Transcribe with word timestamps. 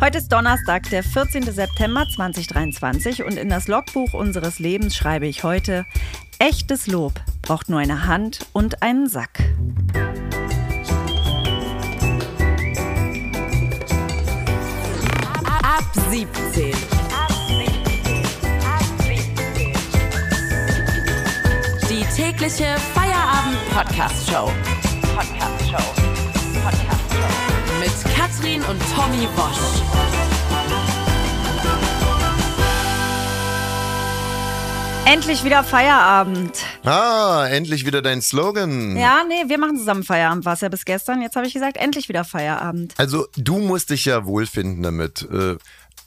Heute 0.00 0.18
ist 0.18 0.32
Donnerstag, 0.32 0.88
der 0.90 1.02
14. 1.02 1.42
September 1.42 2.06
2023 2.08 3.24
und 3.24 3.36
in 3.36 3.48
das 3.48 3.66
Logbuch 3.66 4.14
unseres 4.14 4.60
Lebens 4.60 4.94
schreibe 4.94 5.26
ich 5.26 5.42
heute, 5.42 5.86
echtes 6.38 6.86
Lob 6.86 7.14
braucht 7.42 7.68
nur 7.68 7.80
eine 7.80 8.06
Hand 8.06 8.46
und 8.52 8.80
einen 8.80 9.08
Sack. 9.08 9.40
Ab 15.44 15.84
17. 16.10 16.72
Die 21.90 22.04
tägliche 22.14 22.76
Feierabend-Podcast-Show. 22.94 24.52
Podcast-Show. 25.16 25.94
Podcast-Show. 26.62 26.97
Mit 27.80 28.14
Katrin 28.14 28.62
und 28.62 28.80
Tommy 28.94 29.26
Bosch. 29.36 29.82
Endlich 35.06 35.44
wieder 35.44 35.64
Feierabend. 35.64 36.52
Ah, 36.84 37.46
endlich 37.48 37.86
wieder 37.86 38.02
dein 38.02 38.20
Slogan. 38.20 38.96
Ja, 38.96 39.22
nee, 39.26 39.48
wir 39.48 39.58
machen 39.58 39.78
zusammen 39.78 40.02
Feierabend. 40.02 40.44
War 40.44 40.54
es 40.54 40.60
ja 40.60 40.68
bis 40.68 40.84
gestern. 40.84 41.22
Jetzt 41.22 41.36
habe 41.36 41.46
ich 41.46 41.54
gesagt, 41.54 41.76
endlich 41.76 42.08
wieder 42.08 42.24
Feierabend. 42.24 42.94
Also, 42.98 43.26
du 43.36 43.58
musst 43.58 43.90
dich 43.90 44.04
ja 44.04 44.26
wohlfinden 44.26 44.82
damit. 44.82 45.26
Äh, 45.32 45.56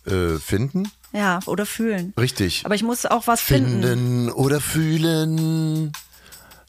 äh, 0.09 0.39
finden? 0.39 0.91
Ja, 1.13 1.39
oder 1.45 1.65
fühlen. 1.65 2.13
Richtig. 2.19 2.61
Aber 2.65 2.75
ich 2.75 2.83
muss 2.83 3.05
auch 3.05 3.27
was 3.27 3.41
finden. 3.41 3.81
Finden 3.81 4.31
oder 4.31 4.59
fühlen. 4.61 5.91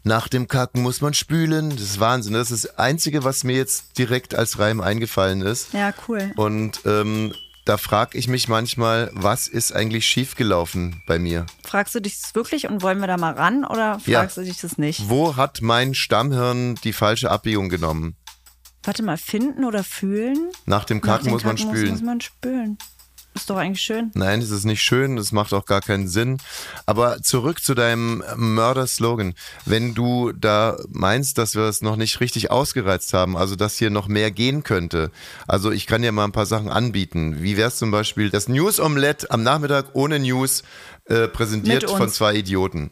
Nach 0.04 0.26
dem 0.28 0.48
Kacken 0.48 0.82
muss 0.82 1.00
man 1.00 1.14
spülen. 1.14 1.70
Das 1.70 1.80
ist 1.82 2.00
Wahnsinn. 2.00 2.34
Das 2.34 2.50
ist 2.50 2.64
das 2.64 2.78
Einzige, 2.78 3.22
was 3.24 3.44
mir 3.44 3.54
jetzt 3.56 3.98
direkt 3.98 4.34
als 4.34 4.58
Reim 4.58 4.80
eingefallen 4.80 5.42
ist. 5.42 5.72
Ja, 5.72 5.92
cool. 6.08 6.32
Und 6.36 6.80
ähm, 6.84 7.32
da 7.64 7.76
frage 7.76 8.18
ich 8.18 8.26
mich 8.26 8.48
manchmal, 8.48 9.10
was 9.14 9.46
ist 9.46 9.72
eigentlich 9.72 10.04
schiefgelaufen 10.06 11.00
bei 11.06 11.20
mir? 11.20 11.46
Fragst 11.64 11.94
du 11.94 12.00
dich 12.00 12.20
das 12.20 12.34
wirklich 12.34 12.68
und 12.68 12.82
wollen 12.82 12.98
wir 12.98 13.06
da 13.06 13.16
mal 13.16 13.34
ran 13.34 13.64
oder 13.64 14.00
Ja. 14.06 14.20
fragst 14.20 14.36
du 14.36 14.42
dich 14.42 14.60
das 14.60 14.78
nicht? 14.78 15.08
Wo 15.08 15.36
hat 15.36 15.62
mein 15.62 15.94
Stammhirn 15.94 16.74
die 16.82 16.92
falsche 16.92 17.30
Abbiegung 17.30 17.68
genommen? 17.68 18.16
Warte 18.82 19.04
mal, 19.04 19.16
finden 19.16 19.64
oder 19.64 19.84
fühlen? 19.84 20.50
Nach 20.66 20.84
dem 20.84 20.96
Nach 20.98 21.04
Kacken 21.04 21.26
dem 21.26 21.32
muss 21.34 21.44
man 21.44 21.54
Kacken 21.54 21.70
spülen. 21.70 21.90
Muss 21.92 22.02
man 22.02 22.20
spülen. 22.20 22.78
Ist 23.34 23.48
doch 23.48 23.56
eigentlich 23.56 23.80
schön. 23.80 24.10
Nein, 24.14 24.40
es 24.42 24.50
ist 24.50 24.64
nicht 24.64 24.82
schön, 24.82 25.16
es 25.16 25.32
macht 25.32 25.54
auch 25.54 25.64
gar 25.64 25.80
keinen 25.80 26.06
Sinn. 26.06 26.36
Aber 26.84 27.22
zurück 27.22 27.62
zu 27.62 27.74
deinem 27.74 28.22
Mörder-Slogan. 28.36 29.34
Wenn 29.64 29.94
du 29.94 30.32
da 30.32 30.76
meinst, 30.90 31.38
dass 31.38 31.54
wir 31.54 31.62
es 31.62 31.80
noch 31.80 31.96
nicht 31.96 32.20
richtig 32.20 32.50
ausgereizt 32.50 33.14
haben, 33.14 33.36
also 33.36 33.56
dass 33.56 33.78
hier 33.78 33.90
noch 33.90 34.06
mehr 34.08 34.30
gehen 34.30 34.64
könnte, 34.64 35.10
also 35.48 35.70
ich 35.70 35.86
kann 35.86 36.02
dir 36.02 36.12
mal 36.12 36.24
ein 36.24 36.32
paar 36.32 36.46
Sachen 36.46 36.68
anbieten. 36.68 37.42
Wie 37.42 37.56
wäre 37.56 37.68
es 37.68 37.78
zum 37.78 37.90
Beispiel 37.90 38.28
das 38.28 38.48
News-Omelette 38.48 39.30
am 39.30 39.42
Nachmittag 39.42 39.86
ohne 39.94 40.18
News 40.18 40.62
äh, 41.06 41.26
präsentiert 41.28 41.88
von 41.88 42.08
zwei 42.10 42.34
Idioten? 42.34 42.90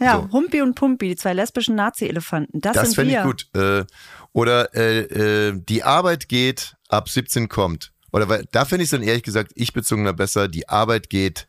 Ja, 0.00 0.16
So. 0.16 0.32
Humpi 0.32 0.62
und 0.62 0.74
Pumpi, 0.74 1.08
die 1.08 1.16
zwei 1.16 1.34
lesbischen 1.34 1.76
Nazi-Elefanten. 1.76 2.60
Das, 2.60 2.74
Das 2.74 2.88
sind 2.88 2.94
fände 2.96 3.14
ich 3.16 3.22
gut. 3.22 3.46
Äh, 3.54 3.84
oder 4.32 4.74
äh, 4.74 5.48
äh, 5.48 5.52
die 5.68 5.82
Arbeit 5.82 6.28
geht, 6.28 6.76
ab 6.88 7.08
17 7.08 7.48
kommt. 7.48 7.92
Oder 8.12 8.28
weil, 8.28 8.44
da 8.52 8.64
finde 8.64 8.84
ich 8.84 8.88
es 8.88 8.90
dann 8.98 9.02
ehrlich 9.02 9.22
gesagt, 9.22 9.52
ich 9.54 9.72
bezogener 9.72 10.12
besser, 10.12 10.48
die 10.48 10.68
Arbeit 10.68 11.10
geht, 11.10 11.48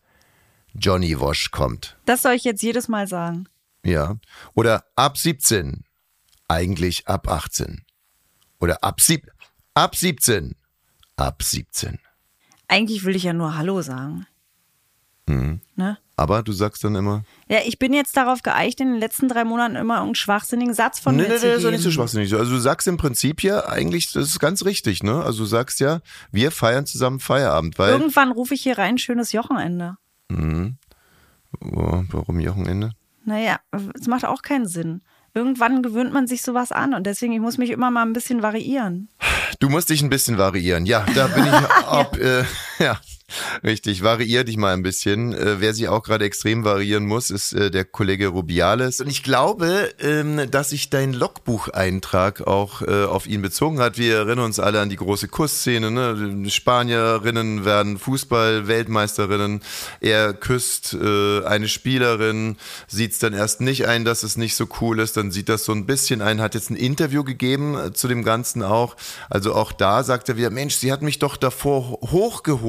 Johnny 0.73 1.20
Wash 1.20 1.52
kommt. 1.52 1.98
Das 2.06 2.22
soll 2.22 2.34
ich 2.34 2.44
jetzt 2.44 2.62
jedes 2.62 2.88
Mal 2.88 3.08
sagen. 3.08 3.48
Ja. 3.84 4.18
Oder 4.53 4.86
ab 4.95 5.18
17. 5.18 5.84
Eigentlich 6.48 7.08
ab 7.08 7.28
18. 7.28 7.84
Oder 8.59 8.84
ab, 8.84 9.02
sieb 9.02 9.31
ab 9.73 9.95
17. 9.95 10.56
Ab 11.16 11.44
17. 11.44 12.00
Eigentlich 12.68 13.03
will 13.03 13.16
ich 13.16 13.23
ja 13.23 13.34
nur 13.34 13.58
Hallo 13.58 13.81
sagen. 13.81 14.28
Mhm. 15.28 15.62
Ne? 15.75 15.98
Aber 16.22 16.44
du 16.44 16.52
sagst 16.52 16.83
dann 16.83 16.94
immer. 16.94 17.23
Ja, 17.50 17.61
ich 17.66 17.80
bin 17.80 17.94
jetzt 17.94 18.16
darauf 18.16 18.44
geeicht, 18.44 18.80
in 18.80 18.91
den 18.91 19.00
letzten 19.00 19.27
drei 19.27 19.44
Monaten 19.44 19.75
immer 19.75 19.96
irgendeinen 19.96 20.13
schwachsinnigen 20.13 20.75
Satz 20.75 21.00
von 21.00 21.16
Nee, 21.16 21.23
mir 21.23 21.29
nee, 21.29 21.38
zu 21.38 21.46
nee, 21.47 21.53
das 21.53 21.63
ist 21.63 21.72
nicht 21.72 21.81
so 21.81 21.90
schwachsinnig. 21.90 22.31
Also 22.35 22.51
du 22.51 22.59
sagst 22.59 22.88
im 22.88 22.97
Prinzip 22.97 23.41
ja 23.41 23.68
eigentlich, 23.68 24.12
das 24.12 24.28
ist 24.28 24.40
ganz 24.40 24.63
richtig, 24.63 25.01
ne? 25.01 25.23
Also 25.23 25.40
du 25.40 25.46
sagst 25.46 25.79
ja, 25.79 26.01
wir 26.31 26.51
feiern 26.51 26.85
zusammen 26.85 27.19
Feierabend, 27.19 27.79
weil. 27.79 27.90
Irgendwann 27.94 28.31
rufe 28.31 28.53
ich 28.53 28.62
hier 28.62 28.78
rein, 28.78 29.00
schönes 29.00 29.34
Wochenende. 29.34 29.97
Oh, 30.31 32.03
warum 32.12 32.46
Wochenende? 32.46 32.91
Naja, 33.25 33.59
es 34.00 34.06
macht 34.06 34.25
auch 34.25 34.44
keinen 34.44 34.67
Sinn. 34.67 35.01
Irgendwann 35.34 35.81
gewöhnt 35.81 36.13
man 36.13 36.28
sich 36.28 36.44
sowas 36.44 36.72
an 36.72 36.94
und 36.94 37.07
deswegen, 37.07 37.34
ich 37.34 37.40
muss 37.40 37.57
mich 37.57 37.72
immer 37.72 37.90
mal 37.90 38.03
ein 38.03 38.13
bisschen 38.13 38.44
variieren. 38.44 39.09
Du 39.59 39.69
musst 39.69 39.90
dich 39.90 40.03
ein 40.03 40.09
bisschen 40.09 40.38
variieren. 40.38 40.85
Ja, 40.85 41.03
da 41.16 41.28
bin 41.28 41.46
ich 41.46 41.51
ab, 41.88 42.17
äh, 42.17 42.44
ja. 42.80 43.00
Richtig, 43.64 44.04
variier 44.04 44.44
dich 44.44 44.58
mal 44.58 44.74
ein 44.74 44.84
bisschen. 44.84 45.34
Äh, 45.34 45.62
wer 45.62 45.74
sich 45.74 45.88
auch 45.88 46.04
gerade 46.04 46.26
extrem 46.26 46.66
variieren 46.66 47.06
muss, 47.06 47.30
ist 47.30 47.54
äh, 47.54 47.72
der 47.72 47.86
Kollege 47.86 48.28
Rubiales. 48.28 49.00
Und 49.00 49.08
ich 49.08 49.24
glaube, 49.24 49.90
ähm, 50.02 50.52
dass 50.52 50.72
sich 50.72 50.90
dein 50.90 51.14
Logbucheintrag 51.14 52.46
auch 52.46 52.82
äh, 52.82 53.06
auf 53.06 53.28
ihn 53.28 53.42
bezogen 53.42 53.80
hat. 53.80 53.98
Wir 53.98 54.18
erinnern 54.18 54.40
uns 54.40 54.59
alle 54.59 54.82
an 54.82 54.90
die 54.90 54.98
große 54.98 55.30
Kussszene. 55.30 55.92
Ne? 55.92 56.50
Spanierinnen 56.50 57.64
werden 57.64 57.98
Fußball-Weltmeisterinnen. 58.00 59.62
Er 60.02 60.34
küsst 60.34 60.94
eine 60.94 61.68
Spielerin, 61.68 62.58
sieht 62.88 63.14
es 63.14 63.20
dann 63.20 63.34
erst 63.34 63.62
nicht 63.62 63.88
ein, 63.88 64.03
dass 64.03 64.24
es 64.24 64.36
nicht 64.38 64.56
so 64.56 64.68
cool 64.82 65.00
ist. 65.00 65.16
Dann 65.18 65.32
sieht 65.32 65.48
das 65.50 65.64
so 65.64 65.72
ein 65.72 65.86
bisschen 65.86 66.22
ein, 66.22 66.42
hat 66.42 66.53
jetzt 66.53 66.70
ein 66.70 66.76
Interview 66.76 67.24
gegeben 67.24 67.94
zu 67.94 68.08
dem 68.08 68.24
Ganzen 68.24 68.62
auch. 68.64 68.98
Also 69.30 69.53
auch 69.53 69.72
da 69.72 70.03
sagt 70.03 70.30
er 70.30 70.38
wieder, 70.38 70.50
Mensch, 70.50 70.76
sie 70.76 70.92
hat 70.92 71.02
mich 71.02 71.20
doch 71.20 71.38
davor 71.38 71.92
ho- 71.92 72.12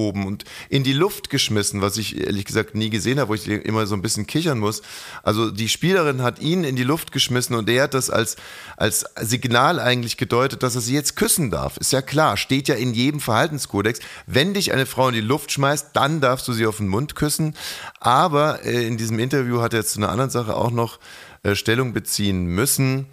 hochgehoben 0.03 0.27
und 0.27 0.45
in 0.69 0.83
die 0.83 0.93
Luft 0.93 1.31
geschmissen, 1.31 1.81
was 1.81 1.97
ich 1.97 2.21
ehrlich 2.21 2.45
gesagt 2.45 2.75
nie 2.75 2.91
gesehen 2.91 3.19
habe, 3.19 3.31
wo 3.31 3.35
ich 3.35 3.47
immer 3.49 3.87
so 3.87 3.95
ein 3.95 4.03
bisschen 4.03 4.27
kichern 4.27 4.59
muss. 4.59 4.83
Also 5.23 5.51
die 5.51 5.69
Spielerin 5.69 6.23
hat 6.23 6.41
ihn 6.41 6.65
in 6.65 6.77
die 6.77 6.85
Luft 6.85 7.13
geschmissen 7.13 7.57
und 7.57 7.69
er 7.69 7.85
hat 7.85 7.95
das 7.95 8.11
als, 8.11 8.37
als 8.77 9.05
Signal 9.21 9.79
eigentlich 9.79 10.17
gedeutet, 10.17 10.63
dass 10.63 10.75
er 10.75 10.81
sie 10.81 10.95
jetzt 10.95 11.17
küssen 11.17 11.51
darf. 11.51 11.77
Ist 11.77 11.93
ja 11.93 12.03
klar, 12.03 12.37
steht 12.37 12.69
ja 12.69 12.75
in 12.75 12.95
jedem 12.95 13.21
Verhaltenskodex. 13.21 14.01
Wenn 14.27 14.55
dich 14.55 14.73
eine 14.73 14.87
Frau 14.87 15.09
in 15.09 15.15
die 15.15 15.21
Luft 15.21 15.53
schmeißt, 15.53 15.89
dann 15.95 16.21
darfst 16.21 16.49
du 16.49 16.53
sie 16.53 16.67
auf 16.67 16.79
den 16.79 16.89
Mund 16.89 17.15
küssen. 17.15 17.55
Aber 18.01 18.65
äh, 18.65 18.87
in 18.87 18.97
diesem 18.97 19.19
Interview 19.19 19.61
hat 19.61 19.73
er 19.73 19.81
jetzt 19.81 19.93
zu 19.93 20.01
einer 20.01 20.11
anderen 20.11 20.31
Sache 20.31 20.57
auch 20.57 20.71
noch 20.71 20.99
äh, 21.43 21.55
Stellung 21.55 21.93
beziehen 21.93 22.47
müssen. 22.47 23.07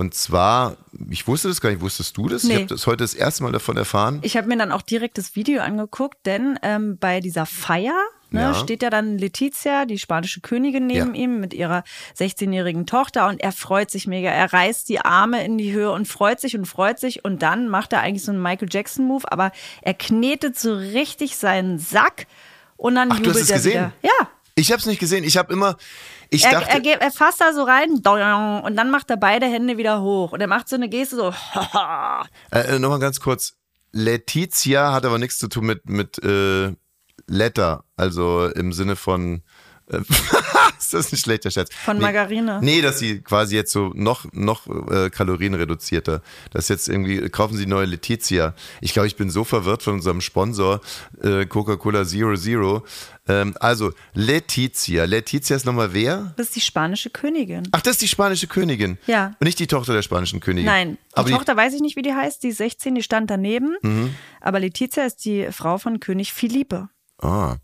Und 0.00 0.14
zwar, 0.14 0.78
ich 1.10 1.26
wusste 1.28 1.48
das 1.48 1.60
gar 1.60 1.68
nicht, 1.68 1.82
wusstest 1.82 2.16
du 2.16 2.26
das? 2.26 2.44
Ich 2.44 2.48
Nee. 2.48 2.54
habe 2.56 2.66
das 2.68 2.86
heute 2.86 3.04
das 3.04 3.12
erste 3.12 3.42
Mal 3.42 3.52
davon 3.52 3.76
erfahren. 3.76 4.18
Ich 4.22 4.34
habe 4.34 4.48
mir 4.48 4.56
dann 4.56 4.72
auch 4.72 4.80
direkt 4.80 5.18
das 5.18 5.36
Video 5.36 5.60
angeguckt, 5.60 6.16
denn 6.24 6.58
ähm, 6.62 6.96
bei 6.98 7.20
dieser 7.20 7.44
Feier 7.44 7.92
ne, 8.30 8.40
Ja. 8.40 8.54
steht 8.54 8.82
ja 8.82 8.88
dann 8.88 9.18
Letizia, 9.18 9.84
die 9.84 9.98
spanische 9.98 10.40
Königin, 10.40 10.86
neben 10.86 11.14
Ja. 11.14 11.20
ihm 11.20 11.38
mit 11.38 11.52
ihrer 11.52 11.84
16-jährigen 12.18 12.86
Tochter 12.86 13.28
und 13.28 13.42
er 13.42 13.52
freut 13.52 13.90
sich 13.90 14.06
mega. 14.06 14.30
Er 14.30 14.50
reißt 14.50 14.88
die 14.88 15.00
Arme 15.00 15.44
in 15.44 15.58
die 15.58 15.70
Höhe 15.74 15.90
und 15.92 16.08
freut 16.08 16.40
sich 16.40 16.56
und 16.56 16.64
freut 16.64 16.98
sich 16.98 17.22
und 17.22 17.42
dann 17.42 17.68
macht 17.68 17.92
er 17.92 18.00
eigentlich 18.00 18.24
so 18.24 18.32
einen 18.32 18.40
Michael 18.42 18.68
Jackson-Move, 18.72 19.30
aber 19.30 19.52
er 19.82 19.92
knetet 19.92 20.58
so 20.58 20.72
richtig 20.74 21.36
seinen 21.36 21.78
Sack 21.78 22.26
und 22.78 22.94
dann 22.94 23.12
Ach, 23.12 23.16
du 23.18 23.24
jubelt 23.24 23.34
hast 23.36 23.42
es 23.42 23.50
er 23.50 23.56
gesehen? 23.58 23.72
wieder. 23.72 23.92
Ja. 24.00 24.28
Ich 24.60 24.70
habe 24.70 24.80
es 24.80 24.86
nicht 24.86 25.00
gesehen. 25.00 25.24
Ich 25.24 25.36
habe 25.36 25.52
immer, 25.52 25.76
ich 26.28 26.44
Er, 26.44 26.52
dachte, 26.52 26.88
er, 26.88 27.00
er 27.00 27.10
fasst 27.10 27.40
da 27.40 27.52
so 27.52 27.62
rein 27.62 27.90
und 27.92 28.76
dann 28.76 28.90
macht 28.90 29.10
er 29.10 29.16
beide 29.16 29.46
Hände 29.46 29.78
wieder 29.78 30.02
hoch 30.02 30.32
und 30.32 30.40
er 30.40 30.46
macht 30.46 30.68
so 30.68 30.76
eine 30.76 30.88
Geste 30.88 31.16
so. 31.16 31.34
äh, 32.52 32.76
äh, 32.76 32.78
nochmal 32.78 33.00
ganz 33.00 33.20
kurz. 33.20 33.54
Letizia 33.92 34.92
hat 34.92 35.04
aber 35.04 35.18
nichts 35.18 35.38
zu 35.38 35.48
tun 35.48 35.66
mit 35.66 35.88
mit 35.88 36.22
äh, 36.22 36.72
Letter, 37.26 37.84
also 37.96 38.46
im 38.46 38.72
Sinne 38.72 38.96
von. 38.96 39.42
Äh, 39.90 40.00
ist 40.84 40.94
das 40.94 41.12
ein 41.12 41.16
schlechter 41.16 41.50
Scherz? 41.50 41.68
Von 41.84 41.98
Margarine. 41.98 42.58
Nee, 42.62 42.80
dass 42.82 42.98
sie 42.98 43.20
quasi 43.20 43.54
jetzt 43.56 43.72
so 43.72 43.92
noch 43.94 44.26
noch 44.32 44.66
äh, 44.90 45.10
kalorienreduzierter. 45.10 46.22
Das 46.52 46.68
jetzt 46.68 46.88
irgendwie 46.88 47.28
kaufen 47.28 47.56
sie 47.56 47.66
neue 47.66 47.86
Letizia. 47.86 48.54
Ich 48.80 48.92
glaube, 48.92 49.06
ich 49.06 49.16
bin 49.16 49.30
so 49.30 49.44
verwirrt 49.44 49.82
von 49.82 49.94
unserem 49.94 50.20
Sponsor 50.20 50.80
äh, 51.22 51.46
Coca-Cola 51.46 52.04
Zero 52.04 52.36
Zero. 52.36 52.84
Ähm, 53.28 53.54
also 53.60 53.92
Letizia. 54.14 55.04
Letizia 55.04 55.56
ist 55.56 55.66
nochmal 55.66 55.92
wer? 55.92 56.32
Das 56.36 56.46
ist 56.46 56.56
die 56.56 56.60
spanische 56.60 57.10
Königin. 57.10 57.68
Ach, 57.72 57.80
das 57.82 57.92
ist 57.92 58.02
die 58.02 58.08
spanische 58.08 58.46
Königin. 58.46 58.98
Ja. 59.06 59.26
Und 59.38 59.42
nicht 59.44 59.58
die 59.58 59.66
Tochter 59.66 59.92
der 59.92 60.02
spanischen 60.02 60.40
Königin. 60.40 60.66
Nein, 60.66 60.98
die 61.12 61.16
Aber 61.16 61.26
die, 61.28 61.32
Mhm. 61.34 61.36
Tochter 61.38 61.56
weiß 61.56 61.74
ich 61.74 61.80
nicht, 61.80 61.96
wie 61.96 62.02
die 62.02 62.14
heißt. 62.14 62.42
Die 62.42 62.48
ist 62.48 62.58
16, 62.58 62.94
die 62.94 63.02
stand 63.02 63.30
daneben. 63.30 63.76
Aber 64.40 64.58
Letizia 64.60 65.04
ist 65.04 65.24
die 65.24 65.48
Frau 65.52 65.78
von 65.78 66.00
König 66.00 66.32
Philippe. 66.32 66.88
Ah, 67.22 67.56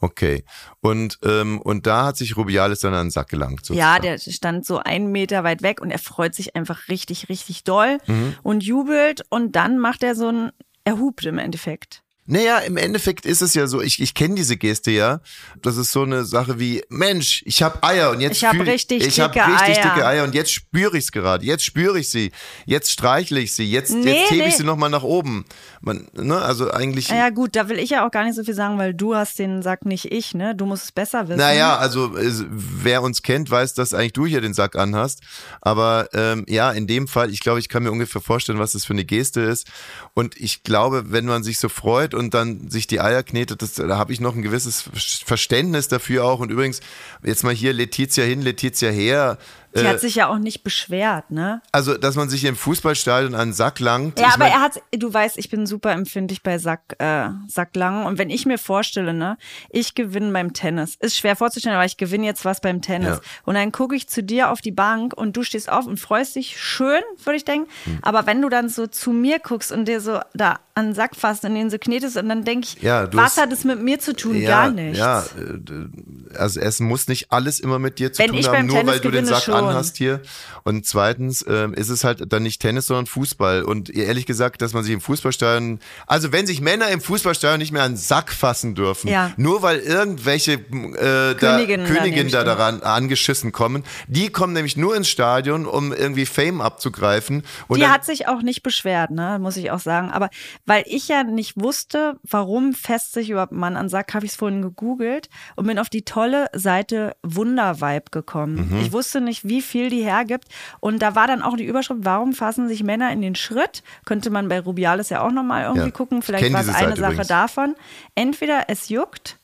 okay. 0.00 0.44
Und, 0.80 1.18
ähm, 1.24 1.60
und 1.60 1.86
da 1.86 2.06
hat 2.06 2.16
sich 2.16 2.36
Rubiales 2.36 2.80
dann 2.80 2.94
an 2.94 3.06
den 3.06 3.10
Sack 3.10 3.28
gelangt. 3.28 3.66
sozusagen. 3.66 3.78
Ja, 3.78 3.98
der 3.98 4.18
stand 4.18 4.64
so 4.64 4.78
einen 4.78 5.12
Meter 5.12 5.44
weit 5.44 5.62
weg 5.62 5.80
und 5.80 5.90
er 5.90 5.98
freut 5.98 6.34
sich 6.34 6.56
einfach 6.56 6.88
richtig, 6.88 7.28
richtig 7.28 7.64
doll 7.64 7.98
Mhm. 8.06 8.34
und 8.42 8.62
jubelt. 8.64 9.22
Und 9.30 9.56
dann 9.56 9.78
macht 9.78 10.02
er 10.02 10.14
so 10.14 10.28
ein, 10.28 10.52
er 10.84 10.98
hupt 10.98 11.24
im 11.26 11.38
Endeffekt. 11.38 12.02
Naja, 12.26 12.58
im 12.60 12.76
Endeffekt 12.78 13.26
ist 13.26 13.42
es 13.42 13.52
ja 13.54 13.66
so, 13.66 13.82
ich, 13.82 14.00
ich 14.00 14.14
kenne 14.14 14.34
diese 14.34 14.56
Geste 14.56 14.90
ja. 14.90 15.20
Das 15.60 15.76
ist 15.76 15.92
so 15.92 16.02
eine 16.02 16.24
Sache 16.24 16.58
wie, 16.58 16.82
Mensch, 16.88 17.42
ich 17.44 17.62
habe 17.62 17.82
Eier 17.82 18.10
und 18.12 18.20
jetzt 18.20 18.38
Ich 18.38 18.44
hab 18.44 18.52
fühl- 18.56 18.62
richtig 18.68 19.06
ich 19.06 19.20
hab 19.20 19.32
dicke 19.32 19.46
richtig 19.46 19.78
Eier. 19.78 19.82
dicke 19.94 20.06
Eier 20.06 20.24
und 20.24 20.34
jetzt 20.34 20.50
spüre 20.52 20.96
ich 20.96 21.04
es 21.04 21.12
gerade. 21.12 21.44
Jetzt 21.44 21.64
spüre 21.64 21.98
ich 21.98 22.08
sie. 22.08 22.32
Jetzt 22.64 22.90
streichle 22.90 23.40
ich 23.40 23.54
sie. 23.54 23.70
Jetzt, 23.70 23.92
Nee, 23.92 24.20
jetzt 24.22 24.30
hebe 24.30 24.44
ich 24.44 24.52
nee. 24.52 24.56
sie 24.58 24.64
nochmal 24.64 24.88
nach 24.90 25.02
oben. 25.02 25.44
Man, 25.82 26.08
ne, 26.14 26.38
also 26.40 26.70
eigentlich. 26.70 27.08
Ja 27.10 27.28
gut, 27.28 27.54
da 27.56 27.68
will 27.68 27.78
ich 27.78 27.90
ja 27.90 28.06
auch 28.06 28.10
gar 28.10 28.24
nicht 28.24 28.36
so 28.36 28.42
viel 28.44 28.54
sagen, 28.54 28.78
weil 28.78 28.94
du 28.94 29.14
hast 29.14 29.38
den 29.38 29.60
Sack 29.62 29.84
nicht 29.84 30.10
ich, 30.10 30.32
ne? 30.34 30.54
Du 30.54 30.64
musst 30.64 30.84
es 30.84 30.92
besser 30.92 31.28
wissen. 31.28 31.38
Naja, 31.38 31.76
also 31.76 32.16
äh, 32.16 32.32
wer 32.48 33.02
uns 33.02 33.20
kennt, 33.22 33.50
weiß, 33.50 33.74
dass 33.74 33.92
eigentlich 33.92 34.14
du 34.14 34.24
hier 34.24 34.40
den 34.40 34.54
Sack 34.54 34.76
anhast. 34.76 35.20
Aber 35.60 36.08
ähm, 36.14 36.46
ja, 36.48 36.70
in 36.72 36.86
dem 36.86 37.06
Fall, 37.06 37.30
ich 37.30 37.40
glaube, 37.40 37.58
ich 37.60 37.68
kann 37.68 37.82
mir 37.82 37.92
ungefähr 37.92 38.22
vorstellen, 38.22 38.58
was 38.58 38.72
das 38.72 38.86
für 38.86 38.94
eine 38.94 39.04
Geste 39.04 39.42
ist. 39.42 39.66
Und 40.14 40.40
ich 40.40 40.62
glaube, 40.62 41.12
wenn 41.12 41.26
man 41.26 41.42
sich 41.44 41.58
so 41.58 41.68
freut 41.68 42.13
und 42.14 42.34
dann 42.34 42.70
sich 42.70 42.86
die 42.86 43.00
Eier 43.00 43.22
knetet, 43.22 43.62
das, 43.62 43.74
da 43.74 43.98
habe 43.98 44.12
ich 44.12 44.20
noch 44.20 44.34
ein 44.34 44.42
gewisses 44.42 44.88
Verständnis 45.24 45.88
dafür 45.88 46.24
auch. 46.24 46.40
Und 46.40 46.50
übrigens, 46.50 46.80
jetzt 47.22 47.44
mal 47.44 47.54
hier 47.54 47.72
Letizia 47.72 48.24
hin, 48.24 48.42
Letizia 48.42 48.90
her. 48.90 49.38
Die 49.76 49.80
Äh, 49.80 49.88
hat 49.88 50.00
sich 50.00 50.14
ja 50.14 50.28
auch 50.28 50.38
nicht 50.38 50.62
beschwert, 50.62 51.30
ne? 51.30 51.60
also, 51.72 51.96
dass 51.98 52.14
man 52.14 52.28
sich 52.28 52.44
im 52.44 52.54
Fußballstadion 52.56 53.34
an 53.34 53.48
den 53.48 53.52
Sack 53.54 53.80
langt. 53.80 54.18
Ja, 54.20 54.28
aber 54.28 54.38
mein- 54.44 54.52
er 54.52 54.60
hat, 54.60 54.80
du 54.92 55.12
weißt, 55.12 55.36
ich 55.38 55.50
bin 55.50 55.66
super 55.66 55.90
empfindlich 55.92 56.42
bei 56.42 56.58
Sack, 56.58 56.94
äh, 56.98 57.28
Sacklangen. 57.48 58.06
Und 58.06 58.18
wenn 58.18 58.30
ich 58.30 58.46
mir 58.46 58.58
vorstelle, 58.58 59.12
ne, 59.12 59.36
ich 59.70 59.94
gewinne 59.94 60.30
beim 60.32 60.52
Tennis, 60.52 60.94
ist 61.00 61.16
schwer 61.16 61.34
vorzustellen, 61.36 61.74
aber 61.76 61.84
ich 61.86 61.96
gewinne 61.96 62.24
jetzt 62.24 62.44
was 62.44 62.60
beim 62.60 62.82
Tennis. 62.82 63.16
Ja. 63.16 63.20
Und 63.44 63.54
dann 63.54 63.72
gucke 63.72 63.96
ich 63.96 64.08
zu 64.08 64.22
dir 64.22 64.50
auf 64.50 64.60
die 64.60 64.70
Bank 64.70 65.12
und 65.14 65.36
du 65.36 65.42
stehst 65.42 65.68
auf 65.70 65.86
und 65.86 65.98
freust 65.98 66.36
dich 66.36 66.56
schön, 66.60 67.02
würde 67.24 67.36
ich 67.36 67.44
denken. 67.44 67.68
Hm. 67.84 67.98
Aber 68.02 68.26
wenn 68.26 68.40
du 68.42 68.48
dann 68.48 68.68
so 68.68 68.86
zu 68.86 69.10
mir 69.10 69.38
guckst 69.40 69.72
und 69.72 69.86
dir 69.86 70.00
so 70.00 70.20
da 70.34 70.60
an 70.76 70.86
den 70.86 70.94
Sack 70.94 71.14
fasst 71.16 71.44
und 71.44 71.54
den 71.54 71.70
so 71.70 71.78
knetest 71.78 72.16
und 72.16 72.28
dann 72.28 72.44
denke 72.44 72.66
ich, 72.68 72.82
Ja, 72.82 73.08
was 73.12 73.24
hast- 73.36 73.40
hat 73.42 73.52
es 73.52 73.64
mit 73.64 73.80
mir 73.80 73.98
zu 74.00 74.14
tun? 74.14 74.36
ja, 74.40 74.50
Gar 74.66 74.70
nichts. 74.72 74.98
Ja, 74.98 75.20
äh, 75.22 76.36
also 76.36 76.60
es 76.60 76.80
muss 76.80 77.06
nicht 77.08 77.30
alles 77.32 77.60
immer 77.60 77.78
mit 77.78 77.98
dir 77.98 78.12
zu 78.12 78.22
Wenn 78.22 78.30
tun 78.32 78.44
haben, 78.46 78.66
nur 78.66 78.76
Tennis 78.78 78.92
weil 78.94 79.00
du 79.00 79.10
den 79.10 79.26
Sack 79.26 79.42
schon. 79.42 79.63
Anhast 79.70 79.96
hier. 79.96 80.20
Und 80.62 80.86
zweitens 80.86 81.44
ähm, 81.48 81.74
ist 81.74 81.88
es 81.88 82.04
halt 82.04 82.32
dann 82.32 82.42
nicht 82.42 82.60
Tennis, 82.60 82.86
sondern 82.86 83.06
Fußball. 83.06 83.62
Und 83.62 83.90
ehrlich 83.90 84.26
gesagt, 84.26 84.62
dass 84.62 84.72
man 84.72 84.82
sich 84.84 84.92
im 84.92 85.00
Fußballstadion, 85.00 85.80
also 86.06 86.32
wenn 86.32 86.46
sich 86.46 86.60
Männer 86.60 86.88
im 86.88 87.00
Fußballstadion 87.00 87.58
nicht 87.58 87.72
mehr 87.72 87.82
an 87.82 87.92
den 87.92 87.96
Sack 87.98 88.32
fassen 88.32 88.74
dürfen, 88.74 89.08
Ja. 89.08 89.32
nur 89.36 89.62
weil 89.62 89.78
irgendwelche 89.78 90.52
äh, 90.52 91.34
da, 91.34 91.34
Königinnen 91.34 91.86
Königin 91.86 92.28
daneben 92.28 92.30
da 92.30 92.44
daran 92.44 92.82
angeschissen 92.82 93.52
kommen, 93.52 93.84
die 94.08 94.30
kommen 94.30 94.52
nämlich 94.52 94.76
nur 94.76 94.96
ins 94.96 95.08
Stadion, 95.08 95.66
um 95.66 95.92
irgendwie 95.92 96.26
Fame 96.26 96.60
abzugreifen. 96.60 97.42
Und 97.68 97.80
Die 97.80 97.86
hat 97.86 98.04
sich 98.04 98.28
auch 98.28 98.42
nicht 98.42 98.62
beschwert, 98.62 99.10
ne, 99.10 99.38
muss 99.40 99.56
ich 99.56 99.70
auch 99.70 99.80
sagen. 99.80 100.10
Aber 100.10 100.30
weil 100.66 100.84
ich 100.86 101.08
ja 101.08 101.22
nicht 101.24 101.60
wusste, 101.60 102.18
warum 102.22 102.72
fest 102.74 103.12
sich 103.12 103.30
überhaupt 103.30 103.52
Mann 103.52 103.76
an 103.76 103.88
Sack, 103.88 104.14
habe 104.14 104.24
ich 104.26 104.32
es 104.32 104.36
vorhin 104.36 104.62
gegoogelt 104.62 105.28
und 105.56 105.66
bin 105.66 105.78
auf 105.78 105.88
die 105.88 106.02
tolle 106.02 106.46
Seite 106.54 107.16
Wundervibe 107.22 108.10
gekommen. 108.10 108.70
Mhm. 108.70 108.80
Ich 108.80 108.92
wusste 108.92 109.20
nicht, 109.20 109.46
wie 109.48 109.53
viel 109.62 109.90
die 109.90 110.02
hergibt. 110.04 110.46
Und 110.80 111.00
da 111.00 111.14
war 111.14 111.26
dann 111.26 111.42
auch 111.42 111.56
die 111.56 111.64
Überschrift, 111.64 112.00
warum 112.04 112.32
fassen 112.32 112.68
sich 112.68 112.82
Männer 112.82 113.12
in 113.12 113.20
den 113.22 113.34
Schritt? 113.34 113.82
Könnte 114.04 114.30
man 114.30 114.48
bei 114.48 114.60
Rubiales 114.60 115.10
ja 115.10 115.20
auch 115.22 115.30
nochmal 115.32 115.64
irgendwie 115.64 115.86
Ja. 115.86 115.90
gucken. 115.92 116.18
Ich 116.18 116.24
Vielleicht 116.24 116.52
war 116.52 116.60
es 116.60 116.68
eine 116.68 116.76
Seite 116.88 117.00
Sache 117.00 117.12
übrigens. 117.12 117.28
davon. 117.28 117.74
Entweder 118.14 118.64
es 118.68 118.88
juckt. 118.88 119.38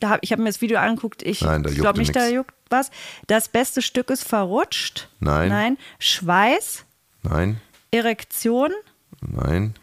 Da 0.00 0.10
hab, 0.10 0.18
ich 0.22 0.32
habe 0.32 0.42
mir 0.42 0.48
das 0.50 0.60
Video 0.60 0.78
angeguckt. 0.78 1.22
Ich 1.22 1.40
Mhm. 1.40 1.62
Glaube 1.62 1.98
nicht, 1.98 2.14
da 2.14 2.26
juckt 2.28 2.52
was. 2.68 2.90
Das 3.26 3.48
beste 3.48 3.80
Stück 3.80 4.10
ist 4.10 4.22
verrutscht. 4.28 5.08
Nein. 5.20 5.48
Nein. 5.48 5.78
Schweiß. 5.98 6.84
nein, 7.22 7.60
Erektion, 7.90 8.70
nein, 9.20 9.74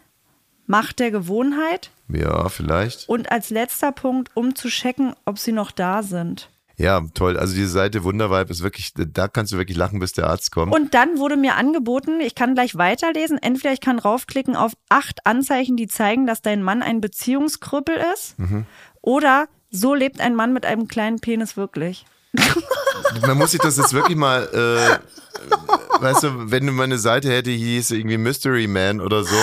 Macht 0.66 1.00
der 1.00 1.10
Gewohnheit 1.10 1.90
ja, 2.08 2.48
vielleicht. 2.48 3.08
und 3.08 3.32
als 3.32 3.50
letzter 3.50 3.90
Punkt, 3.92 4.30
um 4.34 4.54
zu 4.54 4.68
checken, 4.68 5.14
ob 5.24 5.38
sie 5.38 5.50
noch 5.52 5.72
da 5.72 6.02
sind. 6.04 6.48
Ja, 6.80 7.02
toll. 7.12 7.36
Also 7.36 7.54
diese 7.54 7.68
Seite 7.68 8.04
Wundervibe 8.04 8.50
ist 8.50 8.62
wirklich, 8.62 8.92
da 8.94 9.28
kannst 9.28 9.52
du 9.52 9.58
wirklich 9.58 9.76
lachen, 9.76 9.98
bis 9.98 10.12
der 10.12 10.28
Arzt 10.28 10.50
kommt. 10.50 10.74
Und 10.74 10.94
dann 10.94 11.18
wurde 11.18 11.36
mir 11.36 11.56
angeboten, 11.56 12.20
ich 12.20 12.34
kann 12.34 12.54
gleich 12.54 12.74
weiterlesen, 12.76 13.36
entweder 13.36 13.74
ich 13.74 13.82
kann 13.82 13.98
raufklicken 13.98 14.56
auf 14.56 14.72
acht 14.88 15.26
Anzeichen, 15.26 15.76
die 15.76 15.88
zeigen, 15.88 16.26
dass 16.26 16.40
dein 16.40 16.62
Mann 16.62 16.82
ein 16.82 17.02
Beziehungskrüppel 17.02 17.96
ist, 18.14 18.38
Mhm. 18.38 18.64
oder 19.02 19.46
so 19.70 19.94
lebt 19.94 20.20
ein 20.20 20.34
Mann 20.34 20.54
mit 20.54 20.64
einem 20.64 20.88
kleinen 20.88 21.20
Penis 21.20 21.54
wirklich. 21.58 22.06
Man 23.26 23.36
muss 23.36 23.50
sich 23.50 23.60
das 23.60 23.76
jetzt 23.76 23.92
wirklich 23.92 24.16
mal, 24.16 24.44
äh, 24.52 26.00
weißt 26.02 26.22
du, 26.22 26.50
wenn 26.50 26.66
du 26.66 26.72
mal 26.72 26.84
eine 26.84 26.98
Seite 26.98 27.28
hätte, 27.30 27.50
hieß 27.50 27.90
irgendwie 27.90 28.16
Mystery 28.18 28.68
Man 28.68 29.00
oder 29.02 29.24
so, 29.24 29.36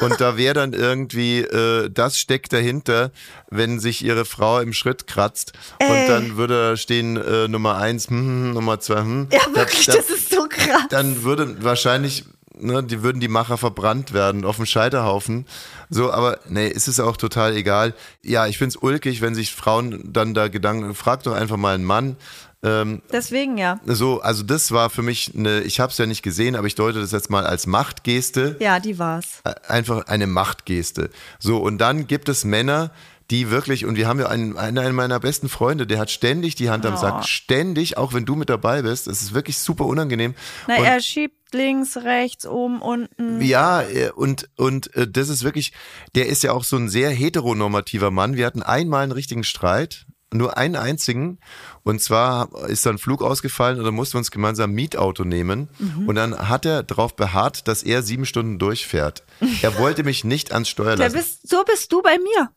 und 0.00 0.20
da 0.20 0.36
wäre 0.36 0.54
dann 0.54 0.72
irgendwie, 0.72 1.40
äh, 1.40 1.90
das 1.90 2.18
steckt 2.18 2.52
dahinter, 2.52 3.10
wenn 3.50 3.80
sich 3.80 4.04
ihre 4.04 4.24
Frau 4.24 4.60
im 4.60 4.72
Schritt 4.72 5.06
kratzt, 5.06 5.52
und 5.80 6.08
dann 6.08 6.36
würde 6.36 6.70
da 6.70 6.76
stehen 6.76 7.16
äh, 7.16 7.48
Nummer 7.48 7.76
eins, 7.76 8.08
hm, 8.08 8.18
hm, 8.18 8.52
Nummer 8.54 8.80
zwei, 8.80 9.00
hm. 9.00 9.28
Ja, 9.32 9.40
wirklich, 9.54 9.86
da, 9.86 9.94
das 9.94 10.10
ist 10.10 10.30
so 10.30 10.46
krass. 10.48 10.86
dann 10.90 11.22
würde 11.22 11.62
wahrscheinlich, 11.62 12.24
ne, 12.60 12.82
die 12.82 13.02
würden 13.02 13.20
die 13.20 13.28
Macher 13.28 13.58
verbrannt 13.58 14.12
werden 14.12 14.44
auf 14.44 14.56
dem 14.56 14.66
Scheiterhaufen. 14.66 15.46
So, 15.88 16.12
aber 16.12 16.38
nee, 16.48 16.68
ist 16.68 16.88
es 16.88 17.00
auch 17.00 17.16
total 17.16 17.56
egal. 17.56 17.94
Ja, 18.22 18.46
ich 18.46 18.58
find's 18.58 18.76
ulkig, 18.76 19.20
wenn 19.20 19.34
sich 19.34 19.52
Frauen 19.52 20.12
dann 20.12 20.34
da 20.34 20.48
Gedanken, 20.48 20.94
frag 20.94 21.22
doch 21.22 21.32
einfach 21.32 21.56
mal 21.56 21.74
einen 21.74 21.84
Mann. 21.84 22.16
Ähm, 22.62 23.00
Deswegen 23.10 23.56
ja. 23.56 23.80
so, 23.86 24.20
also 24.20 24.42
das 24.42 24.70
war 24.70 24.90
für 24.90 25.02
mich 25.02 25.32
eine, 25.34 25.60
ich 25.60 25.80
habe 25.80 25.92
es 25.92 25.98
ja 25.98 26.04
nicht 26.04 26.22
gesehen, 26.22 26.56
aber 26.56 26.66
ich 26.66 26.74
deute 26.74 27.00
das 27.00 27.12
jetzt 27.12 27.30
mal 27.30 27.46
als 27.46 27.66
Machtgeste. 27.66 28.56
Ja, 28.60 28.80
die 28.80 28.98
war's. 28.98 29.42
Einfach 29.66 30.06
eine 30.06 30.26
Machtgeste. 30.26 31.10
So, 31.38 31.58
und 31.58 31.78
dann 31.78 32.06
gibt 32.06 32.28
es 32.28 32.44
Männer, 32.44 32.90
die 33.30 33.50
wirklich, 33.50 33.86
und 33.86 33.96
wir 33.96 34.08
haben 34.08 34.18
ja 34.18 34.28
einen, 34.28 34.58
einen 34.58 34.94
meiner 34.94 35.20
besten 35.20 35.48
Freunde, 35.48 35.86
der 35.86 35.98
hat 35.98 36.10
ständig 36.10 36.56
die 36.56 36.68
Hand 36.68 36.84
am 36.84 36.94
Oh. 36.94 36.96
Sack, 36.96 37.24
ständig, 37.24 37.96
auch 37.96 38.12
wenn 38.12 38.24
du 38.24 38.34
mit 38.34 38.50
dabei 38.50 38.82
bist. 38.82 39.06
Es 39.06 39.22
ist 39.22 39.32
wirklich 39.32 39.56
super 39.56 39.86
unangenehm. 39.86 40.34
Na, 40.66 40.76
und, 40.76 40.84
er 40.84 41.00
schiebt 41.00 41.39
links, 41.54 41.96
rechts, 41.98 42.46
oben, 42.46 42.80
unten. 42.80 43.40
ja, 43.40 43.82
äh, 43.82 44.10
und, 44.10 44.48
und 44.56 44.94
äh, 44.94 45.08
das 45.08 45.28
ist 45.28 45.44
wirklich, 45.44 45.72
der 46.14 46.26
ist 46.26 46.42
ja 46.42 46.52
auch 46.52 46.64
so 46.64 46.76
ein 46.76 46.88
sehr 46.88 47.10
heteronormativer 47.10 48.10
Mann. 48.10 48.36
Wir 48.36 48.46
hatten 48.46 48.62
einmal 48.62 49.02
einen 49.02 49.12
richtigen 49.12 49.44
Streit, 49.44 50.06
nur 50.32 50.56
einen 50.56 50.76
einzigen. 50.76 51.38
Und 51.82 52.00
zwar 52.00 52.50
ist 52.68 52.86
da 52.86 52.90
ein 52.90 52.98
Flug 52.98 53.22
ausgefallen 53.22 53.78
und 53.78 53.84
dann 53.84 53.94
mussten 53.94 54.14
wir 54.14 54.18
uns 54.18 54.30
gemeinsam 54.30 54.70
ein 54.70 54.74
Mietauto 54.74 55.24
nehmen. 55.24 55.68
Mhm. 55.78 56.08
Und 56.08 56.14
dann 56.14 56.48
hat 56.48 56.64
er 56.64 56.82
darauf 56.82 57.16
beharrt, 57.16 57.66
dass 57.68 57.82
er 57.82 58.02
sieben 58.02 58.26
Stunden 58.26 58.58
durchfährt. 58.58 59.24
Er 59.62 59.78
wollte 59.78 60.04
mich 60.04 60.24
nicht 60.24 60.52
ans 60.52 60.68
Steuer 60.68 60.96
lassen. 60.96 61.16
bist, 61.16 61.48
so 61.48 61.64
bist 61.64 61.92
du 61.92 62.02
bei 62.02 62.16
mir. 62.18 62.50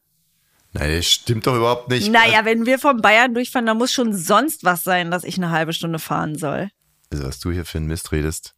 Nein, 0.74 0.96
das 0.96 1.06
stimmt 1.06 1.46
doch 1.46 1.56
überhaupt 1.56 1.90
nicht. 1.90 2.12
Naja, 2.12 2.46
wenn 2.46 2.66
wir 2.66 2.80
von 2.80 2.98
Bayern 3.02 3.34
durchfahren, 3.34 3.66
dann 3.66 3.78
muss 3.78 3.92
schon 3.92 4.14
sonst 4.14 4.64
was 4.64 4.84
sein, 4.84 5.12
dass 5.12 5.24
ich 5.24 5.38
eine 5.38 5.52
halbe 5.52 5.74
Stunde 5.74 6.00
fahren 6.00 6.36
soll. 6.38 6.70
Also 7.12 7.26
was 7.26 7.40
du 7.40 7.52
hier 7.52 7.66
für 7.66 7.78
einen 7.78 7.88
Mist 7.88 8.12
redest. 8.12 8.56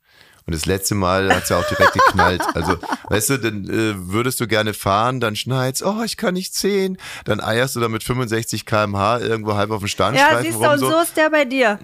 Und 0.48 0.54
das 0.54 0.66
letzte 0.68 0.94
Mal 0.94 1.34
hat's 1.34 1.50
ja 1.50 1.58
auch 1.60 1.68
direkt 1.68 1.94
geknallt. 1.94 2.42
Also, 2.54 2.78
weißt 3.10 3.30
du, 3.32 3.38
dann 3.40 3.64
äh, 3.66 3.94
würdest 4.12 4.40
du 4.40 4.48
gerne 4.48 4.74
fahren, 4.76 5.20
dann 5.20 5.36
schneit's, 5.36 5.82
oh, 5.84 6.04
ich 6.06 6.18
kann 6.18 6.36
nicht 6.36 6.54
sehen. 6.54 6.98
Dann 7.24 7.40
eierst 7.40 7.76
du 7.76 7.80
da 7.80 7.90
mit 7.90 8.04
65 8.04 8.66
kmh 8.66 9.20
irgendwo 9.20 9.56
halb 9.56 9.72
auf 9.72 9.80
dem 9.80 9.86
Ja, 9.86 9.90
Standstreifen 9.90 10.44
siehst 10.44 10.56
du, 10.56 10.64
rum. 10.64 10.74
und 10.74 10.80
so 10.80 11.00
ist 11.02 11.18
der 11.18 11.30
bei 11.32 11.46
dir. 11.46 11.80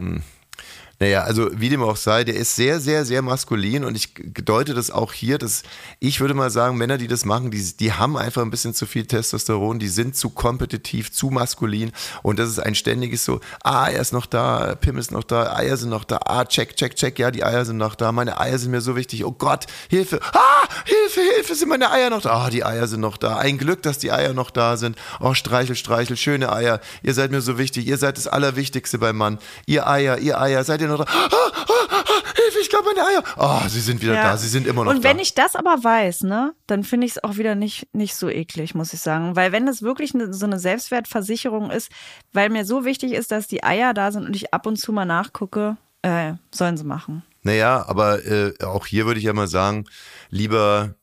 Naja, 1.02 1.24
also 1.24 1.50
wie 1.52 1.70
dem 1.70 1.82
auch 1.82 1.96
sei, 1.96 2.24
der 2.24 2.36
ist 2.36 2.56
sehr, 2.56 2.80
sehr, 2.80 3.06
sehr 3.06 3.24
maskulin 3.24 3.86
und 3.86 3.98
ich 3.98 4.14
deute 4.46 4.76
das 4.76 4.92
auch 4.92 5.14
hier, 5.14 5.40
dass 5.40 5.64
ich 6.00 6.20
würde 6.20 6.36
mal 6.36 6.52
sagen, 6.52 6.78
Männer, 6.78 7.00
die 7.00 7.08
das 7.08 7.26
machen, 7.26 7.50
die, 7.50 7.76
die 7.76 7.92
haben 7.92 8.16
einfach 8.16 8.44
ein 8.44 8.52
bisschen 8.52 8.76
zu 8.76 8.86
viel 8.86 9.08
Testosteron, 9.08 9.80
die 9.80 9.88
sind 9.88 10.16
zu 10.16 10.30
kompetitiv, 10.30 11.12
zu 11.12 11.32
maskulin 11.32 11.92
und 12.22 12.38
das 12.38 12.50
ist 12.50 12.60
ein 12.60 12.76
ständiges 12.76 13.26
so, 13.26 13.40
ah, 13.64 13.88
er 13.88 14.00
ist 14.00 14.14
noch 14.14 14.28
da, 14.28 14.76
Pim 14.76 15.00
ist 15.00 15.12
noch 15.12 15.24
da, 15.24 15.56
Eier 15.56 15.76
sind 15.76 15.90
noch 15.90 16.04
da, 16.04 16.20
ah, 16.24 16.46
check, 16.46 16.76
check, 16.76 16.96
check, 16.96 17.18
ja, 17.18 17.32
die 17.32 17.44
Eier 17.44 17.66
sind 17.66 17.78
noch 17.78 17.96
da, 17.96 18.12
meine 18.12 18.40
Eier 18.40 18.60
sind 18.60 18.70
mir 18.70 18.82
so 18.82 18.96
wichtig, 18.96 19.26
oh 19.26 19.32
Gott, 19.32 19.66
Hilfe, 19.90 20.20
ah, 20.34 20.68
Hilfe, 20.86 21.22
Hilfe, 21.34 21.56
sind 21.56 21.70
meine 21.70 21.90
Eier 21.90 22.12
noch 22.12 22.22
da, 22.22 22.46
ah, 22.46 22.50
die 22.52 22.64
Eier 22.64 22.86
sind 22.86 23.00
noch 23.00 23.18
da, 23.18 23.38
ein 23.38 23.58
Glück, 23.58 23.82
dass 23.82 23.98
die 23.98 24.12
Eier 24.12 24.36
noch 24.36 24.52
da 24.52 24.78
sind, 24.78 24.96
oh, 25.20 25.34
streichel, 25.34 25.76
streichel, 25.76 26.16
schöne 26.16 26.52
Eier, 26.52 26.80
ihr 27.02 27.16
seid 27.16 27.32
mir 27.32 27.42
so 27.42 27.58
wichtig, 27.58 27.88
ihr 27.88 27.98
seid 27.98 28.18
das 28.18 28.28
Allerwichtigste 28.28 29.00
beim 29.00 29.18
Mann, 29.18 29.40
ihr 29.66 29.88
Eier, 29.88 30.20
ihr 30.20 30.40
Eier, 30.40 30.64
seid 30.64 30.82
ihr 30.82 30.91
noch 30.92 31.06
da, 31.06 31.12
ah, 31.12 31.30
ah, 31.32 31.68
ah, 31.92 32.22
Hilfe, 32.36 32.60
ich 32.62 32.70
glaube 32.70 32.86
meine 32.94 33.08
Eier, 33.08 33.24
oh, 33.38 33.68
sie 33.68 33.80
sind 33.80 34.02
wieder 34.02 34.14
da, 34.14 34.38
sie 34.38 34.48
sind 34.48 34.68
immer 34.68 34.84
noch 34.84 34.92
Und 34.92 35.04
da. 35.04 35.10
wenn 35.10 35.20
ich 35.20 35.34
das 35.34 35.56
aber 35.56 35.84
weiß, 35.84 36.24
ne, 36.24 36.54
dann 36.68 36.84
finde 36.84 37.08
ich 37.08 37.14
es 37.14 37.24
auch 37.24 37.38
wieder 37.38 37.56
nicht, 37.56 37.88
nicht 37.94 38.16
so 38.16 38.30
eklig, 38.30 38.76
muss 38.76 38.94
ich 38.94 39.02
sagen. 39.02 39.36
Weil 39.36 39.52
wenn 39.52 39.68
es 39.68 39.82
wirklich 39.82 40.14
eine, 40.14 40.34
so 40.34 40.46
eine 40.46 40.60
Selbstwertversicherung 40.60 41.72
ist, 41.72 41.92
weil 42.34 42.50
mir 42.50 42.66
so 42.66 42.86
wichtig 42.86 43.14
ist, 43.14 43.32
dass 43.32 43.48
die 43.48 43.64
Eier 43.64 43.94
da 43.94 44.12
sind 44.12 44.26
und 44.26 44.36
ich 44.36 44.54
ab 44.54 44.66
und 44.66 44.78
zu 44.78 44.92
mal 44.92 45.06
nachgucke, 45.06 45.78
äh, 46.02 46.34
sollen 46.54 46.78
sie 46.78 46.84
machen. 46.84 47.24
Naja, 47.44 47.86
aber 47.88 48.26
äh, 48.26 48.54
auch 48.64 48.86
hier 48.86 49.06
würde 49.06 49.20
ich 49.20 49.26
ja 49.26 49.34
mal 49.34 49.48
sagen, 49.48 49.86
lieber, 50.30 50.96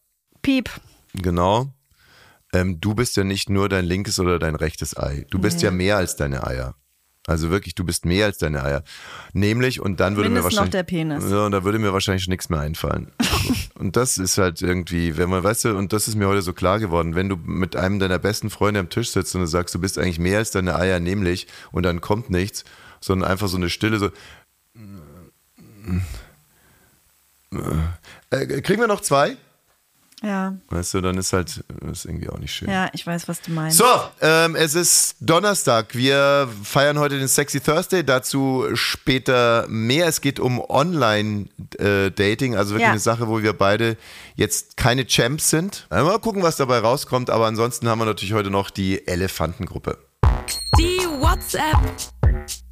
Piep. 0.43 0.71
genau, 1.15 1.73
ähm, 2.53 2.81
du 2.81 2.95
bist 2.95 3.17
ja 3.17 3.25
nicht 3.25 3.51
nur 3.51 3.69
dein 3.69 3.85
linkes 3.85 4.19
oder 4.19 4.39
dein 4.39 4.55
rechtes 4.55 4.97
Ei. 4.97 5.27
Du 5.31 5.39
bist 5.39 5.63
ja 5.63 5.71
mehr 5.71 5.97
als 5.97 6.17
deine 6.17 6.47
Eier. 6.47 6.75
Also 7.29 7.51
wirklich, 7.51 7.75
du 7.75 7.85
bist 7.85 8.07
mehr 8.07 8.25
als 8.25 8.39
deine 8.39 8.65
Eier. 8.65 8.83
Nämlich, 9.35 9.81
und 9.81 10.01
dann 10.01 10.17
würde 10.17 10.31
mir 10.31 10.37
Mindestens 10.37 10.55
noch 10.55 10.61
wahrscheinlich. 10.63 10.73
der 10.73 10.83
Penis. 10.83 11.31
Ja, 11.31 11.45
und 11.45 11.53
da 11.53 11.63
würde 11.63 11.79
mir 11.79 11.93
wahrscheinlich 11.93 12.27
nichts 12.27 12.49
mehr 12.49 12.61
einfallen. 12.61 13.13
und 13.79 13.97
das 13.97 14.17
ist 14.17 14.39
halt 14.39 14.63
irgendwie, 14.63 15.19
wenn 15.19 15.29
man, 15.29 15.45
weißt 15.45 15.67
du, 15.67 15.77
und 15.77 15.93
das 15.93 16.09
ist 16.09 16.15
mir 16.15 16.27
heute 16.27 16.41
so 16.41 16.55
klar 16.55 16.79
geworden, 16.79 17.15
wenn 17.15 17.29
du 17.29 17.37
mit 17.37 17.77
einem 17.77 17.99
deiner 17.99 18.19
besten 18.19 18.49
Freunde 18.49 18.81
am 18.81 18.89
Tisch 18.89 19.11
sitzt 19.11 19.35
und 19.35 19.43
du 19.43 19.47
sagst, 19.47 19.75
du 19.75 19.79
bist 19.79 19.99
eigentlich 19.99 20.19
mehr 20.19 20.39
als 20.39 20.53
deine 20.53 20.75
Eier, 20.77 21.01
nämlich, 21.01 21.47
und 21.71 21.83
dann 21.83 22.01
kommt 22.01 22.31
nichts, 22.31 22.65
sondern 23.01 23.31
einfach 23.31 23.49
so 23.49 23.59
eine 23.59 23.69
Stille, 23.69 23.99
so. 23.99 24.11
Äh, 28.31 28.63
kriegen 28.63 28.81
wir 28.81 28.89
noch 28.89 29.03
zwei? 29.03 29.37
Ja, 30.23 30.55
Weißt 30.71 30.95
du, 30.95 31.01
dann 31.01 31.17
ist 31.17 31.33
halt, 31.33 31.65
ist 31.93 32.05
irgendwie 32.05 32.29
auch 32.29 32.39
nicht 32.39 32.53
schön. 32.53 32.69
ja, 32.69 32.89
ich 32.93 33.07
weiß, 33.07 33.29
was 33.29 33.41
du 33.41 33.53
meinst. 33.53 33.79
So, 33.79 33.85
ähm, 34.21 34.57
es 34.57 34.75
ist 34.75 35.15
Donnerstag. 35.21 35.95
Wir 35.95 36.49
feiern 36.65 36.99
heute 36.99 37.19
den 37.19 37.29
Sexy 37.29 37.61
Thursday. 37.61 38.05
Dazu 38.05 38.67
später 38.75 39.65
mehr. 39.69 40.09
Es 40.09 40.21
geht 40.21 40.41
um 40.41 40.61
Online-Dating, 40.61 42.57
also 42.57 42.71
wirklich 42.71 42.83
Ja. 42.83 42.91
eine 42.91 42.99
Sache, 42.99 43.29
wo 43.29 43.43
wir 43.43 43.53
beide 43.53 43.97
jetzt 44.35 44.77
keine 44.77 45.07
Champs 45.07 45.51
sind. 45.51 45.87
Äh, 45.91 46.03
Mal 46.03 46.19
gucken, 46.19 46.43
was 46.43 46.57
dabei 46.57 46.81
rauskommt. 46.81 47.31
Aber 47.31 47.47
ansonsten 47.47 47.89
haben 47.89 48.01
wir 48.01 48.07
natürlich 48.07 48.35
heute 48.35 48.51
noch 48.51 48.71
die 48.71 49.07
Elefantengruppe. 49.07 49.99
Die 50.79 50.99
WhatsApp 51.21 51.79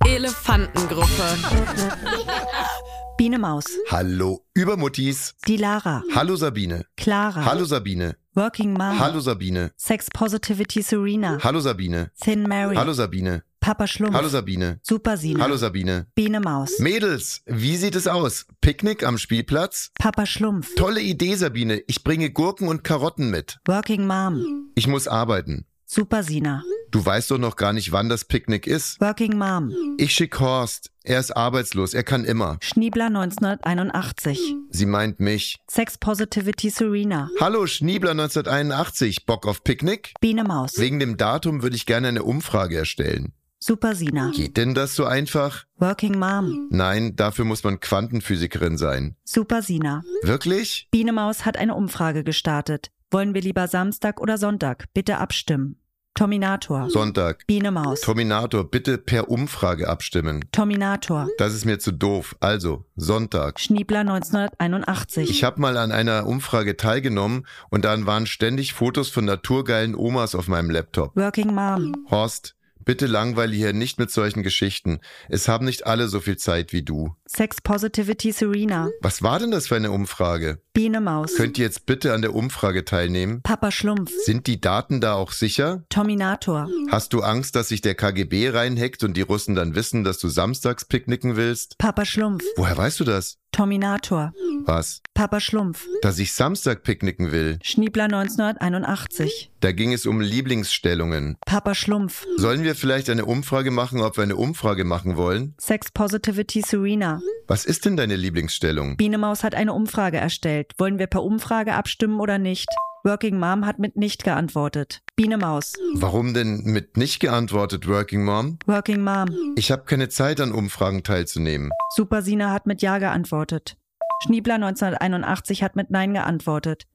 Elefantengruppe. 0.04 1.06
Biene 3.16 3.38
Maus, 3.38 3.64
Hallo 3.90 4.44
Übermuttis. 4.54 5.34
die 5.48 5.56
Lara, 5.56 6.02
Hallo 6.14 6.36
Sabine. 6.36 6.84
Clara, 6.96 7.44
Hallo 7.46 7.64
Sabine. 7.64 8.16
Working 8.34 8.74
Mom, 8.74 8.98
Hallo 8.98 9.20
Sabine. 9.20 9.72
Sex 9.76 10.08
Positivity 10.12 10.82
Serena, 10.82 11.38
Hallo 11.42 11.60
Sabine. 11.60 12.10
Thin 12.20 12.42
Mary, 12.42 12.76
Hallo 12.76 12.92
Sabine. 12.92 13.42
Papa 13.60 13.86
Schlumpf, 13.86 14.14
Hallo 14.14 14.28
Sabine. 14.28 14.80
Super 14.82 15.16
Sina, 15.16 15.42
Hallo 15.42 15.56
Sabine. 15.56 16.06
Biene 16.14 16.40
Maus, 16.40 16.78
Mädels, 16.78 17.40
wie 17.46 17.76
sieht 17.76 17.96
es 17.96 18.06
aus? 18.06 18.46
Picknick 18.60 19.02
am 19.02 19.16
Spielplatz? 19.16 19.92
Papa 19.98 20.26
Schlumpf, 20.26 20.74
Tolle 20.74 21.00
Idee, 21.00 21.36
Sabine. 21.36 21.82
Ich 21.86 22.04
bringe 22.04 22.30
Gurken 22.30 22.68
und 22.68 22.84
Karotten 22.84 23.30
mit. 23.30 23.58
Working 23.66 24.06
Mom, 24.06 24.70
Ich 24.74 24.86
muss 24.86 25.08
arbeiten. 25.08 25.64
Super 25.88 26.24
Sina, 26.24 26.64
Du 26.90 27.04
weißt 27.04 27.30
doch 27.30 27.38
noch 27.38 27.54
gar 27.56 27.72
nicht, 27.72 27.92
wann 27.92 28.08
das 28.08 28.24
Picknick 28.24 28.66
ist. 28.66 29.00
Working 29.00 29.38
Mom, 29.38 29.72
Ich 29.98 30.12
schick 30.12 30.40
Horst. 30.40 30.90
Er 31.04 31.20
ist 31.20 31.36
arbeitslos. 31.36 31.94
Er 31.94 32.02
kann 32.02 32.24
immer. 32.24 32.58
Schniebler 32.60 33.06
1981, 33.06 34.56
Sie 34.70 34.86
meint 34.86 35.20
mich. 35.20 35.58
Sex 35.70 35.96
Positivity 35.98 36.70
Serena, 36.70 37.30
Hallo, 37.40 37.66
Schniebler 37.68 38.10
1981. 38.12 39.26
Bock 39.26 39.46
auf 39.46 39.62
Picknick? 39.62 40.14
Biene 40.20 40.42
Maus, 40.42 40.76
Wegen 40.78 40.98
dem 40.98 41.16
Datum 41.16 41.62
würde 41.62 41.76
ich 41.76 41.86
gerne 41.86 42.08
eine 42.08 42.24
Umfrage 42.24 42.76
erstellen. 42.76 43.32
Super 43.58 43.94
Sina, 43.94 44.30
Geht 44.34 44.56
denn 44.56 44.74
das 44.74 44.94
so 44.96 45.04
einfach? 45.06 45.64
Working 45.76 46.18
Mom, 46.18 46.68
Nein, 46.70 47.14
dafür 47.16 47.44
muss 47.44 47.62
man 47.64 47.78
Quantenphysikerin 47.80 48.76
sein. 48.76 49.16
Super 49.24 49.62
Sina. 49.62 50.02
Wirklich? 50.22 50.88
Biene 50.90 51.12
Maus 51.12 51.44
hat 51.44 51.56
eine 51.56 51.74
Umfrage 51.74 52.22
gestartet. 52.24 52.90
Wollen 53.12 53.34
wir 53.34 53.40
lieber 53.40 53.68
Samstag 53.68 54.20
oder 54.20 54.36
Sonntag? 54.36 54.86
Bitte 54.92 55.18
abstimmen. 55.18 55.80
Tominator. 56.14 56.90
Sonntag. 56.90 57.46
Biene 57.46 57.70
Maus. 57.70 58.00
Terminator, 58.00 58.68
bitte 58.68 58.96
per 58.96 59.28
Umfrage 59.28 59.86
abstimmen. 59.86 60.42
Tominator. 60.50 61.28
Das 61.36 61.52
ist 61.52 61.66
mir 61.66 61.78
zu 61.78 61.92
doof. 61.92 62.34
Also, 62.40 62.86
Sonntag. 62.96 63.60
Schniebler 63.60 64.00
1981. 64.00 65.28
Ich 65.28 65.44
habe 65.44 65.60
mal 65.60 65.76
an 65.76 65.92
einer 65.92 66.26
Umfrage 66.26 66.78
teilgenommen 66.78 67.46
und 67.68 67.84
dann 67.84 68.06
waren 68.06 68.26
ständig 68.26 68.72
Fotos 68.72 69.10
von 69.10 69.26
naturgeilen 69.26 69.94
Omas 69.94 70.34
auf 70.34 70.48
meinem 70.48 70.70
Laptop. 70.70 71.14
Working 71.16 71.54
Mom. 71.54 71.92
Horst, 72.10 72.55
bitte 72.86 73.06
langweile 73.06 73.54
hier 73.54 73.74
nicht 73.74 73.98
mit 73.98 74.10
solchen 74.10 74.42
Geschichten. 74.42 75.00
Es 75.28 75.48
haben 75.48 75.66
nicht 75.66 75.86
alle 75.86 76.08
so 76.08 76.20
viel 76.20 76.38
Zeit 76.38 76.72
wie 76.72 76.82
du. 76.82 77.14
Sex 77.26 77.60
Positivity 77.60 78.32
Serena. 78.32 78.88
Was 79.02 79.22
war 79.22 79.38
denn 79.38 79.50
das 79.50 79.66
für 79.66 79.76
eine 79.76 79.90
Umfrage? 79.90 80.62
Biene 80.72 81.02
Maus. 81.02 81.34
Könnt 81.34 81.58
ihr 81.58 81.64
jetzt 81.64 81.84
bitte 81.84 82.14
an 82.14 82.22
der 82.22 82.34
Umfrage 82.34 82.84
teilnehmen? 82.84 83.42
Papa 83.42 83.70
Schlumpf. 83.70 84.10
Sind 84.24 84.46
die 84.46 84.60
Daten 84.60 85.00
da 85.02 85.14
auch 85.14 85.32
sicher? 85.32 85.84
Tominator. 85.90 86.70
Hast 86.90 87.12
du 87.12 87.20
Angst, 87.20 87.56
dass 87.56 87.68
sich 87.68 87.82
der 87.82 87.94
KGB 87.94 88.50
reinhackt 88.50 89.02
und 89.02 89.16
die 89.16 89.22
Russen 89.22 89.54
dann 89.54 89.74
wissen, 89.74 90.04
dass 90.04 90.18
du 90.18 90.28
samstags 90.28 90.84
picknicken 90.84 91.36
willst? 91.36 91.76
Papa 91.78 92.04
Schlumpf. 92.04 92.44
Woher 92.56 92.76
weißt 92.76 93.00
du 93.00 93.04
das? 93.04 93.38
Tominator. 93.56 94.34
Was? 94.66 95.00
Papa 95.14 95.40
Schlumpf. 95.40 95.86
Dass 96.02 96.18
ich 96.18 96.34
Samstag 96.34 96.82
picknicken 96.82 97.32
will. 97.32 97.58
Schniebler 97.62 98.04
1981. 98.04 99.50
Da 99.60 99.72
ging 99.72 99.94
es 99.94 100.04
um 100.04 100.20
Lieblingsstellungen. 100.20 101.38
Papa 101.46 101.74
Schlumpf. 101.74 102.26
Sollen 102.36 102.64
wir 102.64 102.74
vielleicht 102.74 103.08
eine 103.08 103.24
Umfrage 103.24 103.70
machen, 103.70 104.02
ob 104.02 104.18
wir 104.18 104.24
eine 104.24 104.36
Umfrage 104.36 104.84
machen 104.84 105.16
wollen? 105.16 105.54
Sex 105.56 105.90
Positivity 105.90 106.60
Serena. 106.60 107.22
Was 107.46 107.64
ist 107.64 107.86
denn 107.86 107.96
deine 107.96 108.16
Lieblingsstellung? 108.16 108.98
Biene 108.98 109.16
Maus 109.16 109.42
hat 109.42 109.54
eine 109.54 109.72
Umfrage 109.72 110.18
erstellt. 110.18 110.72
Wollen 110.76 110.98
wir 110.98 111.06
per 111.06 111.22
Umfrage 111.22 111.72
abstimmen 111.72 112.20
oder 112.20 112.36
nicht? 112.36 112.68
Working 113.06 113.38
Mom 113.38 113.64
hat 113.64 113.78
mit 113.78 113.96
nicht 113.96 114.24
geantwortet. 114.24 115.00
Biene 115.14 115.38
Maus. 115.38 115.74
Warum 115.94 116.34
denn 116.34 116.64
mit 116.64 116.96
nicht 116.96 117.20
geantwortet, 117.20 117.86
Working 117.86 118.24
Mom? 118.24 118.58
Working 118.66 119.00
Mom. 119.00 119.28
Ich 119.54 119.70
habe 119.70 119.84
keine 119.84 120.08
Zeit, 120.08 120.40
an 120.40 120.50
Umfragen 120.50 121.04
teilzunehmen. 121.04 121.70
Super 121.94 122.22
Sina 122.22 122.50
hat 122.50 122.66
mit 122.66 122.82
Ja 122.82 122.98
geantwortet. 122.98 123.76
Schniebler 124.24 124.56
1981 124.56 125.62
hat 125.62 125.76
mit 125.76 125.88
Nein 125.92 126.14
geantwortet. 126.14 126.88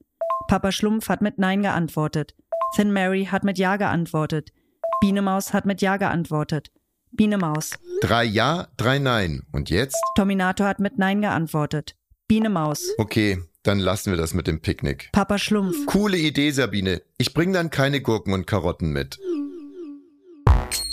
Papa 0.48 0.70
Schlumpf 0.70 1.08
hat 1.08 1.22
mit 1.22 1.38
Nein 1.38 1.62
geantwortet. 1.62 2.34
Thin 2.76 2.92
Mary 2.92 3.28
hat 3.32 3.42
mit 3.42 3.56
Ja 3.56 3.78
geantwortet. 3.78 4.52
Biene 5.00 5.22
Maus 5.22 5.54
hat 5.54 5.64
mit 5.64 5.80
Ja 5.80 5.96
geantwortet. 5.96 6.70
Biene 7.12 7.38
Maus. 7.38 7.78
Drei 8.02 8.24
Ja, 8.24 8.68
drei 8.76 8.98
Nein. 8.98 9.44
Und 9.50 9.70
jetzt? 9.70 9.96
Tominator 10.14 10.66
hat 10.66 10.78
mit 10.78 10.98
Nein 10.98 11.22
geantwortet. 11.22 11.96
Biene 12.28 12.50
Maus. 12.50 12.90
Okay, 12.98 13.38
dann 13.62 13.78
lassen 13.78 14.10
wir 14.10 14.16
das 14.16 14.34
mit 14.34 14.46
dem 14.46 14.60
Picknick. 14.60 15.10
Papa 15.12 15.38
Schlumpf. 15.38 15.86
Coole 15.86 16.18
Idee, 16.18 16.50
Sabine. 16.50 17.02
Ich 17.18 17.34
bringe 17.34 17.52
dann 17.52 17.70
keine 17.70 18.00
Gurken 18.00 18.32
und 18.32 18.46
Karotten 18.46 18.92
mit. 18.92 19.18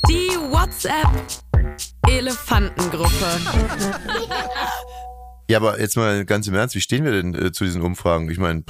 Die 0.07 0.35
WhatsApp 0.51 1.07
Elefantengruppe. 2.07 3.09
Ja, 5.49 5.57
aber 5.57 5.79
jetzt 5.79 5.97
mal 5.97 6.25
ganz 6.25 6.47
im 6.47 6.53
Ernst, 6.53 6.75
wie 6.75 6.81
stehen 6.81 7.03
wir 7.03 7.11
denn 7.11 7.33
äh, 7.33 7.51
zu 7.51 7.63
diesen 7.63 7.81
Umfragen? 7.81 8.29
Ich 8.29 8.37
meine, 8.37 8.63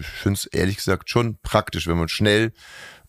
ich 0.00 0.06
finde 0.06 0.38
es 0.38 0.46
ehrlich 0.46 0.76
gesagt 0.76 1.10
schon 1.10 1.36
praktisch, 1.42 1.86
wenn 1.86 1.98
man 1.98 2.08
schnell, 2.08 2.52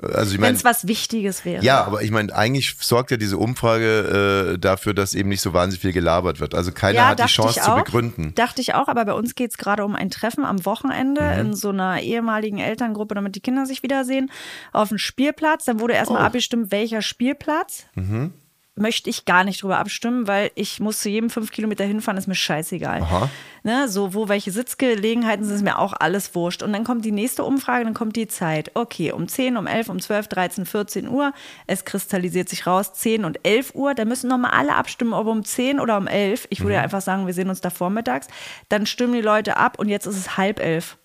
äh, 0.02 0.08
also 0.08 0.32
ich 0.32 0.34
Wenn 0.34 0.42
meine, 0.42 0.58
es 0.58 0.66
was 0.66 0.88
Wichtiges 0.88 1.46
wäre. 1.46 1.64
ja, 1.64 1.86
aber 1.86 2.02
ich 2.02 2.12
meine, 2.12 2.36
eigentlich 2.36 2.76
sorgt 2.82 3.12
ja 3.12 3.18
diese 3.18 3.38
Umfrage 3.38 4.54
äh, 4.56 4.60
dafür, 4.60 4.94
dass 4.94 5.16
eben 5.16 5.30
nicht 5.30 5.40
so 5.40 5.54
wahnsinnig 5.54 5.82
viel 5.82 5.94
gelabert 5.94 6.42
wird. 6.42 6.54
Also 6.54 6.74
keiner 6.74 6.98
Ja, 7.00 7.08
hat 7.08 7.20
die 7.20 7.24
Chance 7.28 7.62
zu 7.62 7.74
begründen. 7.76 8.36
Dachte 8.36 8.60
ich 8.60 8.74
auch, 8.74 8.90
aber 8.90 9.06
bei 9.06 9.14
uns 9.14 9.36
geht 9.36 9.52
es 9.52 9.58
gerade 9.58 9.86
um 9.86 9.96
ein 9.96 10.10
Treffen 10.10 10.44
am 10.44 10.66
Wochenende 10.66 11.22
Mhm. 11.22 11.40
in 11.40 11.54
so 11.56 11.70
einer 11.70 12.02
ehemaligen 12.02 12.58
Elterngruppe, 12.58 13.16
damit 13.16 13.36
die 13.36 13.40
Kinder 13.42 13.66
sich 13.66 13.84
wiedersehen, 13.84 14.30
auf 14.74 14.90
dem 14.90 14.98
Spielplatz. 14.98 15.64
Dann 15.64 15.80
wurde 15.80 15.94
erstmal 15.94 16.22
Oh. 16.24 16.26
abgestimmt, 16.26 16.72
welcher 16.74 17.02
Spielplatz. 17.02 17.86
Mhm. 17.96 18.34
Möchte 18.76 19.08
ich 19.08 19.26
gar 19.26 19.44
nicht 19.44 19.62
drüber 19.62 19.78
abstimmen, 19.78 20.28
weil 20.28 20.50
ich 20.56 20.80
muss 20.80 21.00
zu 21.00 21.08
jedem 21.08 21.30
fünf 21.30 21.52
Kilometer 21.52 21.86
hinfahren, 21.86 22.18
ist 22.18 22.26
mir 22.28 22.34
scheißegal. 22.34 23.04
Aha. 23.04 23.30
Ne, 23.62 23.88
so, 23.88 24.16
wo 24.16 24.30
welche 24.30 24.52
Sitzgelegenheiten 24.52 25.46
sind, 25.46 25.56
ist 25.56 25.62
mir 25.62 25.78
auch 25.78 25.94
alles 25.94 26.34
wurscht. 26.34 26.64
Und 26.64 26.74
dann 26.74 26.84
kommt 26.84 27.06
die 27.06 27.12
nächste 27.12 27.44
Umfrage, 27.44 27.86
dann 27.86 27.94
kommt 27.94 28.16
die 28.16 28.28
Zeit. 28.28 28.72
Okay, 28.74 29.12
um 29.12 29.28
10, 29.28 29.58
um 29.58 29.68
11, 29.68 29.90
um 29.90 30.00
12, 30.00 30.28
13, 30.28 30.66
14 30.66 31.08
Uhr. 31.08 31.34
Es 31.68 31.86
kristallisiert 31.86 32.50
sich 32.50 32.66
raus, 32.66 32.94
10 32.94 33.26
und 33.26 33.46
11 33.46 33.76
Uhr. 33.76 33.94
Da 33.94 34.06
müssen 34.06 34.28
nochmal 34.28 34.52
alle 34.52 34.74
abstimmen, 34.74 35.14
ob 35.14 35.28
um 35.28 35.46
10 35.46 35.80
oder 35.80 35.96
um 35.98 36.08
11. 36.08 36.48
Ich 36.50 36.62
würde 36.62 36.74
ja 36.74 36.82
einfach 36.82 37.02
sagen, 37.02 37.28
wir 37.28 37.34
sehen 37.36 37.50
uns 37.50 37.62
da 37.62 37.70
vormittags. 37.70 38.28
Dann 38.70 38.88
stimmen 38.88 39.14
die 39.14 39.22
Leute 39.22 39.56
ab 39.58 39.78
und 39.78 39.88
jetzt 39.88 40.08
ist 40.08 40.18
es 40.18 40.36
halb 40.36 40.60
elf. 40.60 40.98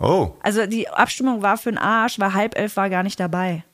Oh, 0.00 0.32
Also 0.42 0.66
die 0.66 0.88
Abstimmung 0.88 1.42
war 1.42 1.58
für 1.58 1.70
den 1.70 1.78
Arsch, 1.78 2.18
weil 2.18 2.32
halb 2.32 2.58
elf 2.58 2.76
war 2.76 2.88
gar 2.88 3.02
nicht 3.02 3.20
dabei. 3.20 3.64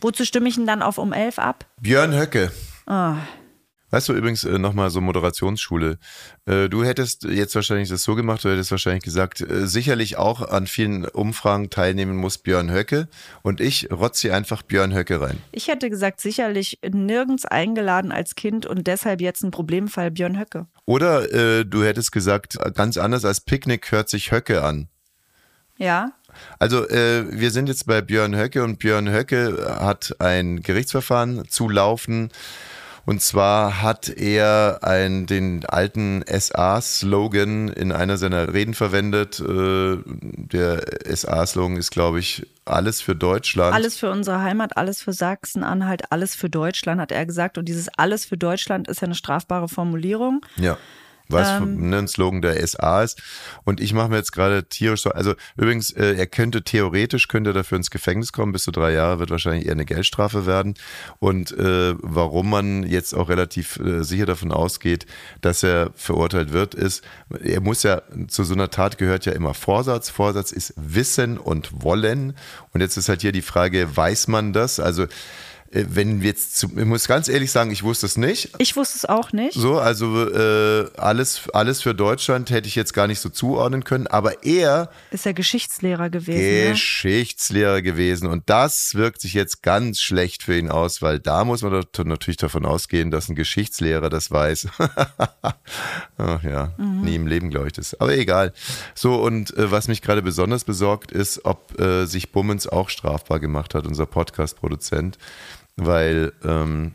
Wozu 0.00 0.24
stimme 0.24 0.48
ich 0.48 0.56
denn 0.56 0.66
dann 0.66 0.82
auf 0.82 0.98
um 0.98 1.12
elf 1.12 1.38
ab? 1.38 1.64
Björn 1.80 2.12
Höcke. 2.18 2.50
Ah. 2.90 3.18
Weißt 3.90 4.08
du 4.08 4.14
übrigens 4.14 4.42
äh, 4.42 4.58
nochmal 4.58 4.90
so 4.90 5.00
Moderationsschule. 5.00 5.98
Äh, 6.46 6.68
du 6.68 6.84
hättest 6.84 7.22
jetzt 7.22 7.54
wahrscheinlich 7.54 7.88
das 7.88 8.02
so 8.02 8.16
gemacht, 8.16 8.42
du 8.44 8.48
hättest 8.48 8.72
wahrscheinlich 8.72 9.04
gesagt, 9.04 9.40
äh, 9.40 9.68
sicherlich 9.68 10.16
auch 10.16 10.48
an 10.48 10.66
vielen 10.66 11.04
Umfragen 11.04 11.70
teilnehmen 11.70 12.16
muss 12.16 12.38
Björn 12.38 12.72
Höcke 12.72 13.08
und 13.42 13.60
ich 13.60 13.92
rotze 13.92 14.34
einfach 14.34 14.62
Björn 14.62 14.92
Höcke 14.92 15.20
rein. 15.20 15.38
Ich 15.52 15.68
hätte 15.68 15.88
gesagt, 15.88 16.20
sicherlich 16.20 16.80
nirgends 16.88 17.44
eingeladen 17.44 18.10
als 18.10 18.34
Kind 18.34 18.66
und 18.66 18.88
deshalb 18.88 19.20
jetzt 19.20 19.44
ein 19.44 19.52
Problemfall 19.52 20.10
Björn 20.10 20.36
Höcke. 20.36 20.66
Oder 20.84 21.32
äh, 21.32 21.64
du 21.64 21.84
hättest 21.84 22.10
gesagt, 22.10 22.58
ganz 22.74 22.96
anders 22.96 23.24
als 23.24 23.40
Picknick 23.40 23.92
hört 23.92 24.08
sich 24.08 24.32
Höcke 24.32 24.64
an. 24.64 24.88
Ja, 25.78 26.12
Also 26.58 26.88
äh, 26.88 27.24
wir 27.30 27.50
sind 27.50 27.68
jetzt 27.68 27.86
bei 27.86 28.02
Björn 28.02 28.36
Höcke 28.36 28.62
und 28.62 28.78
Björn 28.78 29.10
Höcke 29.10 29.78
hat 29.80 30.16
ein 30.18 30.60
Gerichtsverfahren 30.62 31.48
zu 31.48 31.68
laufen. 31.68 32.30
Und 33.06 33.22
zwar 33.22 33.82
hat 33.82 34.08
er 34.08 34.80
ein, 34.82 35.26
den 35.26 35.64
alten 35.66 36.22
SA-Slogan 36.26 37.68
in 37.68 37.92
einer 37.92 38.16
seiner 38.16 38.52
Reden 38.52 38.74
verwendet. 38.74 39.40
Äh, 39.40 39.98
der 40.06 40.84
SA-Slogan 41.14 41.76
ist, 41.76 41.90
glaube 41.90 42.18
ich, 42.20 42.46
alles 42.64 43.00
für 43.00 43.16
Deutschland. 43.16 43.74
Alles 43.74 43.98
für 43.98 44.10
unsere 44.10 44.40
Heimat, 44.40 44.76
alles 44.76 45.02
für 45.02 45.12
Sachsen-Anhalt, 45.12 46.12
alles 46.12 46.34
für 46.34 46.50
Deutschland, 46.50 47.00
hat 47.00 47.12
er 47.12 47.26
gesagt. 47.26 47.58
Und 47.58 47.66
dieses 47.66 47.88
alles 47.88 48.24
für 48.24 48.36
Deutschland 48.36 48.88
ist 48.88 49.00
ja 49.00 49.06
eine 49.06 49.14
strafbare 49.14 49.68
Formulierung. 49.68 50.44
Ja. 50.56 50.76
Was 51.30 51.48
Ähm. 51.48 51.90
ne, 51.90 51.98
ein 51.98 52.08
Slogan 52.08 52.42
der 52.42 52.66
SA 52.66 53.02
ist. 53.02 53.22
Und 53.64 53.80
ich 53.80 53.92
mache 53.92 54.08
mir 54.08 54.16
jetzt 54.16 54.32
gerade 54.32 54.64
tierisch 54.64 55.02
so, 55.02 55.10
also 55.10 55.34
übrigens, 55.56 55.90
äh, 55.92 56.14
er 56.14 56.26
könnte 56.26 56.62
theoretisch, 56.62 57.28
könnte 57.28 57.50
er 57.50 57.54
dafür 57.54 57.76
ins 57.76 57.90
Gefängnis 57.90 58.32
kommen, 58.32 58.52
bis 58.52 58.64
zu 58.64 58.70
drei 58.70 58.92
Jahre, 58.92 59.18
wird 59.18 59.30
wahrscheinlich 59.30 59.66
eher 59.66 59.72
eine 59.72 59.84
Geldstrafe 59.84 60.46
werden. 60.46 60.74
Und 61.18 61.52
äh, 61.52 61.94
warum 61.98 62.50
man 62.50 62.82
jetzt 62.84 63.14
auch 63.14 63.28
relativ 63.28 63.78
äh, 63.78 64.02
sicher 64.02 64.26
davon 64.26 64.52
ausgeht, 64.52 65.06
dass 65.40 65.62
er 65.62 65.90
verurteilt 65.94 66.52
wird, 66.52 66.74
ist, 66.74 67.04
er 67.42 67.60
muss 67.60 67.82
ja, 67.82 68.02
zu 68.28 68.44
so 68.44 68.54
einer 68.54 68.70
Tat 68.70 68.98
gehört 68.98 69.26
ja 69.26 69.32
immer 69.32 69.54
Vorsatz. 69.54 70.10
Vorsatz 70.10 70.52
ist 70.52 70.74
Wissen 70.76 71.38
und 71.38 71.82
Wollen. 71.82 72.34
Und 72.72 72.80
jetzt 72.80 72.96
ist 72.96 73.08
halt 73.08 73.22
hier 73.22 73.32
die 73.32 73.42
Frage, 73.42 73.96
weiß 73.96 74.28
man 74.28 74.52
das? 74.52 74.80
Also 74.80 75.06
wenn 75.72 76.20
wir 76.20 76.30
jetzt, 76.30 76.56
zu, 76.56 76.66
ich 76.76 76.84
muss 76.84 77.06
ganz 77.06 77.28
ehrlich 77.28 77.52
sagen, 77.52 77.70
ich 77.70 77.84
wusste 77.84 78.06
es 78.06 78.16
nicht. 78.16 78.50
Ich 78.58 78.74
wusste 78.74 78.98
es 78.98 79.04
auch 79.04 79.32
nicht. 79.32 79.54
So, 79.54 79.78
also 79.78 80.28
äh, 80.28 80.90
alles, 80.96 81.48
alles 81.52 81.80
für 81.80 81.94
Deutschland 81.94 82.50
hätte 82.50 82.66
ich 82.66 82.74
jetzt 82.74 82.92
gar 82.92 83.06
nicht 83.06 83.20
so 83.20 83.28
zuordnen 83.28 83.84
können, 83.84 84.08
aber 84.08 84.44
er 84.44 84.90
Ist 85.12 85.26
ja 85.26 85.32
Geschichtslehrer 85.32 86.10
gewesen. 86.10 86.64
Ne? 86.64 86.70
Geschichtslehrer 86.70 87.82
gewesen 87.82 88.26
und 88.26 88.50
das 88.50 88.96
wirkt 88.96 89.20
sich 89.20 89.32
jetzt 89.32 89.62
ganz 89.62 90.00
schlecht 90.00 90.42
für 90.42 90.58
ihn 90.58 90.70
aus, 90.70 91.02
weil 91.02 91.20
da 91.20 91.44
muss 91.44 91.62
man 91.62 91.84
natürlich 92.04 92.38
davon 92.38 92.66
ausgehen, 92.66 93.12
dass 93.12 93.28
ein 93.28 93.36
Geschichtslehrer 93.36 94.10
das 94.10 94.32
weiß. 94.32 94.66
Ach 96.18 96.42
ja, 96.42 96.74
nie 96.78 97.14
im 97.14 97.28
Leben 97.28 97.48
glaube 97.48 97.68
ich 97.68 97.74
das. 97.74 97.94
Aber 98.00 98.16
egal. 98.16 98.52
So 98.96 99.22
und 99.22 99.56
äh, 99.56 99.70
was 99.70 99.86
mich 99.86 100.02
gerade 100.02 100.22
besonders 100.22 100.64
besorgt 100.64 101.12
ist, 101.12 101.44
ob 101.44 101.78
äh, 101.80 102.06
sich 102.06 102.32
Bummens 102.32 102.66
auch 102.66 102.88
strafbar 102.88 103.38
gemacht 103.38 103.76
hat, 103.76 103.86
unser 103.86 104.06
Podcast-Produzent, 104.06 105.16
weil 105.86 106.32
ähm, 106.44 106.94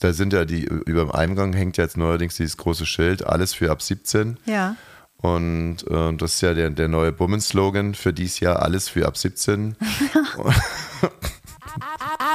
da 0.00 0.12
sind 0.12 0.32
ja 0.32 0.44
die, 0.44 0.64
über 0.64 1.02
dem 1.02 1.12
Eingang 1.12 1.52
hängt 1.52 1.76
ja 1.76 1.84
jetzt 1.84 1.96
neuerdings 1.96 2.36
dieses 2.36 2.56
große 2.56 2.86
Schild, 2.86 3.24
alles 3.24 3.54
für 3.54 3.70
ab 3.70 3.82
17. 3.82 4.38
Ja. 4.46 4.76
Und 5.18 5.88
äh, 5.88 6.12
das 6.14 6.34
ist 6.34 6.40
ja 6.40 6.54
der, 6.54 6.70
der 6.70 6.88
neue 6.88 7.12
Bummen-Slogan 7.12 7.94
für 7.94 8.12
dieses 8.12 8.40
Jahr, 8.40 8.62
alles 8.62 8.88
für 8.88 9.06
ab 9.06 9.16
17. 9.16 9.76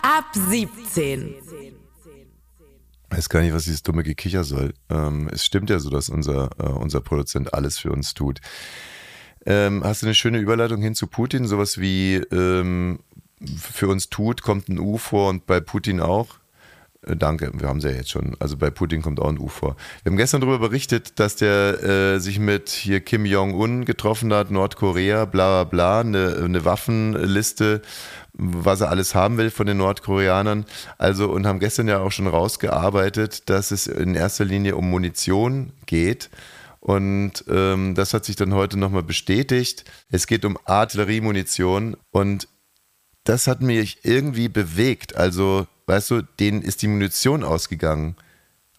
Ab 0.01 0.25
17. 0.33 1.35
Ich 3.09 3.17
weiß 3.17 3.29
gar 3.29 3.41
nicht, 3.41 3.53
was 3.53 3.65
dieses 3.65 3.83
dumme 3.83 4.03
Gekicher 4.03 4.43
soll. 4.43 4.73
Ähm, 4.89 5.29
es 5.31 5.45
stimmt 5.45 5.69
ja 5.69 5.79
so, 5.79 5.89
dass 5.89 6.09
unser, 6.09 6.49
äh, 6.59 6.63
unser 6.63 7.01
Produzent 7.01 7.53
alles 7.53 7.77
für 7.77 7.91
uns 7.91 8.13
tut. 8.13 8.39
Ähm, 9.45 9.83
hast 9.83 10.01
du 10.01 10.07
eine 10.07 10.15
schöne 10.15 10.39
Überleitung 10.39 10.81
hin 10.81 10.95
zu 10.95 11.07
Putin? 11.07 11.47
Sowas 11.47 11.79
wie 11.79 12.15
ähm, 12.15 12.99
für 13.45 13.87
uns 13.87 14.09
tut, 14.09 14.41
kommt 14.41 14.69
ein 14.69 14.79
U 14.79 14.97
vor 14.97 15.29
und 15.29 15.45
bei 15.45 15.59
Putin 15.59 15.99
auch? 15.99 16.27
Äh, 17.05 17.15
Danke, 17.15 17.51
wir 17.53 17.67
haben 17.67 17.81
sie 17.81 17.89
ja 17.89 17.95
jetzt 17.95 18.09
schon. 18.09 18.35
Also 18.39 18.57
bei 18.57 18.69
Putin 18.69 19.01
kommt 19.01 19.19
auch 19.19 19.29
ein 19.29 19.39
U 19.39 19.47
vor. 19.47 19.75
Wir 20.03 20.11
haben 20.11 20.17
gestern 20.17 20.41
darüber 20.41 20.59
berichtet, 20.59 21.19
dass 21.19 21.35
der 21.35 21.83
äh, 21.83 22.19
sich 22.19 22.39
mit 22.39 22.69
hier 22.69 22.99
Kim 22.99 23.25
Jong-un 23.25 23.85
getroffen 23.85 24.33
hat, 24.33 24.51
Nordkorea, 24.51 25.25
bla 25.25 25.63
bla 25.63 25.69
bla, 25.69 25.99
eine, 26.01 26.41
eine 26.43 26.65
Waffenliste, 26.65 27.81
was 28.33 28.81
er 28.81 28.89
alles 28.89 29.15
haben 29.15 29.37
will 29.37 29.51
von 29.51 29.67
den 29.67 29.77
Nordkoreanern. 29.77 30.65
Also 30.97 31.29
und 31.29 31.45
haben 31.45 31.59
gestern 31.59 31.87
ja 31.87 31.99
auch 31.99 32.11
schon 32.11 32.27
rausgearbeitet, 32.27 33.49
dass 33.49 33.71
es 33.71 33.87
in 33.87 34.15
erster 34.15 34.45
Linie 34.45 34.75
um 34.75 34.89
Munition 34.89 35.73
geht. 35.85 36.29
Und 36.79 37.43
ähm, 37.49 37.95
das 37.95 38.13
hat 38.13 38.23
sich 38.23 38.35
dann 38.35 38.53
heute 38.53 38.77
nochmal 38.77 39.03
bestätigt. 39.03 39.83
Es 40.09 40.27
geht 40.27 40.45
um 40.45 40.57
Artilleriemunition 40.65 41.97
und 42.11 42.47
das 43.27 43.47
hat 43.47 43.61
mich 43.61 43.99
irgendwie 44.03 44.47
bewegt. 44.47 45.15
Also, 45.15 45.67
weißt 45.85 46.11
du, 46.11 46.21
denen 46.21 46.61
ist 46.61 46.81
die 46.81 46.87
Munition 46.87 47.43
ausgegangen. 47.43 48.15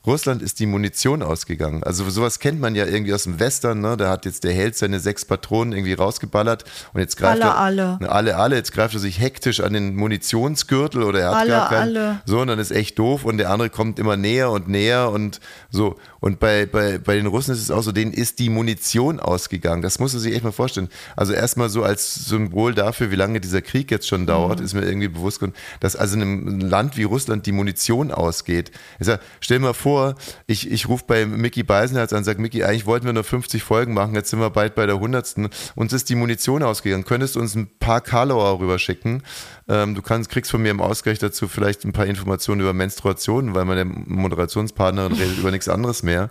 Russland 0.06 0.42
ist 0.42 0.60
die 0.60 0.66
Munition 0.66 1.22
ausgegangen. 1.22 1.82
Also 1.82 2.08
sowas 2.08 2.38
kennt 2.38 2.60
man 2.60 2.74
ja 2.74 2.86
irgendwie 2.86 3.12
aus 3.12 3.24
dem 3.24 3.40
Western, 3.40 3.80
ne? 3.80 3.96
Da 3.96 4.08
hat 4.08 4.24
jetzt 4.24 4.44
der 4.44 4.52
Held 4.52 4.76
seine 4.76 5.00
sechs 5.00 5.24
Patronen 5.24 5.72
irgendwie 5.72 5.92
rausgeballert 5.92 6.64
und 6.94 7.00
jetzt 7.00 7.16
greift 7.16 7.42
Alle, 7.42 7.50
er 7.50 7.58
alle. 7.58 7.98
Ne, 8.00 8.08
alle 8.10 8.36
alle, 8.36 8.56
jetzt 8.56 8.72
greift 8.72 8.94
er 8.94 9.00
sich 9.00 9.20
hektisch 9.20 9.60
an 9.60 9.72
den 9.72 9.96
Munitionsgürtel 9.96 11.02
oder 11.02 11.20
er 11.20 11.28
hat 11.30 11.36
Alle, 11.36 11.50
gar 11.50 11.68
keinen. 11.68 11.96
alle. 11.96 12.20
So, 12.26 12.40
und 12.40 12.46
dann 12.48 12.58
ist 12.58 12.70
echt 12.70 12.98
doof 12.98 13.24
und 13.24 13.38
der 13.38 13.50
andere 13.50 13.70
kommt 13.70 13.98
immer 13.98 14.16
näher 14.16 14.50
und 14.50 14.68
näher 14.68 15.10
und 15.10 15.40
so. 15.70 15.96
Und 16.20 16.40
bei, 16.40 16.66
bei, 16.66 16.98
bei 16.98 17.14
den 17.16 17.26
Russen 17.26 17.52
ist 17.52 17.60
es 17.60 17.70
auch 17.70 17.82
so, 17.82 17.92
denen 17.92 18.12
ist 18.12 18.38
die 18.38 18.48
Munition 18.50 19.20
ausgegangen. 19.20 19.82
Das 19.82 19.98
muss 19.98 20.12
man 20.14 20.22
sich 20.22 20.34
echt 20.34 20.44
mal 20.44 20.52
vorstellen. 20.52 20.88
Also 21.16 21.32
erstmal 21.32 21.68
so 21.68 21.82
als 21.82 22.14
Symbol 22.14 22.74
dafür, 22.74 23.10
wie 23.10 23.16
lange 23.16 23.40
dieser 23.40 23.62
Krieg 23.62 23.90
jetzt 23.90 24.08
schon 24.08 24.26
dauert, 24.26 24.60
ist 24.60 24.74
mir 24.74 24.84
irgendwie 24.84 25.08
bewusst 25.08 25.40
geworden, 25.40 25.56
dass 25.80 25.96
also 25.96 26.16
in 26.16 26.22
einem 26.22 26.60
Land 26.60 26.96
wie 26.96 27.04
Russland 27.04 27.46
die 27.46 27.52
Munition 27.52 28.10
ausgeht. 28.10 28.70
Ich 28.98 29.06
sag, 29.06 29.20
stell 29.40 29.58
mir 29.58 29.74
vor, 29.74 29.97
ich, 30.46 30.70
ich 30.70 30.88
rufe 30.88 31.04
bei 31.06 31.26
Mickey 31.26 31.62
Beisenherz 31.62 32.12
an 32.12 32.24
sage, 32.24 32.40
Mickey, 32.40 32.64
eigentlich 32.64 32.86
wollten 32.86 33.06
wir 33.06 33.12
nur 33.12 33.24
50 33.24 33.62
Folgen 33.62 33.94
machen, 33.94 34.14
jetzt 34.14 34.30
sind 34.30 34.40
wir 34.40 34.50
bald 34.50 34.74
bei 34.74 34.86
der 34.86 34.96
100. 34.96 35.36
Uns 35.74 35.92
ist 35.92 36.08
die 36.08 36.14
Munition 36.14 36.62
ausgegangen. 36.62 37.04
Könntest 37.04 37.36
du 37.36 37.40
uns 37.40 37.54
ein 37.54 37.68
paar 37.78 38.00
Karlauer 38.00 38.60
rüberschicken? 38.60 39.22
Ähm, 39.68 39.94
du 39.94 40.02
kannst, 40.02 40.30
kriegst 40.30 40.50
von 40.50 40.62
mir 40.62 40.70
im 40.70 40.80
Ausgleich 40.80 41.18
dazu 41.18 41.48
vielleicht 41.48 41.84
ein 41.84 41.92
paar 41.92 42.06
Informationen 42.06 42.60
über 42.60 42.72
Menstruationen, 42.72 43.54
weil 43.54 43.64
meine 43.64 43.84
Moderationspartnerin 43.84 45.12
redet 45.12 45.38
über 45.38 45.50
nichts 45.50 45.68
anderes 45.68 46.02
mehr. 46.02 46.30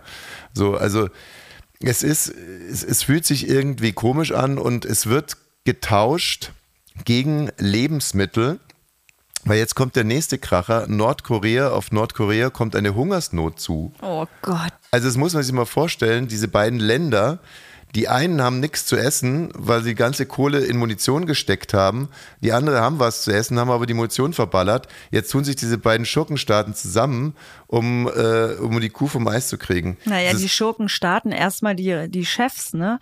So, 0.54 0.76
also 0.76 1.08
es 1.80 2.02
ist, 2.02 2.28
es, 2.28 2.82
es 2.82 3.02
fühlt 3.02 3.24
sich 3.24 3.48
irgendwie 3.48 3.92
komisch 3.92 4.32
an 4.32 4.58
und 4.58 4.84
es 4.84 5.06
wird 5.06 5.36
getauscht 5.64 6.52
gegen 7.04 7.50
Lebensmittel. 7.58 8.58
Weil 9.48 9.58
jetzt 9.58 9.74
kommt 9.74 9.96
der 9.96 10.04
nächste 10.04 10.38
Kracher. 10.38 10.86
Nordkorea, 10.88 11.70
auf 11.70 11.90
Nordkorea 11.90 12.50
kommt 12.50 12.76
eine 12.76 12.94
Hungersnot 12.94 13.58
zu. 13.58 13.92
Oh 14.02 14.26
Gott. 14.42 14.72
Also 14.90 15.06
das 15.08 15.16
muss 15.16 15.32
man 15.34 15.42
sich 15.42 15.52
mal 15.52 15.64
vorstellen, 15.64 16.28
diese 16.28 16.48
beiden 16.48 16.78
Länder, 16.78 17.38
die 17.94 18.08
einen 18.08 18.42
haben 18.42 18.60
nichts 18.60 18.84
zu 18.84 18.96
essen, 18.96 19.48
weil 19.54 19.82
sie 19.82 19.90
die 19.90 19.94
ganze 19.94 20.26
Kohle 20.26 20.58
in 20.60 20.76
Munition 20.76 21.24
gesteckt 21.24 21.72
haben. 21.72 22.10
Die 22.42 22.52
anderen 22.52 22.78
haben 22.80 22.98
was 22.98 23.22
zu 23.22 23.30
essen, 23.32 23.58
haben 23.58 23.70
aber 23.70 23.86
die 23.86 23.94
Munition 23.94 24.34
verballert. 24.34 24.88
Jetzt 25.10 25.30
tun 25.32 25.44
sich 25.44 25.56
diese 25.56 25.78
beiden 25.78 26.04
Schurkenstaaten 26.04 26.74
zusammen, 26.74 27.34
um, 27.66 28.06
äh, 28.06 28.52
um 28.60 28.78
die 28.80 28.90
Kuh 28.90 29.06
vom 29.06 29.26
Eis 29.26 29.48
zu 29.48 29.56
kriegen. 29.56 29.96
Naja, 30.04 30.32
Das 30.32 30.40
die 30.40 30.46
ist- 30.46 30.52
Schurken 30.52 30.90
starten 30.90 31.32
erstmal 31.32 31.74
die, 31.74 32.08
die 32.10 32.26
Chefs, 32.26 32.74
ne? 32.74 33.00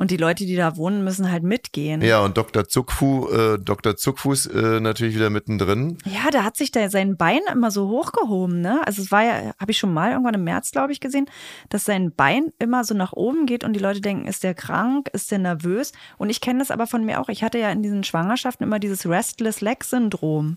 Und 0.00 0.10
die 0.10 0.16
Leute, 0.16 0.46
die 0.46 0.56
da 0.56 0.78
wohnen, 0.78 1.04
müssen 1.04 1.30
halt 1.30 1.42
mitgehen. 1.42 2.00
ja, 2.00 2.24
und 2.24 2.38
Dr. 2.38 2.66
Zuckfu, 2.66 3.28
äh, 3.28 3.58
Dr. 3.58 3.98
Zuckfuß 3.98 4.46
äh, 4.46 4.80
natürlich 4.80 5.14
wieder 5.14 5.28
mittendrin. 5.28 5.98
Ja, 6.06 6.30
da 6.30 6.42
hat 6.42 6.56
sich 6.56 6.72
da 6.72 6.88
sein 6.88 7.18
Bein 7.18 7.40
immer 7.52 7.70
so 7.70 7.86
hochgehoben, 7.90 8.62
ne? 8.62 8.80
Also 8.86 9.02
es 9.02 9.12
war 9.12 9.22
ja, 9.24 9.52
habe 9.60 9.72
ich 9.72 9.76
schon 9.76 9.92
mal 9.92 10.12
irgendwann 10.12 10.32
im 10.32 10.44
März, 10.44 10.70
glaube 10.70 10.94
ich, 10.94 11.00
gesehen, 11.00 11.26
dass 11.68 11.84
sein 11.84 12.14
Bein 12.14 12.50
immer 12.58 12.82
so 12.82 12.94
nach 12.94 13.12
oben 13.12 13.44
geht 13.44 13.62
und 13.62 13.74
die 13.74 13.78
Leute 13.78 14.00
denken, 14.00 14.26
ist 14.26 14.42
der 14.42 14.54
krank, 14.54 15.10
ist 15.12 15.30
der 15.30 15.38
nervös? 15.38 15.92
Und 16.16 16.30
ich 16.30 16.40
kenne 16.40 16.60
das 16.60 16.70
aber 16.70 16.86
von 16.86 17.04
mir 17.04 17.20
auch. 17.20 17.28
Ich 17.28 17.44
hatte 17.44 17.58
ja 17.58 17.70
in 17.70 17.82
diesen 17.82 18.02
Schwangerschaften 18.02 18.66
immer 18.66 18.78
dieses 18.78 19.04
Restless 19.06 19.60
Leg 19.60 19.84
Syndrom. 19.84 20.56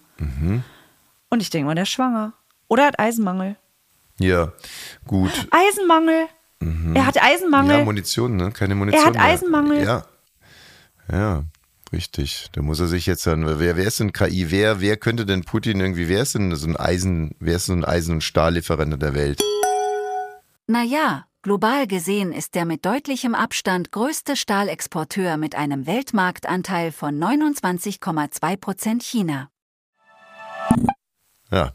Und 1.27 1.41
ich 1.41 1.49
denke 1.49 1.65
mal, 1.65 1.75
der 1.75 1.83
ist 1.83 1.89
schwanger. 1.89 2.31
Oder 2.69 2.85
hat 2.85 2.97
Eisenmangel. 2.97 3.57
Ja, 4.19 4.53
gut. 5.05 5.49
Eisenmangel. 5.51 6.27
Er 6.93 7.05
hat 7.05 7.21
Eisenmangel. 7.21 7.79
Ja, 7.79 7.85
Munition, 7.85 8.35
ne? 8.35 8.51
Keine 8.51 8.75
Munition. 8.75 9.01
Er 9.01 9.07
hat 9.07 9.13
mehr. 9.13 9.23
Eisenmangel. 9.23 9.83
Ja. 9.83 10.05
Ja, 11.11 11.43
richtig. 11.91 12.47
Da 12.53 12.61
muss 12.61 12.79
er 12.79 12.87
sich 12.87 13.05
jetzt 13.05 13.27
dann, 13.27 13.45
wer, 13.45 13.77
wer 13.77 13.85
ist 13.85 13.99
denn 13.99 14.13
KI? 14.13 14.51
Wer, 14.51 14.79
wer 14.81 14.97
könnte 14.97 15.25
denn 15.25 15.43
Putin 15.43 15.79
irgendwie, 15.79 16.07
wer 16.07 16.21
ist 16.21 16.35
denn 16.35 16.55
so 16.55 16.67
ein 16.67 16.77
Eisen, 16.77 17.35
wer 17.39 17.57
ist 17.57 17.65
so 17.65 17.73
ein 17.73 17.85
Eisen- 17.85 18.15
und 18.15 18.21
Stahllieferant 18.21 19.01
der 19.01 19.15
Welt? 19.15 19.41
Naja, 20.67 21.25
global 21.41 21.87
gesehen 21.87 22.31
ist 22.31 22.55
der 22.55 22.65
mit 22.65 22.85
deutlichem 22.85 23.35
Abstand 23.35 23.91
größte 23.91 24.35
Stahlexporteur 24.35 25.37
mit 25.37 25.55
einem 25.55 25.85
Weltmarktanteil 25.85 26.91
von 26.91 27.19
29,2 27.21 28.57
Prozent 28.57 29.03
China. 29.03 29.49
Ja, 31.51 31.73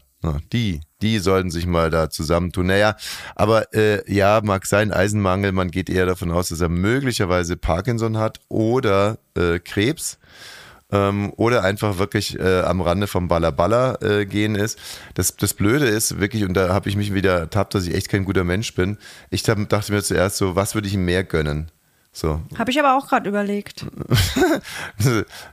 die, 0.51 0.81
die 1.01 1.19
sollten 1.19 1.49
sich 1.49 1.65
mal 1.65 1.89
da 1.89 2.09
zusammentun. 2.09 2.67
Naja, 2.67 2.95
aber 3.35 3.73
äh, 3.73 4.11
ja, 4.11 4.41
mag 4.43 4.65
sein, 4.65 4.91
Eisenmangel, 4.91 5.51
man 5.51 5.71
geht 5.71 5.89
eher 5.89 6.05
davon 6.05 6.31
aus, 6.31 6.49
dass 6.49 6.61
er 6.61 6.69
möglicherweise 6.69 7.55
Parkinson 7.55 8.17
hat 8.17 8.39
oder 8.49 9.19
äh, 9.35 9.59
Krebs. 9.59 10.19
Ähm, 10.91 11.31
oder 11.35 11.63
einfach 11.63 11.99
wirklich 11.99 12.39
äh, 12.39 12.61
am 12.61 12.81
Rande 12.81 13.05
vom 13.05 13.27
Ballaballa 13.27 13.99
äh, 14.01 14.25
gehen 14.25 14.55
ist. 14.55 14.79
Das, 15.13 15.35
das 15.35 15.53
Blöde 15.53 15.85
ist 15.85 16.19
wirklich, 16.19 16.43
und 16.43 16.55
da 16.55 16.69
habe 16.73 16.89
ich 16.89 16.95
mich 16.95 17.13
wieder 17.13 17.37
ertappt, 17.37 17.75
dass 17.75 17.85
ich 17.85 17.93
echt 17.93 18.09
kein 18.09 18.25
guter 18.25 18.43
Mensch 18.43 18.73
bin. 18.73 18.97
Ich 19.29 19.47
hab, 19.47 19.69
dachte 19.69 19.93
mir 19.93 20.01
zuerst 20.01 20.37
so, 20.37 20.55
was 20.55 20.73
würde 20.73 20.87
ich 20.87 20.95
ihm 20.95 21.05
mehr 21.05 21.23
gönnen? 21.23 21.69
So. 22.19 22.41
Habe 22.57 22.69
ich 22.69 22.77
aber 22.77 22.97
auch 22.97 23.07
gerade 23.07 23.29
überlegt. 23.29 23.85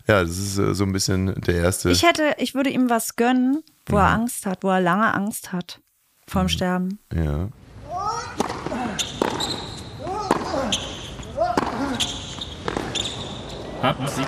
ja, 0.09 0.25
das 0.25 0.37
ist 0.37 0.59
äh, 0.59 0.75
so 0.75 0.83
ein 0.83 0.93
bisschen 0.93 1.41
der 1.43 1.55
erste. 1.55 1.91
Ich 1.91 2.03
hätte, 2.03 2.35
ich 2.39 2.57
würde 2.57 2.71
ihm 2.71 2.91
was 2.91 3.15
gönnen, 3.15 3.63
wo 3.87 3.95
mhm. 3.95 4.03
er 4.03 4.09
Angst 4.09 4.47
hat, 4.47 4.65
wo 4.65 4.71
er 4.71 4.81
lange 4.81 5.15
Angst 5.15 5.53
hat 5.53 5.81
vorm 6.27 6.47
mhm. 6.47 6.49
Sterben. 6.49 6.99
Ja. 7.15 7.49
Ab 13.83 13.97
17 14.09 14.27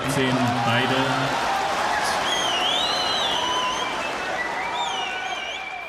beide. 0.65 0.95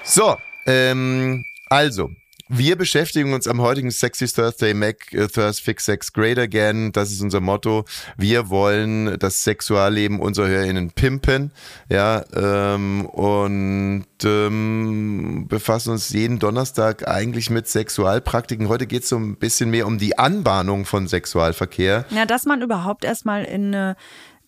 So, 0.03 0.37
ähm, 0.65 1.45
also, 1.69 2.09
wir 2.49 2.75
beschäftigen 2.75 3.33
uns 3.33 3.47
am 3.47 3.61
heutigen 3.61 3.91
Sexy 3.91 4.27
Thursday 4.27 4.73
Mac 4.73 5.13
äh, 5.13 5.27
Thirst 5.27 5.61
Fix 5.61 5.85
Sex 5.85 6.11
Great 6.11 6.39
Again. 6.39 6.91
Das 6.91 7.11
ist 7.11 7.21
unser 7.21 7.41
Motto. 7.41 7.85
Wir 8.17 8.49
wollen 8.49 9.19
das 9.19 9.43
Sexualleben 9.43 10.19
unserer 10.19 10.47
HörerInnen 10.47 10.89
pimpen. 10.89 11.51
Ja, 11.89 12.25
ähm, 12.35 13.05
und 13.05 14.05
ähm, 14.23 15.45
befassen 15.47 15.91
uns 15.91 16.09
jeden 16.09 16.39
Donnerstag 16.39 17.07
eigentlich 17.07 17.51
mit 17.51 17.67
Sexualpraktiken. 17.67 18.67
Heute 18.67 18.87
geht 18.87 19.03
es 19.03 19.09
so 19.09 19.17
ein 19.17 19.35
bisschen 19.35 19.69
mehr 19.69 19.85
um 19.85 19.99
die 19.99 20.17
Anbahnung 20.17 20.85
von 20.85 21.07
Sexualverkehr. 21.07 22.05
Ja, 22.09 22.25
dass 22.25 22.45
man 22.45 22.63
überhaupt 22.63 23.05
erstmal 23.05 23.45
in 23.45 23.75
eine 23.75 23.95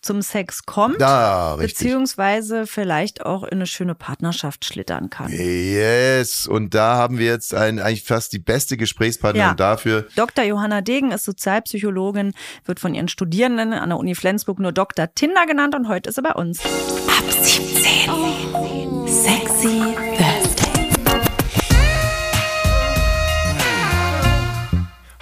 zum 0.02 0.20
Sex 0.22 0.64
kommt, 0.66 1.00
Da, 1.00 1.54
richtig. 1.54 1.78
beziehungsweise 1.78 2.66
vielleicht 2.66 3.24
auch 3.24 3.42
in 3.44 3.52
eine 3.52 3.66
schöne 3.66 3.94
Partnerschaft 3.94 4.64
schlittern 4.64 5.10
kann. 5.10 5.30
Yes, 5.32 6.46
und 6.46 6.74
da 6.74 6.96
haben 6.96 7.18
wir 7.18 7.26
jetzt 7.26 7.54
ein, 7.54 7.78
eigentlich 7.78 8.04
fast 8.04 8.32
die 8.32 8.38
beste 8.38 8.76
Gesprächspartnerin 8.76 9.48
Ja. 9.50 9.54
dafür. 9.54 10.06
Dr. 10.16 10.44
Johanna 10.44 10.80
Degen 10.80 11.12
ist 11.12 11.24
Sozialpsychologin, 11.24 12.32
wird 12.64 12.80
von 12.80 12.94
ihren 12.94 13.08
Studierenden 13.08 13.72
an 13.72 13.88
der 13.90 13.98
Uni 13.98 14.14
Flensburg 14.14 14.58
nur 14.58 14.72
Dr. 14.72 15.14
Tinder 15.14 15.46
genannt 15.46 15.74
und 15.74 15.88
heute 15.88 16.08
ist 16.10 16.16
sie 16.16 16.22
bei 16.22 16.32
uns. 16.34 16.60
Ab 16.60 17.24
17. 17.30 19.06
Sexy 19.06 19.82
Thursday. 20.16 20.72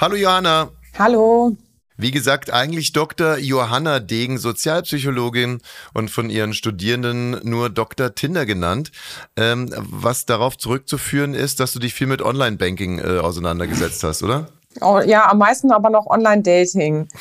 Hallo 0.00 0.16
Johanna. 0.16 0.70
Hallo. 0.98 1.56
Wie 2.00 2.10
gesagt, 2.10 2.50
eigentlich 2.50 2.92
Dr. 2.92 3.36
Johanna 3.36 4.00
Degen, 4.00 4.38
Sozialpsychologin 4.38 5.60
und 5.92 6.10
von 6.10 6.30
ihren 6.30 6.54
Studierenden 6.54 7.40
nur 7.42 7.68
Dr. 7.68 8.14
Tinder 8.14 8.46
genannt. 8.46 8.90
Ähm, 9.36 9.70
was 9.76 10.24
darauf 10.24 10.56
zurückzuführen 10.56 11.34
ist, 11.34 11.60
dass 11.60 11.72
du 11.72 11.78
dich 11.78 11.92
viel 11.92 12.06
mit 12.06 12.22
Online-Banking 12.22 12.98
äh, 12.98 13.18
auseinandergesetzt 13.18 14.02
hast, 14.02 14.22
oder? 14.22 14.48
Oh, 14.80 15.00
ja, 15.00 15.28
am 15.30 15.38
meisten 15.38 15.72
aber 15.72 15.90
noch 15.90 16.06
Online-Dating. 16.06 17.08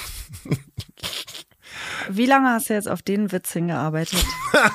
Wie 2.09 2.25
lange 2.25 2.49
hast 2.49 2.69
du 2.69 2.73
jetzt 2.73 2.87
auf 2.87 3.01
den 3.01 3.31
Witz 3.31 3.53
hingearbeitet? 3.53 4.23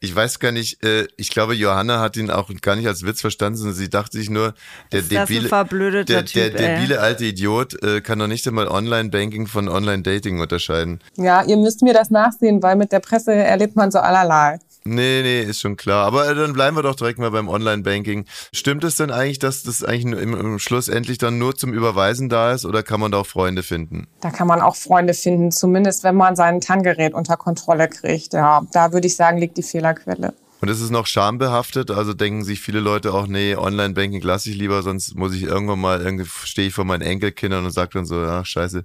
Ich 0.00 0.14
weiß 0.14 0.38
gar 0.38 0.52
nicht, 0.52 0.84
äh, 0.84 1.08
ich 1.16 1.30
glaube, 1.30 1.54
Johanna 1.54 2.00
hat 2.00 2.16
ihn 2.16 2.30
auch 2.30 2.50
gar 2.60 2.76
nicht 2.76 2.86
als 2.86 3.04
Witz 3.04 3.20
verstanden, 3.20 3.56
sondern 3.56 3.74
sie 3.74 3.90
dachte 3.90 4.16
sich 4.16 4.30
nur, 4.30 4.54
der 4.92 5.00
Ist 5.00 5.10
das 5.12 5.30
ein 5.30 5.48
debile, 5.48 6.04
der, 6.04 6.04
der 6.04 6.24
Typ, 6.24 6.36
ey. 6.36 6.76
debile 6.76 7.00
alte 7.00 7.24
Idiot 7.24 7.82
äh, 7.82 8.00
kann 8.00 8.18
doch 8.18 8.26
nicht 8.26 8.46
einmal 8.46 8.68
Online-Banking 8.68 9.46
von 9.46 9.68
Online-Dating 9.68 10.38
unterscheiden. 10.38 11.00
Ja, 11.16 11.42
ihr 11.42 11.56
müsst 11.56 11.82
mir 11.82 11.94
das 11.94 12.10
nachsehen, 12.10 12.62
weil 12.62 12.76
mit 12.76 12.92
der 12.92 13.00
Presse 13.00 13.32
erlebt 13.32 13.74
man 13.74 13.90
so 13.90 13.98
allerlei. 13.98 14.58
Nee, 14.86 15.22
nee, 15.22 15.42
ist 15.42 15.60
schon 15.60 15.76
klar. 15.76 16.06
Aber 16.06 16.28
äh, 16.28 16.34
dann 16.34 16.52
bleiben 16.52 16.76
wir 16.76 16.82
doch 16.82 16.94
direkt 16.94 17.18
mal 17.18 17.30
beim 17.30 17.48
Online-Banking. 17.48 18.24
Stimmt 18.52 18.84
es 18.84 18.96
denn 18.96 19.10
eigentlich, 19.10 19.38
dass 19.38 19.62
das 19.62 19.82
eigentlich 19.82 20.20
im, 20.22 20.34
im 20.34 20.58
Schluss 20.58 20.88
endlich 20.88 21.18
dann 21.18 21.38
nur 21.38 21.56
zum 21.56 21.72
Überweisen 21.72 22.28
da 22.28 22.52
ist 22.52 22.64
oder 22.64 22.82
kann 22.82 23.00
man 23.00 23.12
da 23.12 23.18
auch 23.18 23.26
Freunde 23.26 23.62
finden? 23.62 24.06
Da 24.20 24.30
kann 24.30 24.46
man 24.46 24.60
auch 24.60 24.76
Freunde 24.76 25.14
finden, 25.14 25.50
zumindest 25.50 26.04
wenn 26.04 26.14
man 26.14 26.36
sein 26.36 26.60
TAN-Gerät 26.60 27.14
unter 27.14 27.36
Kontrolle 27.36 27.88
kriegt. 27.88 28.32
Ja, 28.32 28.62
da 28.72 28.92
würde 28.92 29.06
ich 29.06 29.16
sagen, 29.16 29.38
liegt 29.38 29.56
die 29.56 29.62
Fehlerquelle. 29.62 30.34
Und 30.60 30.68
ist 30.68 30.80
es 30.80 30.90
noch 30.90 31.06
schambehaftet? 31.06 31.90
Also 31.90 32.14
denken 32.14 32.42
sich 32.42 32.60
viele 32.60 32.80
Leute 32.80 33.12
auch, 33.12 33.26
nee, 33.26 33.56
Online-Banking 33.56 34.22
lasse 34.22 34.50
ich 34.50 34.56
lieber, 34.56 34.82
sonst 34.82 35.14
muss 35.14 35.34
ich 35.34 35.42
irgendwann 35.42 35.80
mal, 35.80 36.00
irgendwie 36.00 36.26
stehe 36.44 36.68
ich 36.68 36.74
vor 36.74 36.84
meinen 36.84 37.02
Enkelkindern 37.02 37.64
und 37.64 37.70
sage 37.72 37.90
dann 37.94 38.06
so, 38.06 38.20
ach 38.22 38.46
scheiße, 38.46 38.84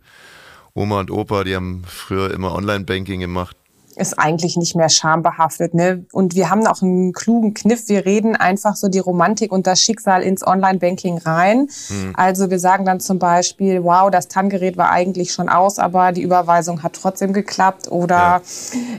Oma 0.74 1.00
und 1.00 1.12
Opa, 1.12 1.44
die 1.44 1.56
haben 1.56 1.84
früher 1.86 2.32
immer 2.32 2.54
Online-Banking 2.54 3.20
gemacht. 3.22 3.56
Ist 3.96 4.18
eigentlich 4.18 4.58
nicht 4.58 4.76
mehr 4.76 4.90
schambehaftet. 4.90 5.74
Ne? 5.74 6.06
Und 6.12 6.36
wir 6.36 6.50
haben 6.50 6.66
auch 6.68 6.82
einen 6.82 7.14
klugen 7.14 7.54
Kniff. 7.54 7.88
Wir 7.90 8.06
reden 8.06 8.36
einfach 8.36 8.76
so 8.76 8.88
die 8.88 9.00
Romantik 9.00 9.52
und 9.52 9.68
das 9.68 9.82
Schicksal 9.82 10.22
ins 10.22 10.46
Online-Banking 10.46 11.20
rein. 11.20 11.68
Also 12.14 12.50
wir 12.50 12.60
sagen 12.60 12.86
dann 12.86 13.00
zum 13.00 13.20
Beispiel, 13.20 13.84
wow, 13.84 14.10
das 14.10 14.28
TAN-Gerät 14.28 14.78
war 14.78 14.92
eigentlich 14.92 15.34
schon 15.34 15.50
aus, 15.50 15.80
aber 15.80 16.12
die 16.12 16.22
Überweisung 16.22 16.84
hat 16.84 16.94
trotzdem 16.94 17.34
geklappt. 17.34 17.92
Oder 17.92 18.42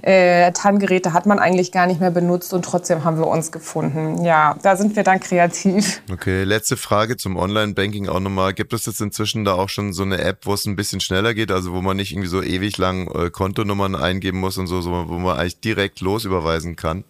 äh, 0.02 0.52
TAN-Geräte 0.52 1.12
hat 1.12 1.26
man 1.26 1.38
eigentlich 1.38 1.72
gar 1.72 1.86
nicht 1.86 2.00
mehr 2.00 2.10
benutzt 2.10 2.52
und 2.52 2.64
trotzdem 2.64 3.04
haben 3.04 3.18
wir 3.18 3.26
uns 3.26 3.52
gefunden. 3.52 4.24
Ja, 4.24 4.56
da 4.62 4.76
sind 4.76 4.96
wir 4.96 5.02
dann 5.02 5.20
kreativ. 5.20 6.02
Okay, 6.12 6.44
letzte 6.44 6.76
Frage 6.76 7.16
zum 7.16 7.36
Online-Banking 7.36 8.08
auch 8.08 8.20
nochmal. 8.20 8.52
Gibt 8.52 8.72
es 8.72 8.86
jetzt 8.86 9.00
inzwischen 9.00 9.44
da 9.44 9.54
auch 9.54 9.68
schon 9.68 9.92
so 9.92 10.02
eine 10.02 10.18
App, 10.18 10.40
wo 10.44 10.54
es 10.54 10.66
ein 10.66 10.76
bisschen 10.76 11.00
schneller 11.00 11.34
geht, 11.34 11.50
also 11.50 11.72
wo 11.72 11.80
man 11.80 11.96
nicht 11.96 12.12
irgendwie 12.12 12.28
so 12.28 12.42
ewig 12.42 12.76
lang 12.78 13.08
äh, 13.14 13.30
Kontonummern 13.30 13.94
eingeben 13.94 14.38
muss 14.38 14.58
und 14.58 14.66
so, 14.66 14.80
so, 14.82 14.90
wo 14.90 15.18
man 15.18 15.38
eigentlich 15.38 15.60
direkt 15.60 16.00
losüberweisen 16.00 16.76
kann? 16.76 17.04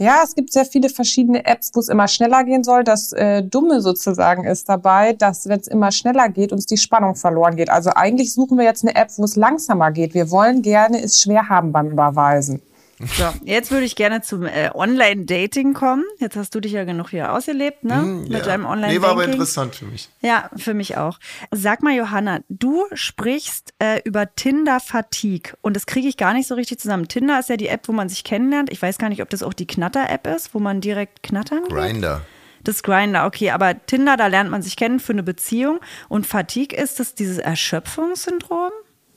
Ja, 0.00 0.22
es 0.24 0.34
gibt 0.34 0.50
sehr 0.50 0.64
viele 0.64 0.88
verschiedene 0.88 1.44
Apps, 1.44 1.72
wo 1.74 1.80
es 1.80 1.90
immer 1.90 2.08
schneller 2.08 2.42
gehen 2.44 2.64
soll. 2.64 2.84
Das 2.84 3.12
äh, 3.12 3.42
Dumme 3.42 3.82
sozusagen 3.82 4.44
ist 4.44 4.66
dabei, 4.66 5.12
dass 5.12 5.46
wenn 5.46 5.60
es 5.60 5.68
immer 5.68 5.92
schneller 5.92 6.30
geht, 6.30 6.52
uns 6.52 6.64
die 6.64 6.78
Spannung 6.78 7.16
verloren 7.16 7.54
geht. 7.54 7.68
Also 7.68 7.90
eigentlich 7.94 8.32
suchen 8.32 8.56
wir 8.56 8.64
jetzt 8.64 8.82
eine 8.82 8.94
App, 8.94 9.10
wo 9.18 9.24
es 9.24 9.36
langsamer 9.36 9.90
geht. 9.90 10.14
Wir 10.14 10.30
wollen 10.30 10.62
gerne 10.62 11.02
es 11.02 11.20
schwer 11.20 11.50
haben 11.50 11.70
beim 11.70 11.90
Überweisen. 11.90 12.62
So, 13.00 13.24
jetzt 13.44 13.70
würde 13.70 13.84
ich 13.86 13.96
gerne 13.96 14.20
zum 14.22 14.44
äh, 14.44 14.70
Online-Dating 14.74 15.72
kommen. 15.74 16.04
Jetzt 16.18 16.36
hast 16.36 16.54
du 16.54 16.60
dich 16.60 16.72
ja 16.72 16.84
genug 16.84 17.10
hier 17.10 17.32
ausgelebt, 17.32 17.82
ne? 17.84 18.02
Mit 18.02 18.28
Hm, 18.28 18.32
Ja. 18.32 18.40
deinem 18.40 18.64
Online-Banking. 18.66 18.96
Nee, 19.00 19.02
war 19.02 19.10
aber 19.12 19.24
interessant 19.24 19.74
für 19.76 19.86
mich. 19.86 20.08
Ja, 20.20 20.50
für 20.56 20.74
mich 20.74 20.96
auch. 20.96 21.18
Sag 21.50 21.82
mal, 21.82 21.94
Johanna, 21.94 22.40
du 22.48 22.84
sprichst 22.92 23.72
äh, 23.78 24.00
über 24.04 24.34
Tinder-Fatigue 24.34 25.54
und 25.62 25.74
das 25.76 25.86
kriege 25.86 26.08
ich 26.08 26.16
gar 26.16 26.34
nicht 26.34 26.46
so 26.46 26.54
richtig 26.54 26.78
zusammen. 26.78 27.08
Tinder 27.08 27.38
ist 27.40 27.48
ja 27.48 27.56
die 27.56 27.68
App, 27.68 27.88
wo 27.88 27.92
man 27.92 28.08
sich 28.08 28.24
kennenlernt. 28.24 28.70
Ich 28.70 28.80
weiß 28.82 28.98
gar 28.98 29.08
nicht, 29.08 29.22
ob 29.22 29.30
das 29.30 29.42
auch 29.42 29.54
die 29.54 29.66
Knatter-App 29.66 30.26
ist, 30.26 30.54
wo 30.54 30.58
man 30.58 30.80
direkt 30.80 31.22
knattern 31.22 31.64
geht. 31.64 31.72
Grinder. 31.76 32.22
Das 32.62 32.82
Grinder, 32.82 33.24
okay, 33.24 33.52
aber 33.52 33.86
Tinder, 33.86 34.18
da 34.18 34.26
lernt 34.26 34.50
man 34.50 34.60
sich 34.60 34.76
kennen 34.76 35.00
für 35.00 35.12
eine 35.14 35.22
Beziehung. 35.22 35.80
Und 36.10 36.26
Fatigue 36.26 36.76
ist 36.78 37.00
das 37.00 37.14
dieses 37.14 37.38
Erschöpfungssyndrom? 37.38 38.70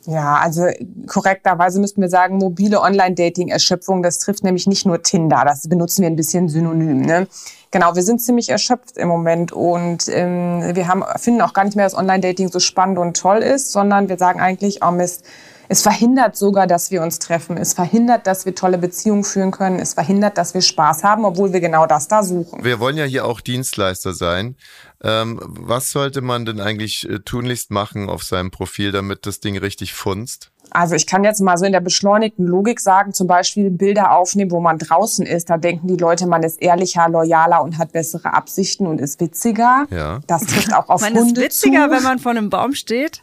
Ja, 0.05 0.35
also 0.35 0.67
korrekterweise 1.07 1.79
müssten 1.79 2.01
wir 2.01 2.09
sagen, 2.09 2.37
mobile 2.37 2.81
Online-Dating-Erschöpfung, 2.81 4.03
das 4.03 4.19
trifft 4.19 4.43
nämlich 4.43 4.67
nicht 4.67 4.85
nur 4.85 5.01
Tinder, 5.01 5.43
das 5.45 5.67
benutzen 5.69 6.01
wir 6.01 6.09
ein 6.09 6.15
bisschen 6.15 6.49
synonym. 6.49 7.01
Ne? 7.01 7.27
Genau, 7.71 7.95
wir 7.95 8.03
sind 8.03 8.19
ziemlich 8.19 8.49
erschöpft 8.49 8.97
im 8.97 9.07
Moment 9.07 9.51
und 9.51 10.07
ähm, 10.09 10.75
wir 10.75 10.87
haben, 10.87 11.03
finden 11.17 11.41
auch 11.41 11.53
gar 11.53 11.63
nicht 11.63 11.75
mehr, 11.75 11.85
dass 11.85 11.95
Online-Dating 11.95 12.51
so 12.51 12.59
spannend 12.59 12.99
und 12.99 13.15
toll 13.15 13.37
ist, 13.37 13.71
sondern 13.71 14.09
wir 14.09 14.17
sagen 14.17 14.41
eigentlich, 14.41 14.83
oh 14.83 14.91
Mist, 14.91 15.25
es 15.69 15.81
verhindert 15.81 16.35
sogar, 16.35 16.67
dass 16.67 16.91
wir 16.91 17.01
uns 17.01 17.19
treffen. 17.19 17.57
Es 17.57 17.73
verhindert, 17.73 18.27
dass 18.27 18.45
wir 18.45 18.53
tolle 18.53 18.77
Beziehungen 18.77 19.23
führen 19.23 19.51
können. 19.51 19.79
Es 19.79 19.93
verhindert, 19.93 20.37
dass 20.37 20.53
wir 20.53 20.61
Spaß 20.61 21.03
haben, 21.03 21.25
obwohl 21.25 21.53
wir 21.53 21.61
genau 21.61 21.87
das 21.87 22.07
da 22.07 22.21
suchen. 22.21 22.63
Wir 22.63 22.79
wollen 22.79 22.97
ja 22.97 23.05
hier 23.05 23.25
auch 23.25 23.41
Dienstleister 23.41 24.13
sein. 24.13 24.55
Ähm, 25.03 25.39
was 25.43 25.91
sollte 25.91 26.21
man 26.21 26.45
denn 26.45 26.61
eigentlich 26.61 27.09
äh, 27.09 27.19
tunlichst 27.19 27.71
machen 27.71 28.09
auf 28.09 28.23
seinem 28.23 28.51
Profil, 28.51 28.91
damit 28.91 29.25
das 29.25 29.41
Ding 29.41 29.57
richtig 29.57 29.93
funzt? 29.93 30.51
Also 30.71 30.95
ich 30.95 31.05
kann 31.05 31.23
jetzt 31.23 31.41
mal 31.41 31.57
so 31.57 31.65
in 31.65 31.71
der 31.73 31.81
beschleunigten 31.81 32.47
Logik 32.47 32.79
sagen, 32.79 33.13
zum 33.13 33.27
Beispiel 33.27 33.69
Bilder 33.69 34.11
aufnehmen, 34.11 34.51
wo 34.51 34.59
man 34.59 34.77
draußen 34.77 35.25
ist. 35.25 35.49
Da 35.49 35.57
denken 35.57 35.87
die 35.87 35.97
Leute, 35.97 36.25
man 36.25 36.41
ist 36.41 36.61
ehrlicher, 36.61 37.09
loyaler 37.09 37.61
und 37.61 37.77
hat 37.77 37.91
bessere 37.91 38.33
Absichten 38.33 38.87
und 38.87 38.99
ist 38.99 39.19
witziger. 39.19 39.85
Ja. 39.91 40.21
Das 40.25 40.45
trifft 40.45 40.73
auch 40.73 40.89
auf 40.89 41.01
Man 41.01 41.15
ist 41.15 41.21
Hunde 41.21 41.41
witziger, 41.41 41.85
zu. 41.85 41.91
wenn 41.91 42.03
man 42.03 42.19
vor 42.19 42.31
einem 42.31 42.49
Baum 42.49 42.73
steht. 42.73 43.21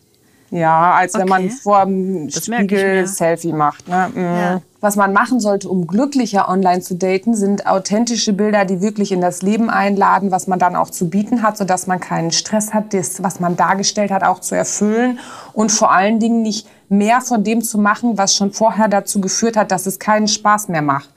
Ja, 0.51 0.95
als 0.95 1.15
wenn 1.15 1.29
man 1.29 1.45
Okay. 1.45 1.55
vor 1.63 1.85
dem 1.85 2.29
Das 2.29 2.45
Spiegel. 2.47 3.07
Selfie 3.07 3.53
macht. 3.53 3.87
Ne? 3.89 4.11
Mhm. 4.15 4.23
Ja. 4.23 4.63
Was 4.81 4.97
man 4.97 5.13
machen 5.13 5.41
sollte, 5.41 5.69
um 5.69 5.87
glücklicher 5.87 6.49
online 6.49 6.81
zu 6.81 6.95
daten, 6.97 7.35
sind 7.35 7.67
authentische 7.67 8.33
Bilder, 8.33 8.65
die 8.65 8.81
wirklich 8.81 9.13
in 9.13 9.21
das 9.21 9.43
Leben 9.43 9.69
einladen, 9.71 10.31
was 10.31 10.47
man 10.47 10.59
dann 10.59 10.75
auch 10.75 10.91
zu 10.91 11.09
bieten 11.11 11.43
hat, 11.43 11.57
sodass 11.59 11.87
man 11.87 12.01
keinen 12.01 12.31
Stress 12.31 12.73
hat, 12.75 12.95
das, 12.95 13.23
was 13.23 13.41
man 13.41 13.57
dargestellt 13.57 14.11
hat, 14.11 14.25
auch 14.25 14.41
zu 14.41 14.57
erfüllen 14.57 15.19
und 15.53 15.71
vor 15.71 15.93
allen 15.93 16.19
Dingen 16.19 16.43
nicht 16.43 16.67
mehr 16.89 17.21
von 17.21 17.45
dem 17.45 17.63
zu 17.63 17.79
machen, 17.79 18.17
was 18.19 18.35
schon 18.35 18.53
vorher 18.53 18.89
dazu 18.89 19.21
geführt 19.21 19.57
hat, 19.57 19.71
dass 19.71 19.87
es 19.87 19.99
keinen 19.99 20.29
Spaß 20.29 20.69
mehr 20.69 20.83
macht. 20.83 21.11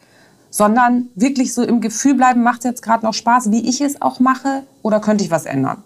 Sondern 0.52 1.08
wirklich 1.15 1.54
so 1.56 1.63
im 1.63 1.82
Gefühl 1.82 2.13
bleiben, 2.13 2.43
macht 2.43 2.60
es 2.60 2.65
jetzt 2.65 2.84
gerade 2.84 3.04
noch 3.06 3.13
Spaß, 3.13 3.50
wie 3.50 3.67
ich 3.67 3.82
es 3.82 4.00
auch 4.02 4.19
mache, 4.19 4.63
oder 4.84 5.00
könnte 5.00 5.24
ich 5.24 5.32
was 5.32 5.46
ändern? 5.46 5.82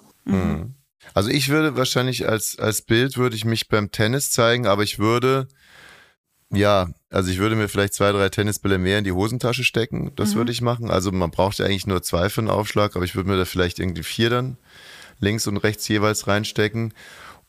Also 1.14 1.30
ich 1.30 1.50
würde 1.50 1.76
wahrscheinlich 1.78 2.28
als, 2.28 2.58
als 2.60 2.82
Bild 2.82 3.18
würde 3.18 3.36
ich 3.36 3.46
mich 3.46 3.68
beim 3.68 3.92
Tennis 3.92 4.32
zeigen, 4.32 4.68
aber 4.68 4.84
ich 4.84 5.00
würde, 5.00 5.48
ja, 6.52 6.90
also 7.10 7.32
ich 7.32 7.38
würde 7.38 7.56
mir 7.56 7.70
vielleicht 7.70 7.94
zwei, 7.94 8.12
drei 8.12 8.30
Tennisbälle 8.30 8.78
mehr 8.78 9.00
in 9.00 9.04
die 9.04 9.12
Hosentasche 9.12 9.64
stecken. 9.64 10.12
Das 10.16 10.36
würde 10.36 10.52
ich 10.52 10.62
machen. 10.62 10.90
Also 10.90 11.12
man 11.12 11.32
braucht 11.32 11.60
ja 11.60 11.66
eigentlich 11.66 11.88
nur 11.88 12.04
zwei 12.04 12.30
für 12.30 12.42
einen 12.42 12.50
Aufschlag, 12.50 12.96
aber 12.96 13.06
ich 13.06 13.16
würde 13.16 13.30
mir 13.30 13.38
da 13.38 13.46
vielleicht 13.46 13.80
irgendwie 13.80 14.04
vier 14.04 14.30
dann 14.30 14.58
links 15.20 15.48
und 15.48 15.58
rechts 15.58 15.88
jeweils 15.88 16.28
reinstecken. 16.28 16.94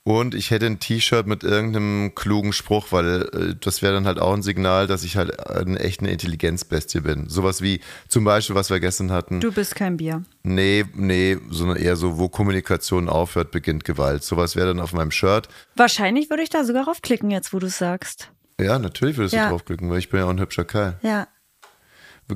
Und 0.09 0.35
ich 0.35 0.51
hätte 0.51 0.64
ein 0.64 0.81
T-Shirt 0.81 1.27
mit 1.27 1.44
irgendeinem 1.44 2.14
klugen 2.14 2.55
Spruch, 2.55 2.87
weil 2.92 3.29
äh, 3.35 3.55
das 3.61 3.83
wäre 3.83 3.92
dann 3.92 4.07
halt 4.07 4.18
auch 4.18 4.33
ein 4.33 4.40
Signal, 4.40 4.87
dass 4.87 5.05
ich 5.05 5.18
halt 5.18 5.38
eine 5.51 5.79
echt 5.81 6.01
eine 6.01 6.11
Intelligenzbestie 6.11 7.01
bin. 7.01 7.29
Sowas 7.29 7.61
wie 7.61 7.81
zum 8.09 8.25
Beispiel, 8.25 8.57
was 8.57 8.71
wir 8.71 8.81
gestern 8.81 9.11
hatten. 9.12 9.40
Du 9.40 9.53
bist 9.53 9.75
kein 9.75 9.99
Bier. 9.99 10.23
Nee, 10.44 10.87
nee, 10.94 11.37
sondern 11.51 11.77
eher 11.77 11.94
so, 11.97 12.16
wo 12.16 12.31
Kommunikation 12.31 13.11
aufhört, 13.11 13.51
beginnt 13.51 13.85
Gewalt. 13.85 14.25
Sowas 14.25 14.57
wäre 14.57 14.68
dann 14.68 14.81
auf 14.81 14.94
meinem 14.94 15.11
Shirt. 15.11 15.49
Wahrscheinlich 15.77 16.31
würde 16.31 16.42
ich 16.42 16.49
da 16.49 16.64
sogar 16.64 16.85
raufklicken, 16.87 17.31
jetzt 17.31 17.53
wo 17.53 17.59
du 17.59 17.66
es 17.66 17.77
sagst. 17.77 18.31
Ja, 18.59 18.79
natürlich 18.79 19.18
würdest 19.18 19.35
Ja. 19.35 19.44
du 19.44 19.51
draufklicken, 19.51 19.90
weil 19.90 19.99
ich 19.99 20.09
bin 20.09 20.21
ja 20.21 20.25
auch 20.27 20.31
ein 20.31 20.40
hübscher 20.40 20.64
Kerl. 20.64 20.99
Ja. 21.03 21.29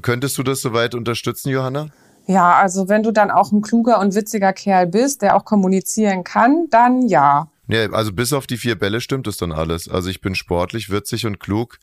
Könntest 0.03 0.37
du 0.37 0.43
das 0.43 0.61
soweit 0.61 0.95
unterstützen, 0.95 1.49
Johanna? 1.49 1.87
Ja, 2.27 2.53
also 2.57 2.91
wenn 2.91 3.03
du 3.03 3.13
dann 3.13 3.31
auch 3.31 3.51
ein 3.51 3.63
kluger 3.63 3.99
und 3.99 4.15
witziger 4.15 4.53
Kerl 4.53 4.89
bist, 4.89 5.23
der 5.23 5.37
auch 5.37 5.47
kommunizieren 5.47 6.23
kann, 6.23 6.67
dann 6.69 7.09
ja. 7.09 7.49
Ja, 7.69 7.91
also 7.93 8.13
bis 8.13 8.33
auf 8.33 8.47
die 8.47 8.57
vier 8.57 8.77
Bälle 8.77 9.01
stimmt 9.01 9.27
es 9.27 9.37
dann 9.37 9.53
alles. 9.53 9.89
Also 9.89 10.11
ich 10.11 10.21
bin 10.21 10.35
sportlich, 10.35 10.91
witzig 10.91 11.27
und 11.27 11.39
klug. 11.39 11.79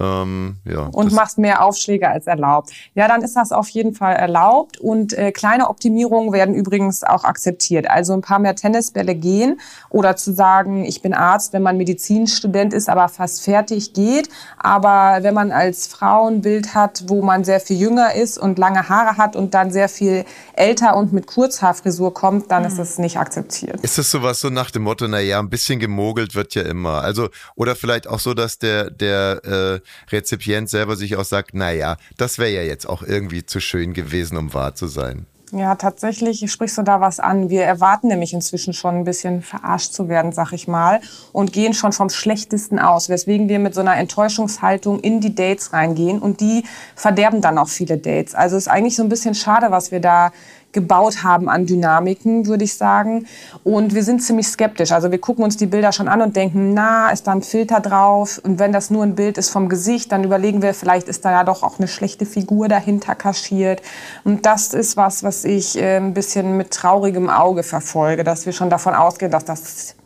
Ähm, 0.00 0.56
ja, 0.64 0.88
und 0.92 1.12
machst 1.12 1.38
mehr 1.38 1.64
Aufschläge 1.64 2.08
als 2.08 2.26
erlaubt. 2.26 2.70
Ja, 2.94 3.08
dann 3.08 3.22
ist 3.22 3.34
das 3.34 3.50
auf 3.50 3.68
jeden 3.68 3.94
Fall 3.94 4.14
erlaubt 4.14 4.78
und 4.78 5.12
äh, 5.12 5.32
kleine 5.32 5.68
Optimierungen 5.68 6.32
werden 6.32 6.54
übrigens 6.54 7.02
auch 7.02 7.24
akzeptiert. 7.24 7.90
Also 7.90 8.12
ein 8.12 8.20
paar 8.20 8.38
mehr 8.38 8.54
Tennisbälle 8.54 9.14
gehen 9.14 9.60
oder 9.90 10.14
zu 10.16 10.32
sagen, 10.32 10.84
ich 10.84 11.02
bin 11.02 11.14
Arzt, 11.14 11.52
wenn 11.52 11.62
man 11.62 11.76
Medizinstudent 11.76 12.72
ist, 12.72 12.88
aber 12.88 13.08
fast 13.08 13.42
fertig 13.42 13.92
geht. 13.92 14.28
Aber 14.56 15.22
wenn 15.22 15.34
man 15.34 15.50
als 15.50 15.88
Frau 15.88 16.28
ein 16.28 16.42
Bild 16.42 16.74
hat, 16.74 17.04
wo 17.08 17.22
man 17.22 17.42
sehr 17.42 17.60
viel 17.60 17.78
jünger 17.78 18.14
ist 18.14 18.38
und 18.38 18.58
lange 18.58 18.88
Haare 18.88 19.16
hat 19.16 19.34
und 19.34 19.54
dann 19.54 19.72
sehr 19.72 19.88
viel 19.88 20.24
älter 20.54 20.96
und 20.96 21.12
mit 21.12 21.26
Kurzhaarfrisur 21.26 22.14
kommt, 22.14 22.50
dann 22.50 22.62
mhm. 22.62 22.68
ist 22.68 22.78
das 22.78 22.98
nicht 22.98 23.18
akzeptiert. 23.18 23.80
Ist 23.80 23.98
das 23.98 24.10
sowas 24.10 24.40
so 24.40 24.48
nach 24.48 24.70
dem 24.70 24.82
Motto, 24.82 25.08
na 25.08 25.18
ja, 25.18 25.40
ein 25.40 25.50
bisschen 25.50 25.80
gemogelt 25.80 26.36
wird 26.36 26.54
ja 26.54 26.62
immer. 26.62 27.02
Also 27.02 27.28
oder 27.56 27.74
vielleicht 27.74 28.06
auch 28.06 28.20
so, 28.20 28.34
dass 28.34 28.58
der 28.58 28.90
der 28.90 29.44
äh, 29.44 29.87
Rezipient 30.10 30.68
selber 30.68 30.96
sich 30.96 31.16
auch 31.16 31.24
sagt, 31.24 31.54
naja, 31.54 31.96
das 32.16 32.38
wäre 32.38 32.50
ja 32.50 32.62
jetzt 32.62 32.88
auch 32.88 33.02
irgendwie 33.02 33.44
zu 33.44 33.60
schön 33.60 33.94
gewesen, 33.94 34.36
um 34.36 34.54
wahr 34.54 34.74
zu 34.74 34.86
sein. 34.86 35.26
Ja, 35.52 35.76
tatsächlich 35.76 36.50
sprichst 36.50 36.76
du 36.76 36.82
da 36.82 37.00
was 37.00 37.20
an. 37.20 37.48
Wir 37.48 37.64
erwarten 37.64 38.08
nämlich 38.08 38.34
inzwischen 38.34 38.74
schon 38.74 38.96
ein 38.96 39.04
bisschen 39.04 39.40
verarscht 39.40 39.92
zu 39.92 40.08
werden, 40.08 40.32
sag 40.32 40.52
ich 40.52 40.68
mal, 40.68 41.00
und 41.32 41.52
gehen 41.52 41.72
schon 41.72 41.92
vom 41.92 42.10
Schlechtesten 42.10 42.78
aus, 42.78 43.08
weswegen 43.08 43.48
wir 43.48 43.58
mit 43.58 43.74
so 43.74 43.80
einer 43.80 43.96
Enttäuschungshaltung 43.96 45.00
in 45.00 45.20
die 45.20 45.34
Dates 45.34 45.72
reingehen 45.72 46.18
und 46.18 46.40
die 46.40 46.64
verderben 46.94 47.40
dann 47.40 47.56
auch 47.56 47.68
viele 47.68 47.96
Dates. 47.96 48.34
Also 48.34 48.56
ist 48.56 48.68
eigentlich 48.68 48.96
so 48.96 49.02
ein 49.02 49.08
bisschen 49.08 49.34
schade, 49.34 49.70
was 49.70 49.90
wir 49.90 50.00
da 50.00 50.32
gebaut 50.78 51.24
haben 51.24 51.48
an 51.48 51.66
Dynamiken, 51.66 52.46
würde 52.46 52.62
ich 52.62 52.76
sagen. 52.76 53.26
Und 53.64 53.94
wir 53.96 54.04
sind 54.04 54.22
ziemlich 54.22 54.46
skeptisch. 54.46 54.92
Also 54.92 55.10
wir 55.10 55.18
gucken 55.18 55.42
uns 55.42 55.56
die 55.56 55.66
Bilder 55.66 55.90
schon 55.90 56.06
an 56.06 56.22
und 56.22 56.36
denken, 56.36 56.72
na, 56.72 57.10
ist 57.10 57.26
da 57.26 57.32
ein 57.32 57.42
Filter 57.42 57.80
drauf? 57.80 58.40
Und 58.44 58.60
wenn 58.60 58.72
das 58.72 58.90
nur 58.90 59.02
ein 59.02 59.16
Bild 59.16 59.38
ist 59.38 59.50
vom 59.50 59.68
Gesicht, 59.68 60.12
dann 60.12 60.22
überlegen 60.22 60.62
wir, 60.62 60.74
vielleicht 60.74 61.08
ist 61.08 61.24
da 61.24 61.32
ja 61.32 61.42
doch 61.42 61.64
auch 61.64 61.78
eine 61.78 61.88
schlechte 61.88 62.26
Figur 62.26 62.68
dahinter 62.68 63.16
kaschiert. 63.16 63.82
Und 64.22 64.46
das 64.46 64.72
ist 64.72 64.96
was, 64.96 65.24
was 65.24 65.44
ich 65.44 65.76
äh, 65.76 65.96
ein 65.96 66.14
bisschen 66.14 66.56
mit 66.56 66.70
traurigem 66.70 67.28
Auge 67.28 67.64
verfolge, 67.64 68.22
dass 68.22 68.46
wir 68.46 68.52
schon 68.52 68.70
davon 68.70 68.94
ausgehen, 68.94 69.32
dass 69.32 69.44
das 69.44 69.96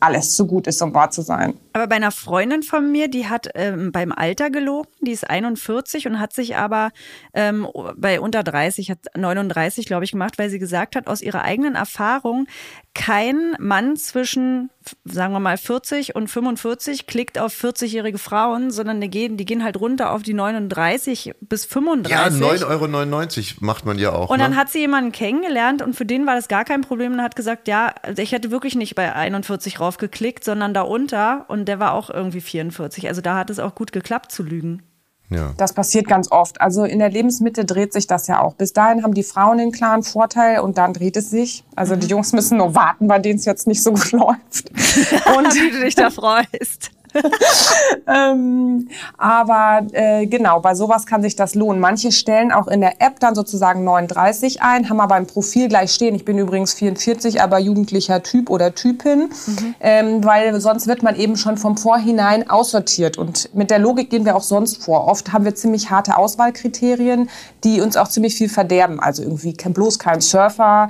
alles 0.00 0.34
zu 0.34 0.46
gut 0.46 0.66
ist, 0.66 0.80
um 0.82 0.94
wahr 0.94 1.10
zu 1.10 1.22
sein. 1.22 1.54
Aber 1.72 1.86
bei 1.86 1.96
einer 1.96 2.10
Freundin 2.10 2.62
von 2.62 2.90
mir, 2.90 3.08
die 3.08 3.28
hat 3.28 3.48
ähm, 3.54 3.92
beim 3.92 4.12
Alter 4.12 4.50
gelogen, 4.50 4.88
die 5.00 5.12
ist 5.12 5.28
41 5.28 6.06
und 6.06 6.20
hat 6.20 6.32
sich 6.32 6.56
aber 6.56 6.90
ähm, 7.34 7.66
bei 7.96 8.20
unter 8.20 8.42
30, 8.42 8.90
hat 8.90 8.98
39, 9.16 9.86
glaube 9.86 10.04
ich, 10.04 10.12
gemacht, 10.12 10.38
weil 10.38 10.50
sie 10.50 10.58
gesagt 10.58 10.96
hat, 10.96 11.06
aus 11.06 11.20
ihrer 11.20 11.42
eigenen 11.42 11.74
Erfahrung, 11.74 12.46
kein 12.94 13.56
Mann 13.58 13.96
zwischen, 13.96 14.70
sagen 15.04 15.32
wir 15.32 15.40
mal, 15.40 15.56
40 15.56 16.14
und 16.14 16.28
45 16.28 17.06
klickt 17.06 17.38
auf 17.38 17.54
40-jährige 17.54 18.18
Frauen, 18.18 18.70
sondern 18.70 19.00
die 19.00 19.08
gehen, 19.08 19.38
die 19.38 19.46
gehen 19.46 19.64
halt 19.64 19.80
runter 19.80 20.12
auf 20.12 20.22
die 20.22 20.34
39 20.34 21.32
bis 21.40 21.64
35. 21.64 22.10
Ja, 22.10 22.26
9,99 22.26 22.66
Euro 22.68 23.64
macht 23.64 23.86
man 23.86 23.98
ja 23.98 24.12
auch. 24.12 24.28
Und 24.28 24.40
dann 24.40 24.52
ne? 24.52 24.56
hat 24.58 24.70
sie 24.70 24.80
jemanden 24.80 25.10
kennengelernt 25.12 25.80
und 25.80 25.96
für 25.96 26.04
den 26.04 26.26
war 26.26 26.34
das 26.34 26.48
gar 26.48 26.64
kein 26.64 26.82
Problem 26.82 27.12
und 27.12 27.22
hat 27.22 27.34
gesagt, 27.34 27.66
ja, 27.66 27.94
ich 28.16 28.32
hätte 28.32 28.50
wirklich 28.50 28.74
nicht 28.74 28.94
bei 28.94 29.14
41 29.14 29.80
raufgeklickt, 29.80 30.44
sondern 30.44 30.74
da 30.74 30.82
unter 30.82 31.46
und 31.48 31.61
der 31.64 31.78
war 31.78 31.92
auch 31.92 32.10
irgendwie 32.10 32.40
44. 32.40 33.08
Also 33.08 33.20
da 33.20 33.36
hat 33.36 33.50
es 33.50 33.58
auch 33.58 33.74
gut 33.74 33.92
geklappt 33.92 34.32
zu 34.32 34.42
lügen. 34.42 34.82
Ja. 35.30 35.54
Das 35.56 35.72
passiert 35.72 36.06
ganz 36.06 36.30
oft. 36.30 36.60
Also 36.60 36.84
in 36.84 36.98
der 36.98 37.10
Lebensmitte 37.10 37.64
dreht 37.64 37.92
sich 37.92 38.06
das 38.06 38.26
ja 38.26 38.40
auch. 38.40 38.54
Bis 38.54 38.72
dahin 38.72 39.02
haben 39.02 39.14
die 39.14 39.22
Frauen 39.22 39.58
den 39.58 39.72
klaren 39.72 40.02
Vorteil 40.02 40.60
und 40.60 40.78
dann 40.78 40.92
dreht 40.92 41.16
es 41.16 41.30
sich. 41.30 41.64
Also 41.74 41.96
die 41.96 42.06
mhm. 42.06 42.10
Jungs 42.10 42.32
müssen 42.32 42.58
nur 42.58 42.74
warten, 42.74 43.08
bei 43.08 43.18
denen 43.18 43.38
es 43.38 43.44
jetzt 43.44 43.66
nicht 43.66 43.82
so 43.82 43.92
gut 43.92 44.12
läuft. 44.12 44.70
Und 45.36 45.54
wie 45.54 45.70
du 45.70 45.80
dich 45.80 45.94
da 45.94 46.10
freust. 46.10 46.90
ähm, 48.06 48.88
aber 49.18 49.86
äh, 49.92 50.26
genau, 50.26 50.60
bei 50.60 50.74
sowas 50.74 51.06
kann 51.06 51.22
sich 51.22 51.36
das 51.36 51.54
lohnen. 51.54 51.80
Manche 51.80 52.12
stellen 52.12 52.52
auch 52.52 52.68
in 52.68 52.80
der 52.80 53.00
App 53.00 53.20
dann 53.20 53.34
sozusagen 53.34 53.84
39 53.84 54.62
ein, 54.62 54.88
haben 54.88 55.00
aber 55.00 55.16
im 55.16 55.26
Profil 55.26 55.68
gleich 55.68 55.92
stehen. 55.92 56.14
Ich 56.14 56.24
bin 56.24 56.38
übrigens 56.38 56.74
44, 56.74 57.42
aber 57.42 57.58
jugendlicher 57.58 58.22
Typ 58.22 58.50
oder 58.50 58.74
Typin, 58.74 59.30
mhm. 59.46 59.74
ähm, 59.80 60.24
weil 60.24 60.60
sonst 60.60 60.86
wird 60.86 61.02
man 61.02 61.16
eben 61.16 61.36
schon 61.36 61.56
vom 61.56 61.76
Vorhinein 61.76 62.48
aussortiert. 62.48 63.18
Und 63.18 63.54
mit 63.54 63.70
der 63.70 63.78
Logik 63.78 64.10
gehen 64.10 64.24
wir 64.24 64.36
auch 64.36 64.42
sonst 64.42 64.82
vor. 64.82 65.06
Oft 65.06 65.32
haben 65.32 65.44
wir 65.44 65.54
ziemlich 65.54 65.90
harte 65.90 66.16
Auswahlkriterien, 66.16 67.28
die 67.64 67.80
uns 67.80 67.96
auch 67.96 68.08
ziemlich 68.08 68.34
viel 68.34 68.48
verderben. 68.48 69.00
Also 69.00 69.22
irgendwie 69.22 69.52
bloß 69.52 69.98
kein 69.98 70.20
Surfer, 70.20 70.88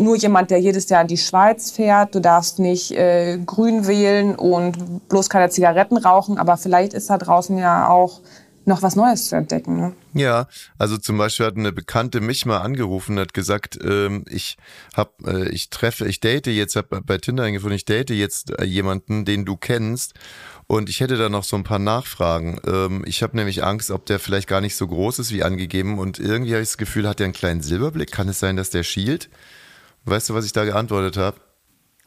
nur 0.00 0.16
jemand, 0.16 0.50
der 0.50 0.58
jedes 0.58 0.88
Jahr 0.88 1.02
in 1.02 1.08
die 1.08 1.18
Schweiz 1.18 1.70
fährt. 1.70 2.14
Du 2.14 2.20
darfst 2.20 2.58
nicht 2.58 2.92
äh, 2.92 3.38
grün 3.44 3.86
wählen 3.86 4.34
und 4.34 5.08
bloß 5.08 5.28
keine 5.28 5.50
Zigaretten 5.50 5.96
rauchen. 5.96 6.38
Aber 6.38 6.56
vielleicht 6.56 6.94
ist 6.94 7.10
da 7.10 7.18
draußen 7.18 7.58
ja 7.58 7.88
auch 7.88 8.20
noch 8.64 8.82
was 8.82 8.96
Neues 8.96 9.28
zu 9.28 9.36
entdecken. 9.36 9.76
Ne? 9.76 9.92
Ja, 10.14 10.46
also 10.78 10.96
zum 10.96 11.18
Beispiel 11.18 11.46
hat 11.46 11.56
eine 11.56 11.72
Bekannte 11.72 12.20
mich 12.20 12.46
mal 12.46 12.58
angerufen 12.58 13.12
und 13.12 13.20
hat 13.20 13.34
gesagt, 13.34 13.78
ähm, 13.82 14.24
ich 14.28 14.56
hab, 14.96 15.14
äh, 15.26 15.48
ich 15.48 15.70
treffe, 15.70 16.06
ich 16.06 16.20
date 16.20 16.46
jetzt, 16.46 16.76
hab 16.76 17.04
bei 17.04 17.18
Tinder 17.18 17.44
eingefunden, 17.44 17.76
ich 17.76 17.84
date 17.84 18.10
jetzt 18.10 18.56
äh, 18.58 18.64
jemanden, 18.64 19.24
den 19.24 19.44
du 19.44 19.56
kennst 19.56 20.14
und 20.66 20.88
ich 20.88 21.00
hätte 21.00 21.16
da 21.16 21.28
noch 21.28 21.44
so 21.44 21.56
ein 21.56 21.64
paar 21.64 21.80
Nachfragen. 21.80 22.60
Ähm, 22.66 23.04
ich 23.06 23.22
habe 23.22 23.36
nämlich 23.36 23.64
Angst, 23.64 23.90
ob 23.90 24.06
der 24.06 24.18
vielleicht 24.18 24.48
gar 24.48 24.60
nicht 24.60 24.76
so 24.76 24.86
groß 24.86 25.18
ist 25.18 25.32
wie 25.32 25.42
angegeben 25.42 25.98
und 25.98 26.18
irgendwie 26.18 26.52
habe 26.52 26.62
ich 26.62 26.68
das 26.68 26.78
Gefühl, 26.78 27.08
hat 27.08 27.20
er 27.20 27.24
einen 27.24 27.34
kleinen 27.34 27.62
Silberblick. 27.62 28.12
Kann 28.12 28.28
es 28.28 28.38
sein, 28.38 28.56
dass 28.56 28.70
der 28.70 28.84
schielt? 28.84 29.28
Weißt 30.04 30.28
du, 30.30 30.34
was 30.34 30.44
ich 30.44 30.52
da 30.52 30.64
geantwortet 30.64 31.16
habe? 31.16 31.40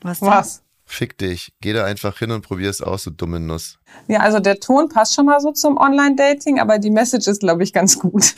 Was? 0.02 0.20
Denn? 0.20 0.30
Was? 0.30 0.62
Fick 0.88 1.18
dich. 1.18 1.54
Geh 1.62 1.74
da 1.74 1.84
einfach 1.84 2.20
hin 2.20 2.32
und 2.32 2.42
probier 2.42 2.70
es 2.70 2.82
aus, 2.82 3.06
du 3.06 3.10
dumme 3.10 3.40
Nuss. 3.40 3.80
Ja, 4.08 4.20
also 4.20 4.40
der 4.40 4.60
Ton 4.60 4.88
passt 4.88 5.16
schon 5.16 5.26
mal 5.26 5.40
so 5.40 5.52
zum 5.52 5.78
Online-Dating, 5.78 6.60
aber 6.60 6.78
die 6.78 6.92
Message 6.92 7.28
ist, 7.28 7.40
glaube 7.40 7.64
ich, 7.64 7.74
ganz 7.74 7.98
gut. 7.98 8.36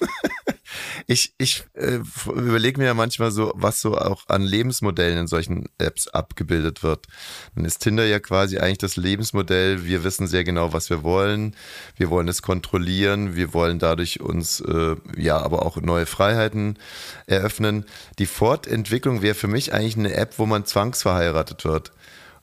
ich 1.06 1.34
ich 1.38 1.64
äh, 1.74 2.00
überlege 2.26 2.80
mir 2.80 2.86
ja 2.86 2.94
manchmal 2.94 3.30
so, 3.30 3.52
was 3.54 3.80
so 3.80 3.96
auch 3.96 4.28
an 4.28 4.42
Lebensmodellen 4.42 5.18
in 5.18 5.26
solchen 5.26 5.68
Apps 5.78 6.08
abgebildet 6.08 6.82
wird. 6.82 7.06
Dann 7.54 7.64
ist 7.64 7.78
Tinder 7.78 8.04
ja 8.04 8.20
quasi 8.20 8.58
eigentlich 8.58 8.78
das 8.78 8.96
Lebensmodell. 8.96 9.84
Wir 9.84 10.04
wissen 10.04 10.26
sehr 10.26 10.44
genau, 10.44 10.72
was 10.72 10.90
wir 10.90 11.02
wollen. 11.02 11.54
Wir 11.96 12.10
wollen 12.10 12.28
es 12.28 12.42
kontrollieren. 12.42 13.36
Wir 13.36 13.54
wollen 13.54 13.78
dadurch 13.78 14.20
uns 14.20 14.60
äh, 14.60 14.96
ja 15.16 15.38
aber 15.38 15.64
auch 15.64 15.76
neue 15.76 16.06
Freiheiten 16.06 16.78
eröffnen. 17.26 17.84
Die 18.18 18.26
Fortentwicklung 18.26 19.22
wäre 19.22 19.34
für 19.34 19.48
mich 19.48 19.72
eigentlich 19.72 19.96
eine 19.96 20.14
App, 20.14 20.38
wo 20.38 20.46
man 20.46 20.64
zwangsverheiratet 20.64 21.64
wird. 21.64 21.92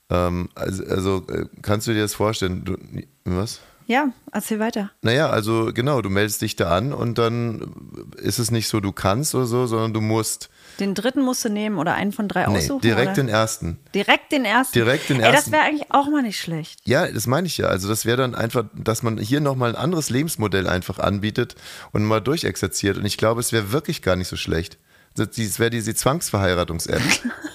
Ähm, 0.09 0.49
also, 0.55 0.83
also 0.85 1.25
kannst 1.61 1.87
du 1.87 1.93
dir 1.93 2.01
das 2.01 2.13
vorstellen? 2.13 2.63
Du, 2.63 2.77
was? 3.25 3.61
Ja, 3.89 4.09
erzähl 4.31 4.59
weiter. 4.59 4.91
Naja, 5.01 5.31
also 5.31 5.71
genau, 5.73 6.03
du 6.03 6.11
meldest 6.11 6.43
dich 6.43 6.55
da 6.55 6.77
an 6.77 6.93
und 6.93 7.17
dann 7.17 7.73
ist 8.17 8.37
es 8.37 8.51
nicht 8.51 8.67
so, 8.67 8.79
du 8.79 8.91
kannst 8.91 9.33
oder 9.33 9.47
so, 9.47 9.65
sondern 9.65 9.93
du 9.93 9.99
musst. 9.99 10.51
Den 10.79 10.93
dritten 10.93 11.23
musst 11.23 11.43
du 11.43 11.49
nehmen 11.49 11.79
oder 11.79 11.95
einen 11.95 12.11
von 12.11 12.27
drei 12.27 12.45
nee, 12.45 12.55
aussuchen? 12.55 12.81
direkt 12.81 13.07
oder? 13.07 13.15
den 13.15 13.29
ersten. 13.29 13.79
Direkt 13.95 14.31
den 14.31 14.45
ersten? 14.45 14.73
Direkt 14.73 15.09
den 15.09 15.19
Ey, 15.19 15.31
ersten. 15.31 15.37
das 15.37 15.51
wäre 15.51 15.63
eigentlich 15.63 15.91
auch 15.91 16.07
mal 16.07 16.21
nicht 16.21 16.39
schlecht. 16.39 16.81
Ja, 16.85 17.07
das 17.07 17.25
meine 17.25 17.47
ich 17.47 17.57
ja. 17.57 17.65
Also 17.65 17.89
das 17.89 18.05
wäre 18.05 18.17
dann 18.17 18.35
einfach, 18.35 18.65
dass 18.75 19.01
man 19.01 19.17
hier 19.17 19.41
nochmal 19.41 19.71
ein 19.71 19.75
anderes 19.75 20.11
Lebensmodell 20.11 20.67
einfach 20.67 20.99
anbietet 20.99 21.55
und 21.91 22.05
mal 22.05 22.19
durchexerziert. 22.19 22.95
Und 22.95 23.05
ich 23.05 23.17
glaube, 23.17 23.39
es 23.39 23.51
wäre 23.51 23.71
wirklich 23.71 24.03
gar 24.03 24.15
nicht 24.15 24.27
so 24.27 24.35
schlecht. 24.35 24.77
Es 25.17 25.57
wäre 25.57 25.71
diese 25.71 25.95
Zwangsverheiratungs-App. 25.95 27.01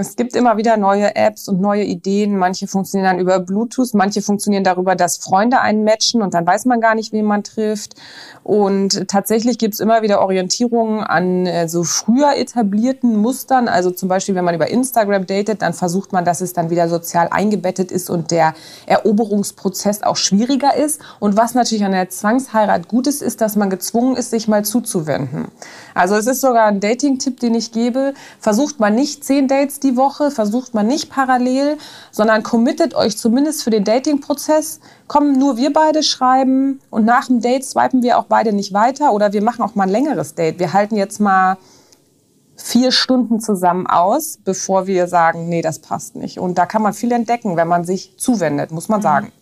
Es 0.00 0.14
gibt 0.14 0.36
immer 0.36 0.56
wieder 0.56 0.76
neue 0.76 1.16
Apps 1.16 1.48
und 1.48 1.60
neue 1.60 1.82
Ideen. 1.82 2.38
Manche 2.38 2.68
funktionieren 2.68 3.10
dann 3.10 3.18
über 3.18 3.40
Bluetooth, 3.40 3.94
manche 3.94 4.22
funktionieren 4.22 4.62
darüber, 4.62 4.94
dass 4.94 5.16
Freunde 5.16 5.60
einen 5.60 5.82
matchen 5.82 6.22
und 6.22 6.34
dann 6.34 6.46
weiß 6.46 6.66
man 6.66 6.80
gar 6.80 6.94
nicht, 6.94 7.12
wen 7.12 7.24
man 7.24 7.42
trifft. 7.42 7.96
Und 8.44 9.08
tatsächlich 9.08 9.58
gibt 9.58 9.74
es 9.74 9.80
immer 9.80 10.02
wieder 10.02 10.20
Orientierungen 10.20 11.02
an 11.02 11.46
äh, 11.46 11.68
so 11.68 11.82
früher 11.82 12.36
etablierten 12.36 13.16
Mustern. 13.16 13.66
Also 13.66 13.90
zum 13.90 14.08
Beispiel, 14.08 14.36
wenn 14.36 14.44
man 14.44 14.54
über 14.54 14.70
Instagram 14.70 15.26
datet, 15.26 15.62
dann 15.62 15.72
versucht 15.72 16.12
man, 16.12 16.24
dass 16.24 16.42
es 16.42 16.52
dann 16.52 16.70
wieder 16.70 16.88
sozial 16.88 17.26
eingebettet 17.32 17.90
ist 17.90 18.08
und 18.08 18.30
der 18.30 18.54
Eroberungsprozess 18.86 20.04
auch 20.04 20.16
schwieriger 20.16 20.76
ist. 20.76 21.00
Und 21.18 21.36
was 21.36 21.54
natürlich 21.54 21.84
an 21.84 21.90
der 21.90 22.08
Zwangsheirat 22.08 22.86
gut 22.86 23.08
ist, 23.08 23.20
ist, 23.20 23.40
dass 23.40 23.56
man 23.56 23.68
gezwungen 23.68 24.14
ist, 24.14 24.30
sich 24.30 24.46
mal 24.46 24.64
zuzuwenden. 24.64 25.48
Also 25.92 26.14
es 26.14 26.28
ist 26.28 26.40
sogar 26.40 26.66
ein 26.66 26.78
Dating-Tipp, 26.78 27.40
den 27.40 27.56
ich 27.56 27.72
gebe. 27.72 28.14
Versucht 28.38 28.78
man 28.78 28.94
nicht 28.94 29.24
zehn 29.24 29.48
Dates 29.48 29.80
die 29.80 29.87
Woche, 29.96 30.30
versucht 30.30 30.74
man 30.74 30.86
nicht 30.86 31.10
parallel, 31.10 31.78
sondern 32.10 32.42
committet 32.42 32.94
euch 32.94 33.16
zumindest 33.16 33.62
für 33.62 33.70
den 33.70 33.84
Dating-Prozess. 33.84 34.80
Kommen 35.06 35.38
nur 35.38 35.56
wir 35.56 35.72
beide 35.72 36.02
schreiben 36.02 36.80
und 36.90 37.04
nach 37.04 37.26
dem 37.26 37.40
Date 37.40 37.64
swipen 37.64 38.02
wir 38.02 38.18
auch 38.18 38.24
beide 38.24 38.52
nicht 38.52 38.72
weiter 38.72 39.12
oder 39.12 39.32
wir 39.32 39.42
machen 39.42 39.62
auch 39.62 39.74
mal 39.74 39.84
ein 39.84 39.90
längeres 39.90 40.34
Date. 40.34 40.58
Wir 40.58 40.72
halten 40.72 40.96
jetzt 40.96 41.20
mal 41.20 41.56
vier 42.56 42.92
Stunden 42.92 43.40
zusammen 43.40 43.86
aus, 43.86 44.38
bevor 44.44 44.86
wir 44.86 45.06
sagen, 45.06 45.48
nee, 45.48 45.62
das 45.62 45.78
passt 45.78 46.16
nicht. 46.16 46.38
Und 46.38 46.58
da 46.58 46.66
kann 46.66 46.82
man 46.82 46.92
viel 46.92 47.12
entdecken, 47.12 47.56
wenn 47.56 47.68
man 47.68 47.84
sich 47.84 48.18
zuwendet, 48.18 48.72
muss 48.72 48.88
man 48.88 49.00
mhm. 49.00 49.04
sagen. 49.04 49.32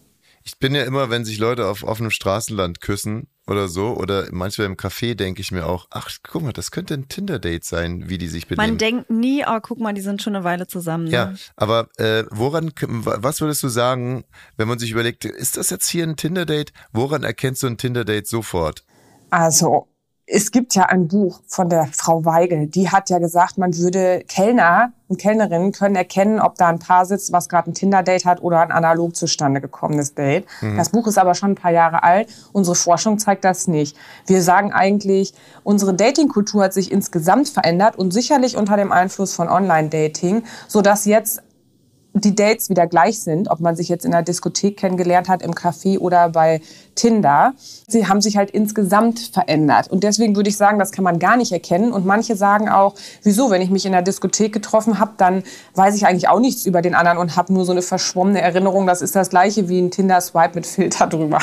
Ich 0.44 0.58
bin 0.58 0.74
ja 0.74 0.84
immer, 0.84 1.10
wenn 1.10 1.24
sich 1.24 1.38
Leute 1.38 1.66
auf 1.66 1.82
offenem 1.82 2.10
Straßenland 2.10 2.80
küssen, 2.80 3.26
oder 3.46 3.68
so 3.68 3.96
oder 3.96 4.26
manchmal 4.32 4.66
im 4.66 4.76
Café 4.76 5.14
denke 5.14 5.40
ich 5.40 5.52
mir 5.52 5.66
auch, 5.66 5.86
ach 5.90 6.10
guck 6.22 6.42
mal, 6.42 6.52
das 6.52 6.70
könnte 6.70 6.94
ein 6.94 7.08
Tinder-Date 7.08 7.64
sein, 7.64 8.08
wie 8.08 8.18
die 8.18 8.28
sich 8.28 8.46
benehmen. 8.48 8.70
Man 8.70 8.78
denkt 8.78 9.10
nie, 9.10 9.44
oh 9.46 9.58
guck 9.60 9.78
mal, 9.78 9.94
die 9.94 10.00
sind 10.00 10.22
schon 10.22 10.34
eine 10.34 10.44
Weile 10.44 10.66
zusammen. 10.66 11.04
Ne? 11.04 11.10
Ja, 11.10 11.34
aber 11.56 11.88
äh, 11.96 12.24
woran, 12.30 12.72
was 12.80 13.40
würdest 13.40 13.62
du 13.62 13.68
sagen, 13.68 14.24
wenn 14.56 14.68
man 14.68 14.78
sich 14.78 14.90
überlegt, 14.90 15.24
ist 15.24 15.56
das 15.56 15.70
jetzt 15.70 15.88
hier 15.88 16.04
ein 16.04 16.16
Tinder-Date? 16.16 16.72
Woran 16.92 17.22
erkennst 17.22 17.62
du 17.62 17.68
ein 17.68 17.78
Tinder-Date 17.78 18.26
sofort? 18.26 18.84
Also 19.30 19.88
es 20.28 20.50
gibt 20.50 20.74
ja 20.74 20.86
ein 20.86 21.06
Buch 21.06 21.40
von 21.46 21.68
der 21.68 21.88
Frau 21.92 22.24
Weigel, 22.24 22.66
die 22.66 22.90
hat 22.90 23.10
ja 23.10 23.18
gesagt, 23.18 23.58
man 23.58 23.76
würde 23.76 24.24
Kellner 24.26 24.92
und 25.06 25.20
Kellnerinnen 25.20 25.70
können 25.70 25.94
erkennen, 25.94 26.40
ob 26.40 26.56
da 26.56 26.66
ein 26.66 26.80
Paar 26.80 27.06
sitzt, 27.06 27.32
was 27.32 27.48
gerade 27.48 27.70
ein 27.70 27.74
Tinder-Date 27.74 28.24
hat 28.24 28.42
oder 28.42 28.60
ein 28.60 28.72
analog 28.72 29.14
zustande 29.14 29.60
gekommenes 29.60 30.14
Date. 30.14 30.46
Mhm. 30.60 30.76
Das 30.76 30.88
Buch 30.88 31.06
ist 31.06 31.16
aber 31.16 31.36
schon 31.36 31.52
ein 31.52 31.54
paar 31.54 31.70
Jahre 31.70 32.02
alt. 32.02 32.28
Unsere 32.52 32.74
Forschung 32.74 33.20
zeigt 33.20 33.44
das 33.44 33.68
nicht. 33.68 33.96
Wir 34.26 34.42
sagen 34.42 34.72
eigentlich, 34.72 35.32
unsere 35.62 35.94
Dating-Kultur 35.94 36.64
hat 36.64 36.74
sich 36.74 36.90
insgesamt 36.90 37.48
verändert 37.48 37.96
und 37.96 38.12
sicherlich 38.12 38.56
unter 38.56 38.76
dem 38.76 38.90
Einfluss 38.90 39.32
von 39.32 39.48
Online-Dating, 39.48 40.42
sodass 40.66 41.04
jetzt 41.04 41.40
die 42.24 42.34
Dates 42.34 42.70
wieder 42.70 42.86
gleich 42.86 43.20
sind, 43.20 43.50
ob 43.50 43.60
man 43.60 43.76
sich 43.76 43.88
jetzt 43.88 44.04
in 44.04 44.10
der 44.10 44.22
Diskothek 44.22 44.76
kennengelernt 44.76 45.28
hat, 45.28 45.42
im 45.42 45.52
Café 45.52 45.98
oder 45.98 46.30
bei 46.30 46.60
Tinder. 46.94 47.54
Sie 47.86 48.08
haben 48.08 48.20
sich 48.20 48.36
halt 48.36 48.50
insgesamt 48.50 49.20
verändert. 49.32 49.88
Und 49.88 50.02
deswegen 50.02 50.34
würde 50.34 50.48
ich 50.48 50.56
sagen, 50.56 50.78
das 50.78 50.92
kann 50.92 51.04
man 51.04 51.18
gar 51.18 51.36
nicht 51.36 51.52
erkennen. 51.52 51.92
Und 51.92 52.06
manche 52.06 52.34
sagen 52.34 52.68
auch, 52.68 52.94
wieso, 53.22 53.50
wenn 53.50 53.60
ich 53.60 53.70
mich 53.70 53.84
in 53.84 53.92
der 53.92 54.02
Diskothek 54.02 54.52
getroffen 54.52 54.98
habe, 54.98 55.12
dann 55.18 55.42
weiß 55.74 55.94
ich 55.94 56.06
eigentlich 56.06 56.28
auch 56.28 56.40
nichts 56.40 56.64
über 56.64 56.80
den 56.80 56.94
anderen 56.94 57.18
und 57.18 57.36
habe 57.36 57.52
nur 57.52 57.64
so 57.64 57.72
eine 57.72 57.82
verschwommene 57.82 58.40
Erinnerung. 58.40 58.86
Das 58.86 59.02
ist 59.02 59.14
das 59.14 59.28
gleiche 59.28 59.68
wie 59.68 59.78
ein 59.78 59.90
Tinder-Swipe 59.90 60.54
mit 60.54 60.66
Filter 60.66 61.06
drüber. 61.06 61.38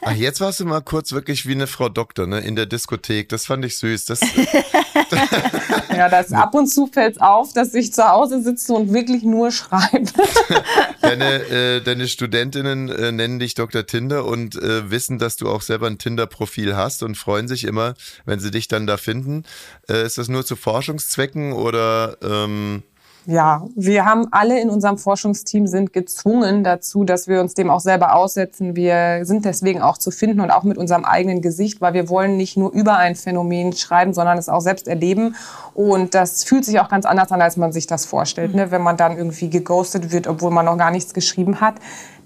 Ach, 0.00 0.12
jetzt 0.12 0.40
warst 0.40 0.60
du 0.60 0.64
mal 0.64 0.80
kurz 0.80 1.12
wirklich 1.12 1.46
wie 1.46 1.52
eine 1.52 1.66
Frau 1.66 1.88
Doktor, 1.88 2.26
ne? 2.26 2.40
In 2.40 2.56
der 2.56 2.66
Diskothek. 2.66 3.28
Das 3.28 3.46
fand 3.46 3.64
ich 3.64 3.76
süß. 3.76 4.06
Das, 4.06 4.20
ja, 5.96 6.08
das 6.08 6.32
ab 6.32 6.54
und 6.54 6.66
zu 6.68 6.86
fällt 6.86 7.20
auf, 7.20 7.52
dass 7.52 7.74
ich 7.74 7.92
zu 7.92 8.08
Hause 8.08 8.42
sitze 8.42 8.72
und 8.72 8.92
wirklich 8.92 9.22
nur 9.22 9.50
schreibe. 9.50 9.65
deine, 11.00 11.34
äh, 11.48 11.80
deine 11.80 12.08
Studentinnen 12.08 12.88
äh, 12.88 13.12
nennen 13.12 13.38
dich 13.38 13.54
Dr. 13.54 13.86
Tinder 13.86 14.24
und 14.24 14.56
äh, 14.56 14.90
wissen, 14.90 15.18
dass 15.18 15.36
du 15.36 15.48
auch 15.48 15.62
selber 15.62 15.86
ein 15.86 15.98
Tinder-Profil 15.98 16.76
hast 16.76 17.02
und 17.02 17.16
freuen 17.16 17.48
sich 17.48 17.64
immer, 17.64 17.94
wenn 18.24 18.40
sie 18.40 18.50
dich 18.50 18.68
dann 18.68 18.86
da 18.86 18.96
finden. 18.96 19.44
Äh, 19.88 20.04
ist 20.04 20.18
das 20.18 20.28
nur 20.28 20.44
zu 20.44 20.56
Forschungszwecken 20.56 21.52
oder 21.52 22.16
ähm, 22.22 22.82
ja, 23.26 23.66
wir 23.74 24.04
haben 24.04 24.28
alle 24.30 24.60
in 24.60 24.70
unserem 24.70 24.98
Forschungsteam 24.98 25.66
sind 25.66 25.92
gezwungen 25.92 26.62
dazu, 26.62 27.02
dass 27.02 27.26
wir 27.26 27.40
uns 27.40 27.54
dem 27.54 27.70
auch 27.70 27.80
selber 27.80 28.14
aussetzen. 28.14 28.76
Wir 28.76 29.24
sind 29.24 29.44
deswegen 29.44 29.82
auch 29.82 29.98
zu 29.98 30.12
finden 30.12 30.40
und 30.40 30.52
auch 30.52 30.62
mit 30.62 30.78
unserem 30.78 31.04
eigenen 31.04 31.42
Gesicht, 31.42 31.80
weil 31.80 31.92
wir 31.92 32.08
wollen 32.08 32.36
nicht 32.36 32.56
nur 32.56 32.72
über 32.72 32.98
ein 32.98 33.16
Phänomen 33.16 33.72
schreiben, 33.72 34.14
sondern 34.14 34.38
es 34.38 34.48
auch 34.48 34.60
selbst 34.60 34.86
erleben. 34.86 35.34
Und 35.74 36.14
das 36.14 36.44
fühlt 36.44 36.64
sich 36.64 36.78
auch 36.78 36.88
ganz 36.88 37.04
anders 37.04 37.32
an, 37.32 37.42
als 37.42 37.56
man 37.56 37.72
sich 37.72 37.88
das 37.88 38.06
vorstellt. 38.06 38.54
Ne? 38.54 38.70
Wenn 38.70 38.82
man 38.82 38.96
dann 38.96 39.16
irgendwie 39.16 39.50
geghostet 39.50 40.12
wird, 40.12 40.28
obwohl 40.28 40.52
man 40.52 40.64
noch 40.64 40.78
gar 40.78 40.92
nichts 40.92 41.12
geschrieben 41.12 41.60
hat, 41.60 41.74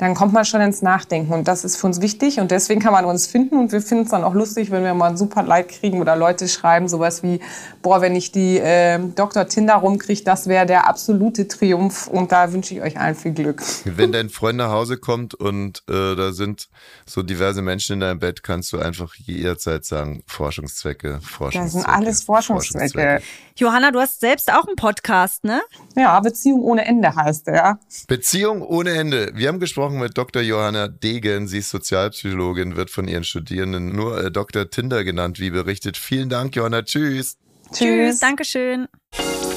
dann 0.00 0.14
kommt 0.14 0.32
man 0.32 0.46
schon 0.46 0.62
ins 0.62 0.80
Nachdenken. 0.80 1.30
Und 1.34 1.46
das 1.46 1.62
ist 1.62 1.76
für 1.76 1.86
uns 1.86 2.00
wichtig. 2.00 2.40
Und 2.40 2.50
deswegen 2.50 2.80
kann 2.80 2.94
man 2.94 3.04
uns 3.04 3.26
finden. 3.26 3.58
Und 3.58 3.70
wir 3.70 3.82
finden 3.82 4.04
es 4.04 4.10
dann 4.10 4.24
auch 4.24 4.32
lustig, 4.32 4.70
wenn 4.70 4.82
wir 4.82 4.94
mal 4.94 5.10
ein 5.10 5.18
super 5.18 5.42
Like 5.42 5.68
kriegen 5.68 6.00
oder 6.00 6.16
Leute 6.16 6.48
schreiben, 6.48 6.88
sowas 6.88 7.22
wie, 7.22 7.40
boah, 7.82 8.00
wenn 8.00 8.16
ich 8.16 8.32
die 8.32 8.56
äh, 8.56 8.98
Dr. 9.14 9.46
Tinder 9.46 9.74
rumkriege, 9.74 10.24
das 10.24 10.46
wäre 10.46 10.64
der 10.64 10.88
absolute 10.88 11.48
Triumph. 11.48 12.06
Und 12.06 12.32
da 12.32 12.50
wünsche 12.50 12.72
ich 12.72 12.80
euch 12.80 12.98
allen 12.98 13.14
viel 13.14 13.32
Glück. 13.32 13.62
Wenn 13.84 14.10
dein 14.10 14.30
Freund 14.30 14.56
nach 14.56 14.70
Hause 14.70 14.96
kommt 14.96 15.34
und 15.34 15.82
äh, 15.90 16.16
da 16.16 16.32
sind 16.32 16.70
so 17.04 17.22
diverse 17.22 17.60
Menschen 17.60 17.94
in 17.94 18.00
deinem 18.00 18.20
Bett, 18.20 18.42
kannst 18.42 18.72
du 18.72 18.78
einfach 18.78 19.14
jederzeit 19.16 19.84
sagen, 19.84 20.22
Forschungszwecke, 20.26 21.20
Forschungszwecke. 21.20 21.64
Das 21.64 21.72
sind 21.72 21.84
alles 21.84 22.22
Forschungszwecke. 22.22 22.90
Forschungszwecke. 22.90 23.22
Johanna, 23.60 23.90
du 23.90 24.00
hast 24.00 24.20
selbst 24.20 24.50
auch 24.50 24.66
einen 24.66 24.76
Podcast, 24.76 25.44
ne? 25.44 25.60
Ja, 25.94 26.18
Beziehung 26.20 26.62
ohne 26.62 26.86
Ende 26.86 27.14
heißt 27.14 27.46
der. 27.46 27.78
Beziehung 28.08 28.62
ohne 28.62 28.92
Ende. 28.92 29.32
Wir 29.34 29.48
haben 29.48 29.60
gesprochen 29.60 29.89
mit 29.98 30.16
Dr. 30.16 30.42
Johanna 30.42 30.88
Degen. 30.88 31.48
Sie 31.48 31.58
ist 31.58 31.70
Sozialpsychologin, 31.70 32.76
wird 32.76 32.90
von 32.90 33.08
ihren 33.08 33.24
Studierenden 33.24 33.94
nur 33.94 34.24
äh, 34.24 34.30
Dr. 34.30 34.70
Tinder 34.70 35.04
genannt, 35.04 35.40
wie 35.40 35.50
berichtet. 35.50 35.96
Vielen 35.96 36.28
Dank, 36.28 36.54
Johanna. 36.56 36.82
Tschüss. 36.82 37.38
Tschüss. 37.72 37.78
Tschüss. 37.78 38.20
Dankeschön. 38.20 38.88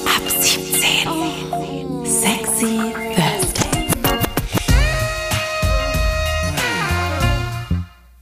Ab 0.06 0.28
17. 0.28 2.04
Sexy 2.04 3.04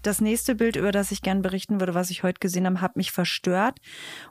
das 0.02 0.20
nächste 0.20 0.54
Bild, 0.54 0.76
über 0.76 0.92
das 0.92 1.10
ich 1.10 1.22
gern 1.22 1.42
berichten 1.42 1.80
würde, 1.80 1.94
was 1.94 2.10
ich 2.10 2.22
heute 2.22 2.40
gesehen 2.40 2.66
habe, 2.66 2.80
hat 2.80 2.96
mich 2.96 3.12
verstört. 3.12 3.78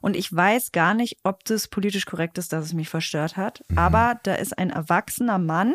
Und 0.01 0.15
ich 0.15 0.33
weiß 0.33 0.71
gar 0.71 0.93
nicht, 0.93 1.17
ob 1.23 1.43
das 1.45 1.67
politisch 1.67 2.05
korrekt 2.05 2.37
ist, 2.37 2.53
dass 2.53 2.65
es 2.65 2.73
mich 2.73 2.89
verstört 2.89 3.37
hat. 3.37 3.63
Mhm. 3.69 3.77
Aber 3.77 4.19
da 4.23 4.35
ist 4.35 4.57
ein 4.57 4.69
erwachsener 4.69 5.39
Mann, 5.39 5.73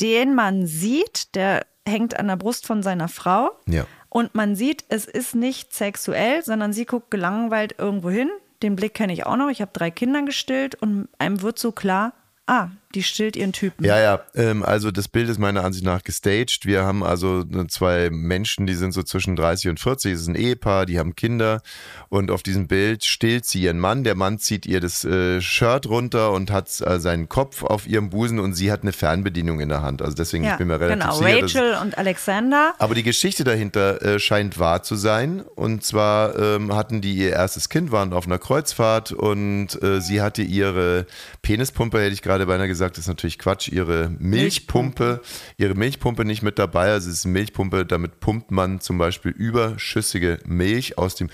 den 0.00 0.34
man 0.34 0.66
sieht, 0.66 1.34
der 1.34 1.66
hängt 1.86 2.18
an 2.18 2.28
der 2.28 2.36
Brust 2.36 2.66
von 2.66 2.82
seiner 2.82 3.08
Frau. 3.08 3.50
Ja. 3.66 3.86
Und 4.08 4.34
man 4.34 4.56
sieht, 4.56 4.84
es 4.88 5.04
ist 5.04 5.34
nicht 5.34 5.74
sexuell, 5.74 6.44
sondern 6.44 6.72
sie 6.72 6.86
guckt 6.86 7.10
gelangweilt 7.10 7.74
irgendwo 7.78 8.10
hin. 8.10 8.30
Den 8.62 8.76
Blick 8.76 8.94
kenne 8.94 9.12
ich 9.12 9.26
auch 9.26 9.36
noch. 9.36 9.50
Ich 9.50 9.60
habe 9.60 9.70
drei 9.72 9.90
Kinder 9.90 10.22
gestillt 10.22 10.74
und 10.74 11.08
einem 11.18 11.42
wird 11.42 11.58
so 11.58 11.72
klar, 11.72 12.12
ah, 12.46 12.68
die 12.96 13.02
stillt 13.02 13.36
ihren 13.36 13.52
Typen. 13.52 13.84
Ja, 13.84 14.00
ja. 14.00 14.20
Ähm, 14.34 14.64
also 14.64 14.90
das 14.90 15.06
Bild 15.06 15.28
ist 15.28 15.38
meiner 15.38 15.62
Ansicht 15.64 15.84
nach 15.84 16.02
gestaged. 16.02 16.64
Wir 16.64 16.84
haben 16.84 17.04
also 17.04 17.44
zwei 17.68 18.08
Menschen, 18.10 18.66
die 18.66 18.74
sind 18.74 18.92
so 18.92 19.02
zwischen 19.02 19.36
30 19.36 19.68
und 19.68 19.80
40. 19.80 20.14
Es 20.14 20.22
ist 20.22 20.28
ein 20.28 20.34
Ehepaar, 20.34 20.86
die 20.86 20.98
haben 20.98 21.14
Kinder. 21.14 21.60
Und 22.08 22.30
auf 22.30 22.42
diesem 22.42 22.68
Bild 22.68 23.04
stillt 23.04 23.44
sie 23.44 23.60
ihren 23.60 23.78
Mann. 23.78 24.02
Der 24.02 24.14
Mann 24.14 24.38
zieht 24.38 24.64
ihr 24.64 24.80
das 24.80 25.04
äh, 25.04 25.42
Shirt 25.42 25.86
runter 25.86 26.32
und 26.32 26.50
hat 26.50 26.68
äh, 26.80 26.98
seinen 26.98 27.28
Kopf 27.28 27.62
auf 27.62 27.86
ihrem 27.86 28.08
Busen 28.08 28.38
und 28.38 28.54
sie 28.54 28.72
hat 28.72 28.80
eine 28.80 28.92
Fernbedienung 28.92 29.60
in 29.60 29.68
der 29.68 29.82
Hand. 29.82 30.00
Also 30.00 30.16
deswegen, 30.16 30.44
ja, 30.44 30.52
ich 30.52 30.58
bin 30.58 30.68
mir 30.68 30.80
relativ 30.80 31.02
genau. 31.02 31.42
sicher. 31.42 31.42
Rachel 31.42 31.82
und 31.82 31.98
Alexander. 31.98 32.74
Aber 32.78 32.94
die 32.94 33.02
Geschichte 33.02 33.44
dahinter 33.44 34.00
äh, 34.00 34.18
scheint 34.18 34.58
wahr 34.58 34.82
zu 34.82 34.94
sein. 34.94 35.44
Und 35.54 35.84
zwar 35.84 36.38
ähm, 36.38 36.74
hatten 36.74 37.02
die 37.02 37.14
ihr 37.14 37.32
erstes 37.32 37.68
Kind, 37.68 37.92
waren 37.92 38.14
auf 38.14 38.26
einer 38.26 38.38
Kreuzfahrt 38.38 39.12
und 39.12 39.82
äh, 39.82 40.00
sie 40.00 40.22
hatte 40.22 40.40
ihre 40.40 41.04
Penispumpe, 41.42 41.98
hätte 41.98 42.14
ich 42.14 42.22
gerade 42.22 42.46
beinahe 42.46 42.68
gesagt, 42.68 42.85
gesagt, 42.86 42.96
das 42.96 43.04
ist 43.04 43.08
natürlich 43.08 43.38
Quatsch, 43.38 43.68
ihre 43.68 44.10
Milchpumpe, 44.18 45.20
ihre 45.56 45.74
Milchpumpe 45.74 46.24
nicht 46.24 46.42
mit 46.42 46.58
dabei. 46.58 46.92
Also 46.92 47.10
es 47.10 47.18
ist 47.18 47.24
eine 47.24 47.32
Milchpumpe, 47.32 47.84
damit 47.84 48.20
pumpt 48.20 48.50
man 48.50 48.80
zum 48.80 48.98
Beispiel 48.98 49.32
überschüssige 49.32 50.38
Milch 50.44 50.98
aus 50.98 51.14
dem. 51.14 51.28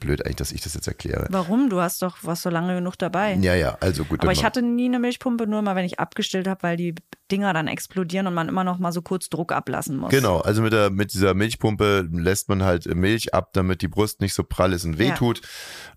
Blöd 0.00 0.24
eigentlich, 0.24 0.36
dass 0.36 0.52
ich 0.52 0.60
das 0.62 0.74
jetzt 0.74 0.86
erkläre. 0.86 1.26
Warum? 1.30 1.68
Du 1.68 1.80
hast 1.80 2.02
doch 2.02 2.18
was 2.22 2.42
so 2.42 2.50
lange 2.50 2.74
genug 2.74 2.96
dabei. 2.96 3.34
Ja, 3.34 3.54
ja, 3.54 3.76
also 3.80 4.04
gut. 4.04 4.22
Aber 4.22 4.32
ich 4.32 4.44
hatte 4.44 4.62
nie 4.62 4.86
eine 4.86 4.98
Milchpumpe, 4.98 5.46
nur 5.46 5.62
mal, 5.62 5.76
wenn 5.76 5.84
ich 5.84 6.00
abgestillt 6.00 6.48
habe, 6.48 6.62
weil 6.62 6.76
die 6.76 6.94
Dinger 7.30 7.52
dann 7.52 7.68
explodieren 7.68 8.26
und 8.26 8.34
man 8.34 8.48
immer 8.48 8.64
noch 8.64 8.78
mal 8.78 8.92
so 8.92 9.02
kurz 9.02 9.28
Druck 9.28 9.52
ablassen 9.52 9.96
muss. 9.96 10.10
Genau, 10.10 10.38
also 10.40 10.62
mit, 10.62 10.72
der, 10.72 10.90
mit 10.90 11.12
dieser 11.12 11.34
Milchpumpe 11.34 12.08
lässt 12.12 12.48
man 12.48 12.62
halt 12.62 12.86
Milch 12.94 13.34
ab, 13.34 13.50
damit 13.52 13.82
die 13.82 13.88
Brust 13.88 14.20
nicht 14.20 14.34
so 14.34 14.44
prall 14.44 14.72
ist 14.72 14.84
und 14.84 14.98
wehtut, 14.98 15.40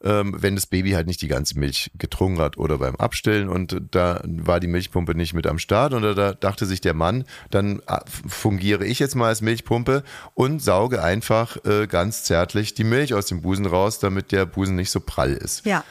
ja. 0.03 0.21
ähm, 0.21 0.35
wenn 0.37 0.55
das 0.55 0.65
Baby 0.65 0.91
halt 0.91 1.07
nicht 1.07 1.21
die 1.21 1.27
ganze 1.27 1.59
Milch 1.59 1.91
getrunken 1.95 2.39
hat 2.39 2.57
oder 2.57 2.79
beim 2.79 2.95
Abstillen 2.95 3.49
und 3.49 3.79
da 3.91 4.21
war 4.25 4.59
die 4.59 4.67
Milchpumpe 4.67 5.15
nicht 5.15 5.33
mit 5.33 5.45
am 5.47 5.59
Start 5.59 5.93
und 5.93 6.01
da 6.01 6.33
dachte 6.33 6.65
sich 6.65 6.81
der 6.81 6.93
Mann, 6.93 7.25
dann 7.49 7.79
äh, 7.87 7.99
fungiere 8.07 8.85
ich 8.85 8.99
jetzt 8.99 9.15
mal 9.15 9.27
als 9.27 9.41
Milchpumpe 9.41 10.03
und 10.33 10.61
sauge 10.61 11.03
einfach 11.03 11.57
äh, 11.65 11.87
ganz 11.87 12.23
zärtlich 12.23 12.73
die 12.73 12.83
Milch 12.83 13.13
aus 13.13 13.27
dem 13.27 13.41
Busen 13.41 13.65
raus, 13.65 13.99
damit 13.99 14.31
der 14.31 14.45
Busen 14.45 14.75
nicht 14.75 14.91
so 14.91 14.99
prall 14.99 15.33
ist. 15.33 15.65
Ja. 15.65 15.83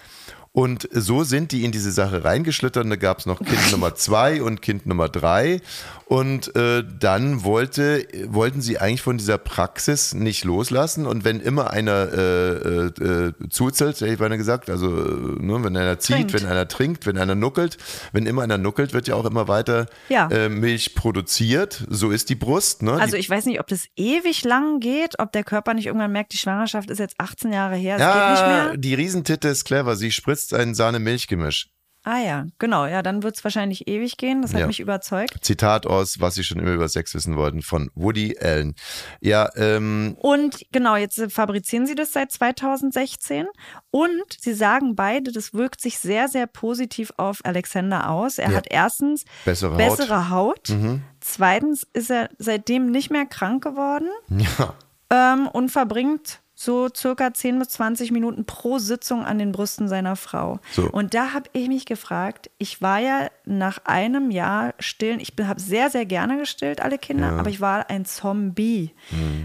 Und 0.59 0.88
so 0.90 1.23
sind 1.23 1.53
die 1.53 1.64
in 1.64 1.71
diese 1.71 1.92
Sache 1.92 2.25
reingeschlittert. 2.25 2.85
Da 2.90 2.97
gab 2.97 3.21
es 3.21 3.27
noch 3.27 3.38
Kind 3.38 3.61
Nummer 3.71 3.94
zwei 3.94 4.42
und 4.42 4.61
Kind 4.61 4.87
Nummer 4.87 5.09
drei. 5.09 5.61
Und 6.09 6.57
äh, 6.57 6.83
dann 6.99 7.44
wollte, 7.44 8.07
wollten 8.29 8.62
sie 8.62 8.79
eigentlich 8.79 9.03
von 9.03 9.18
dieser 9.18 9.37
Praxis 9.37 10.14
nicht 10.14 10.42
loslassen. 10.42 11.05
Und 11.05 11.27
wenn 11.27 11.38
immer 11.38 11.71
einer 11.71 12.11
äh, 12.11 12.53
äh, 12.53 12.87
äh 12.87 13.33
zuzelt, 13.51 14.01
hätte 14.01 14.11
ich 14.11 14.18
beinahe 14.18 14.38
gesagt, 14.38 14.71
also 14.71 14.88
ne, 14.88 15.62
wenn 15.62 15.77
einer 15.77 15.99
zieht, 15.99 16.16
trinkt. 16.16 16.33
wenn 16.33 16.47
einer 16.47 16.66
trinkt, 16.66 17.05
wenn 17.05 17.18
einer 17.18 17.35
nuckelt, 17.35 17.77
wenn 18.12 18.25
immer 18.25 18.40
einer 18.40 18.57
nuckelt, 18.57 18.94
wird 18.94 19.07
ja 19.07 19.16
auch 19.16 19.27
immer 19.27 19.49
weiter 19.49 19.85
ja. 20.09 20.31
äh, 20.31 20.49
Milch 20.49 20.94
produziert. 20.94 21.85
So 21.90 22.11
ist 22.11 22.31
die 22.31 22.37
Brust. 22.37 22.83
Ne? 22.83 22.94
Also 22.94 23.18
ich 23.18 23.29
weiß 23.29 23.44
nicht, 23.44 23.61
ob 23.61 23.66
das 23.66 23.85
ewig 23.94 24.44
lang 24.44 24.81
geht, 24.81 25.18
ob 25.18 25.31
der 25.33 25.44
Körper 25.44 25.75
nicht 25.75 25.88
irgendwann 25.88 26.12
merkt, 26.12 26.33
die 26.33 26.38
Schwangerschaft 26.38 26.88
ist 26.88 27.01
jetzt 27.01 27.16
18 27.18 27.53
Jahre 27.53 27.77
her, 27.77 27.97
es 27.97 28.01
ja, 28.01 28.12
geht 28.14 28.31
nicht 28.31 28.49
mehr. 28.49 28.77
Die 28.79 28.94
Riesentitte 28.94 29.49
ist 29.49 29.66
clever. 29.66 29.94
Sie 29.94 30.11
spritzt 30.11 30.55
ein 30.55 30.75
Sahne-Milch-Gemisch. 30.75 31.68
Ah 32.09 32.21
ja, 32.21 32.47
genau. 32.59 32.87
Ja, 32.87 33.03
dann 33.03 33.23
wird 33.23 33.37
es 33.37 33.44
wahrscheinlich 33.44 33.87
ewig 33.87 34.16
gehen. 34.16 34.40
Das 34.40 34.55
hat 34.55 34.61
ja. 34.61 34.66
mich 34.66 34.81
überzeugt. 34.81 35.44
Zitat 35.44 35.87
aus, 35.87 36.21
was 36.21 36.37
Sie 36.37 36.42
schon 36.42 36.59
immer 36.59 36.73
über 36.73 36.88
Sex 36.88 37.15
wissen 37.15 37.37
wollten, 37.37 37.61
von 37.61 37.90
Woody 37.94 38.35
Allen. 38.40 38.75
Ja, 39.21 39.50
ähm. 39.56 40.17
Und 40.19 40.65
genau, 40.73 40.96
jetzt 40.96 41.21
fabrizieren 41.31 41.87
Sie 41.87 41.94
das 41.94 42.15
seit 42.15 42.33
2016. 42.33 43.46
Und 43.90 44.25
Sie 44.40 44.54
sagen 44.54 44.96
beide, 44.96 45.33
das 45.33 45.52
wirkt 45.52 45.83
sich 45.83 45.98
sehr, 45.98 46.29
sehr 46.29 46.46
positiv 46.46 47.13
auf 47.19 47.40
Alexander 47.44 48.09
aus. 48.09 48.38
Er 48.38 48.52
ja. 48.52 48.56
hat 48.56 48.69
erstens 48.71 49.27
bessere, 49.44 49.77
bessere 49.77 50.31
Haut. 50.31 50.71
Haut. 50.71 50.71
Mhm. 50.71 51.02
Zweitens 51.21 51.87
ist 51.92 52.11
er 52.11 52.31
seitdem 52.38 52.90
nicht 52.90 53.11
mehr 53.11 53.27
krank 53.27 53.63
geworden. 53.63 54.09
Ja. 54.38 54.75
ähm, 55.11 55.46
und 55.48 55.71
verbringt 55.71 56.40
so 56.61 56.88
circa 56.92 57.33
10 57.33 57.61
bis 57.61 57.69
20 57.69 58.11
Minuten 58.11 58.44
pro 58.44 58.81
Sitzung 58.81 59.25
an 59.25 59.38
den 59.38 59.52
Brüsten 59.52 59.87
seiner 59.87 60.17
Frau. 60.17 60.59
So. 60.73 60.90
Und 60.90 61.15
da 61.15 61.33
habe 61.33 61.48
ich 61.52 61.69
mich 61.69 61.87
gefragt, 61.87 62.50
ich 62.59 62.83
war 62.83 62.98
ja 62.98 63.29
nach 63.44 63.79
einem 63.85 64.33
Jahr 64.33 64.75
stillen, 64.81 65.21
ich 65.21 65.35
habe 65.40 65.61
sehr, 65.61 65.88
sehr 65.88 66.04
gerne 66.04 66.37
gestillt, 66.37 66.81
alle 66.81 66.98
Kinder, 66.98 67.31
aber 67.38 67.48
ich 67.48 67.61
war 67.61 67.88
ein 67.90 68.04
Zombie, 68.04 68.92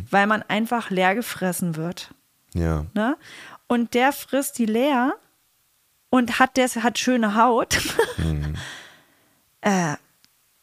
weil 0.09 0.25
man 0.25 0.41
einfach 0.41 0.89
leer 0.89 1.13
gefressen 1.13 1.75
wird. 1.75 2.15
Ja. 2.55 2.87
Ne? 2.95 3.15
Und 3.67 3.93
der 3.93 4.11
frisst 4.11 4.57
die 4.57 4.65
leer 4.65 5.13
und 6.09 6.39
hat, 6.39 6.57
der 6.57 6.67
hat 6.67 6.97
schöne 6.97 7.35
Haut. 7.35 7.77
äh, 9.61 9.93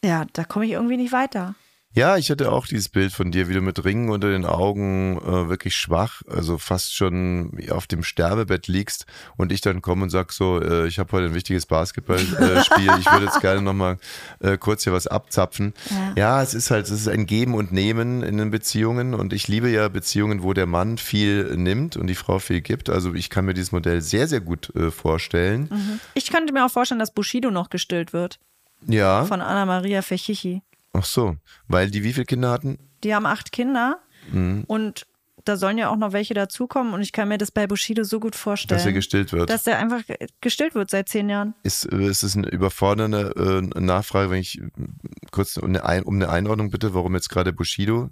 ja, 0.03 0.25
da 0.33 0.43
komme 0.43 0.65
ich 0.65 0.71
irgendwie 0.71 0.97
nicht 0.97 1.13
weiter. 1.13 1.55
Ja, 1.93 2.15
ich 2.15 2.31
hatte 2.31 2.51
auch 2.53 2.67
dieses 2.67 2.87
Bild 2.87 3.11
von 3.11 3.31
dir, 3.31 3.49
wie 3.49 3.53
du 3.53 3.61
mit 3.61 3.83
Ringen 3.83 4.09
unter 4.11 4.29
den 4.29 4.45
Augen 4.45 5.17
äh, 5.17 5.49
wirklich 5.49 5.75
schwach, 5.75 6.21
also 6.29 6.57
fast 6.57 6.95
schon 6.95 7.51
auf 7.69 7.85
dem 7.85 8.03
Sterbebett 8.03 8.67
liegst 8.67 9.05
und 9.35 9.51
ich 9.51 9.59
dann 9.59 9.81
komme 9.81 10.03
und 10.03 10.09
sag 10.09 10.31
so, 10.31 10.61
äh, 10.61 10.87
ich 10.87 10.99
habe 10.99 11.11
heute 11.11 11.25
ein 11.25 11.33
wichtiges 11.33 11.65
Basketballspiel, 11.65 12.89
äh, 12.89 12.95
ich 12.99 13.11
würde 13.11 13.25
jetzt 13.25 13.41
gerne 13.41 13.61
nochmal 13.61 13.97
äh, 14.39 14.57
kurz 14.57 14.85
hier 14.85 14.93
was 14.93 15.07
abzapfen. 15.07 15.73
Ja. 15.89 16.13
Ja. 16.15 16.41
es 16.41 16.53
ist 16.53 16.71
halt, 16.71 16.85
es 16.85 16.91
ist 16.91 17.09
ein 17.09 17.25
Geben 17.25 17.55
und 17.55 17.73
Nehmen 17.73 18.23
in 18.23 18.37
den 18.37 18.51
Beziehungen 18.51 19.13
und 19.13 19.33
ich 19.33 19.49
liebe 19.49 19.69
ja 19.69 19.89
Beziehungen, 19.89 20.43
wo 20.43 20.53
der 20.53 20.67
Mann 20.67 20.97
viel 20.97 21.57
nimmt 21.57 21.97
und 21.97 22.07
die 22.07 22.15
Frau 22.15 22.39
viel 22.39 22.61
gibt. 22.61 22.89
Also 22.89 23.13
ich 23.13 23.29
kann 23.29 23.43
mir 23.43 23.53
dieses 23.53 23.73
Modell 23.73 24.01
sehr, 24.01 24.29
sehr 24.29 24.39
gut 24.39 24.73
äh, 24.75 24.91
vorstellen. 24.91 25.99
Ich 26.13 26.31
könnte 26.31 26.53
mir 26.53 26.65
auch 26.65 26.71
vorstellen, 26.71 26.99
dass 26.99 27.13
Bushido 27.13 27.51
noch 27.51 27.69
gestillt 27.69 28.13
wird 28.13 28.39
Ja, 28.87 29.25
von 29.25 29.41
Anna 29.41 29.65
Maria 29.65 30.01
Fechichi. 30.01 30.61
Ach 30.93 31.05
so, 31.05 31.35
weil 31.67 31.89
die 31.91 32.03
wie 32.03 32.13
viele 32.13 32.25
Kinder 32.25 32.51
hatten? 32.51 32.77
Die 33.03 33.13
haben 33.15 33.25
acht 33.25 33.51
Kinder 33.51 33.99
Mhm. 34.31 34.65
und 34.67 35.07
da 35.45 35.57
sollen 35.57 35.79
ja 35.79 35.89
auch 35.89 35.95
noch 35.95 36.13
welche 36.13 36.35
dazukommen 36.35 36.93
und 36.93 37.01
ich 37.01 37.11
kann 37.11 37.27
mir 37.27 37.39
das 37.39 37.49
bei 37.49 37.65
Bushido 37.65 38.03
so 38.03 38.19
gut 38.19 38.35
vorstellen. 38.35 38.77
Dass 38.77 38.85
er 38.85 38.93
gestillt 38.93 39.33
wird. 39.33 39.49
Dass 39.49 39.63
der 39.63 39.79
einfach 39.79 40.03
gestillt 40.39 40.75
wird 40.75 40.91
seit 40.91 41.09
zehn 41.09 41.29
Jahren. 41.29 41.55
Ist, 41.63 41.85
ist 41.85 42.21
es 42.21 42.37
eine 42.37 42.47
überfordernde 42.49 43.33
äh, 43.75 43.79
Nachfrage, 43.79 44.29
wenn 44.29 44.39
ich 44.41 44.61
kurz 45.31 45.57
um 45.57 45.69
eine, 45.69 45.83
Ein 45.83 46.03
um 46.03 46.15
eine 46.15 46.29
Einordnung 46.29 46.69
bitte, 46.69 46.93
warum 46.93 47.15
jetzt 47.15 47.29
gerade 47.29 47.53
Bushido 47.53 48.11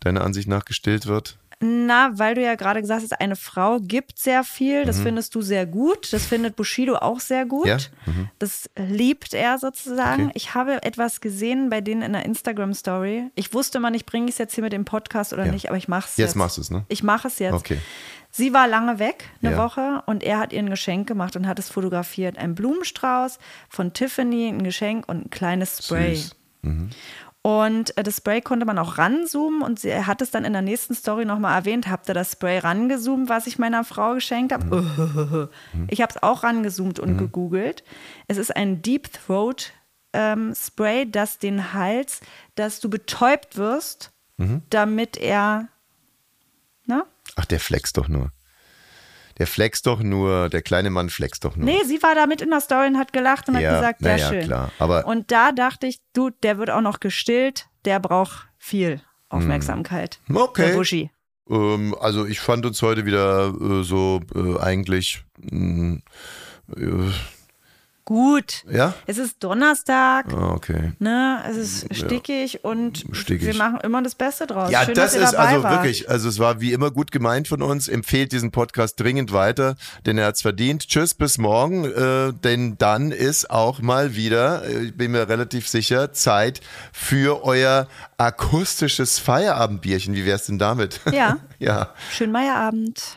deiner 0.00 0.22
Ansicht 0.24 0.48
nach 0.48 0.64
gestillt 0.64 1.06
wird? 1.06 1.38
Na, 1.64 2.10
weil 2.18 2.34
du 2.34 2.42
ja 2.42 2.56
gerade 2.56 2.80
gesagt 2.80 3.02
hast, 3.02 3.20
eine 3.20 3.36
Frau 3.36 3.78
gibt 3.80 4.18
sehr 4.18 4.42
viel. 4.42 4.84
Das 4.84 4.98
findest 5.00 5.34
du 5.36 5.42
sehr 5.42 5.64
gut. 5.64 6.12
Das 6.12 6.26
findet 6.26 6.56
Bushido 6.56 6.96
auch 6.96 7.20
sehr 7.20 7.46
gut. 7.46 7.64
Mhm. 7.66 7.68
Ja? 7.70 7.78
Mhm. 8.06 8.28
Das 8.40 8.68
liebt 8.76 9.32
er 9.32 9.58
sozusagen. 9.58 10.24
Okay. 10.24 10.32
Ich 10.34 10.54
habe 10.54 10.82
etwas 10.82 11.20
gesehen 11.20 11.70
bei 11.70 11.80
denen 11.80 12.02
in 12.02 12.14
der 12.14 12.24
Instagram-Story. 12.24 13.30
Ich 13.36 13.54
wusste 13.54 13.78
mal 13.78 13.90
nicht, 13.90 14.06
bringe 14.06 14.24
ich 14.26 14.32
es 14.32 14.38
jetzt 14.38 14.54
hier 14.56 14.64
mit 14.64 14.72
dem 14.72 14.84
Podcast 14.84 15.32
oder 15.32 15.46
Ja. 15.46 15.52
nicht, 15.52 15.68
aber 15.68 15.76
ich 15.76 15.86
mache 15.86 16.08
es 16.10 16.16
Jetzt 16.16 16.30
jetzt. 16.30 16.34
machst 16.36 16.58
du's, 16.58 16.70
ne? 16.70 16.84
Ich 16.88 17.04
mache 17.04 17.28
es 17.28 17.38
jetzt. 17.38 17.54
Okay. 17.54 17.78
Sie 18.32 18.52
war 18.52 18.66
lange 18.66 18.98
weg, 18.98 19.28
eine 19.42 19.52
Ja. 19.52 19.58
Woche, 19.58 20.02
und 20.06 20.24
er 20.24 20.38
hat 20.40 20.52
ihr 20.52 20.58
ein 20.58 20.70
Geschenk 20.70 21.06
gemacht 21.06 21.36
und 21.36 21.46
hat 21.46 21.58
es 21.60 21.68
fotografiert. 21.68 22.38
Ein 22.38 22.54
Blumenstrauß 22.56 23.38
von 23.68 23.92
Tiffany, 23.92 24.48
ein 24.48 24.64
Geschenk 24.64 25.08
und 25.08 25.26
ein 25.26 25.30
kleines 25.30 25.84
Spray. 25.84 26.16
Süß. 26.16 26.36
Und 27.42 27.96
äh, 27.96 28.04
das 28.04 28.18
Spray 28.18 28.40
konnte 28.40 28.64
man 28.64 28.78
auch 28.78 28.98
ranzoomen 28.98 29.62
und 29.62 29.80
sie 29.80 29.88
er 29.88 30.06
hat 30.06 30.22
es 30.22 30.30
dann 30.30 30.44
in 30.44 30.52
der 30.52 30.62
nächsten 30.62 30.94
Story 30.94 31.24
nochmal 31.24 31.58
erwähnt. 31.58 31.88
Habt 31.88 32.08
ihr 32.08 32.14
das 32.14 32.32
Spray 32.32 32.58
rangezoomt, 32.58 33.28
was 33.28 33.48
ich 33.48 33.58
meiner 33.58 33.84
Frau 33.84 34.14
geschenkt 34.14 34.52
habe? 34.52 35.50
Ich 35.88 36.00
habe 36.00 36.10
es 36.10 36.22
auch 36.22 36.44
rangezoomt 36.44 37.00
und 37.00 37.18
gegoogelt. 37.18 37.82
Es 38.28 38.36
ist 38.36 38.54
ein 38.54 38.82
Deep 38.82 39.12
Throat 39.12 39.72
ähm, 40.12 40.54
Spray, 40.54 41.10
das 41.10 41.38
den 41.38 41.72
Hals, 41.72 42.20
dass 42.54 42.80
du 42.80 42.88
betäubt 42.88 43.56
wirst, 43.56 44.12
damit 44.70 45.16
er, 45.16 45.68
ne? 46.86 47.04
Ach, 47.36 47.44
der 47.44 47.60
flext 47.60 47.96
doch 47.96 48.08
nur. 48.08 48.32
Der 49.42 49.48
flext 49.48 49.88
doch 49.88 50.00
nur, 50.04 50.48
der 50.50 50.62
kleine 50.62 50.88
Mann 50.88 51.10
flext 51.10 51.44
doch 51.44 51.56
nur. 51.56 51.64
Nee, 51.64 51.82
sie 51.84 52.00
war 52.00 52.14
da 52.14 52.26
mit 52.26 52.40
in 52.42 52.50
der 52.50 52.60
Story 52.60 52.86
und 52.86 52.96
hat 52.96 53.12
gelacht 53.12 53.48
und 53.48 53.58
Ja, 53.58 53.72
hat 53.72 53.98
gesagt, 53.98 54.02
ja, 54.02 54.16
ja, 54.16 54.28
schön. 54.28 54.44
klar, 54.44 54.70
aber- 54.78 55.04
und 55.04 55.32
da 55.32 55.50
dachte 55.50 55.88
ich, 55.88 55.98
du, 56.12 56.30
der 56.30 56.58
wird 56.58 56.70
auch 56.70 56.80
noch 56.80 57.00
gestillt, 57.00 57.66
der 57.84 57.98
braucht 57.98 58.46
viel 58.56 59.00
Aufmerksamkeit. 59.30 60.20
Hm. 60.26 60.36
Okay. 60.36 60.66
Der 60.68 60.74
Buschi. 60.76 61.10
Ähm, 61.50 61.96
also 62.00 62.24
ich 62.24 62.38
fand 62.38 62.64
uns 62.66 62.80
heute 62.82 63.04
wieder 63.04 63.48
äh, 63.60 63.82
so 63.82 64.20
äh, 64.32 64.60
eigentlich, 64.60 65.24
mh, 65.40 65.98
äh, 66.76 67.10
Gut. 68.04 68.64
ja? 68.68 68.94
Es 69.06 69.16
ist 69.18 69.36
Donnerstag, 69.44 70.26
Ah, 70.32 70.52
okay. 70.54 70.92
ne? 70.98 71.40
Es 71.48 71.56
ist 71.56 71.94
stickig 71.94 72.64
und 72.64 73.04
Stickig. 73.12 73.46
wir 73.46 73.54
machen 73.54 73.78
immer 73.82 74.02
das 74.02 74.16
Beste 74.16 74.46
draus. 74.48 74.70
Ja, 74.72 74.84
Schön, 74.84 74.94
das 74.94 75.12
dass 75.12 75.20
ihr 75.20 75.24
ist 75.24 75.32
dabei 75.34 75.46
also 75.50 75.62
wart. 75.62 75.72
wirklich, 75.74 76.10
also 76.10 76.28
es 76.28 76.38
war 76.40 76.60
wie 76.60 76.72
immer 76.72 76.90
gut 76.90 77.12
gemeint 77.12 77.46
von 77.46 77.62
uns. 77.62 77.86
Empfehlt 77.86 78.32
diesen 78.32 78.50
Podcast 78.50 78.98
dringend 78.98 79.32
weiter, 79.32 79.76
denn 80.04 80.18
er 80.18 80.26
hat's 80.26 80.42
verdient. 80.42 80.88
Tschüss, 80.88 81.14
bis 81.14 81.38
morgen, 81.38 81.84
äh, 81.84 82.32
denn 82.32 82.76
dann 82.78 83.12
ist 83.12 83.50
auch 83.50 83.80
mal 83.80 84.16
wieder, 84.16 84.64
äh, 84.64 84.86
ich 84.86 84.96
bin 84.96 85.12
mir 85.12 85.28
relativ 85.28 85.68
sicher, 85.68 86.12
Zeit 86.12 86.60
für 86.92 87.44
euer 87.44 87.86
akustisches 88.18 89.20
Feierabendbierchen. 89.20 90.14
Wie 90.16 90.26
wär's 90.26 90.46
denn 90.46 90.58
damit? 90.58 91.00
Ja. 91.12 91.38
ja. 91.60 91.90
Schönen 92.10 92.32
Meierabend. 92.32 93.16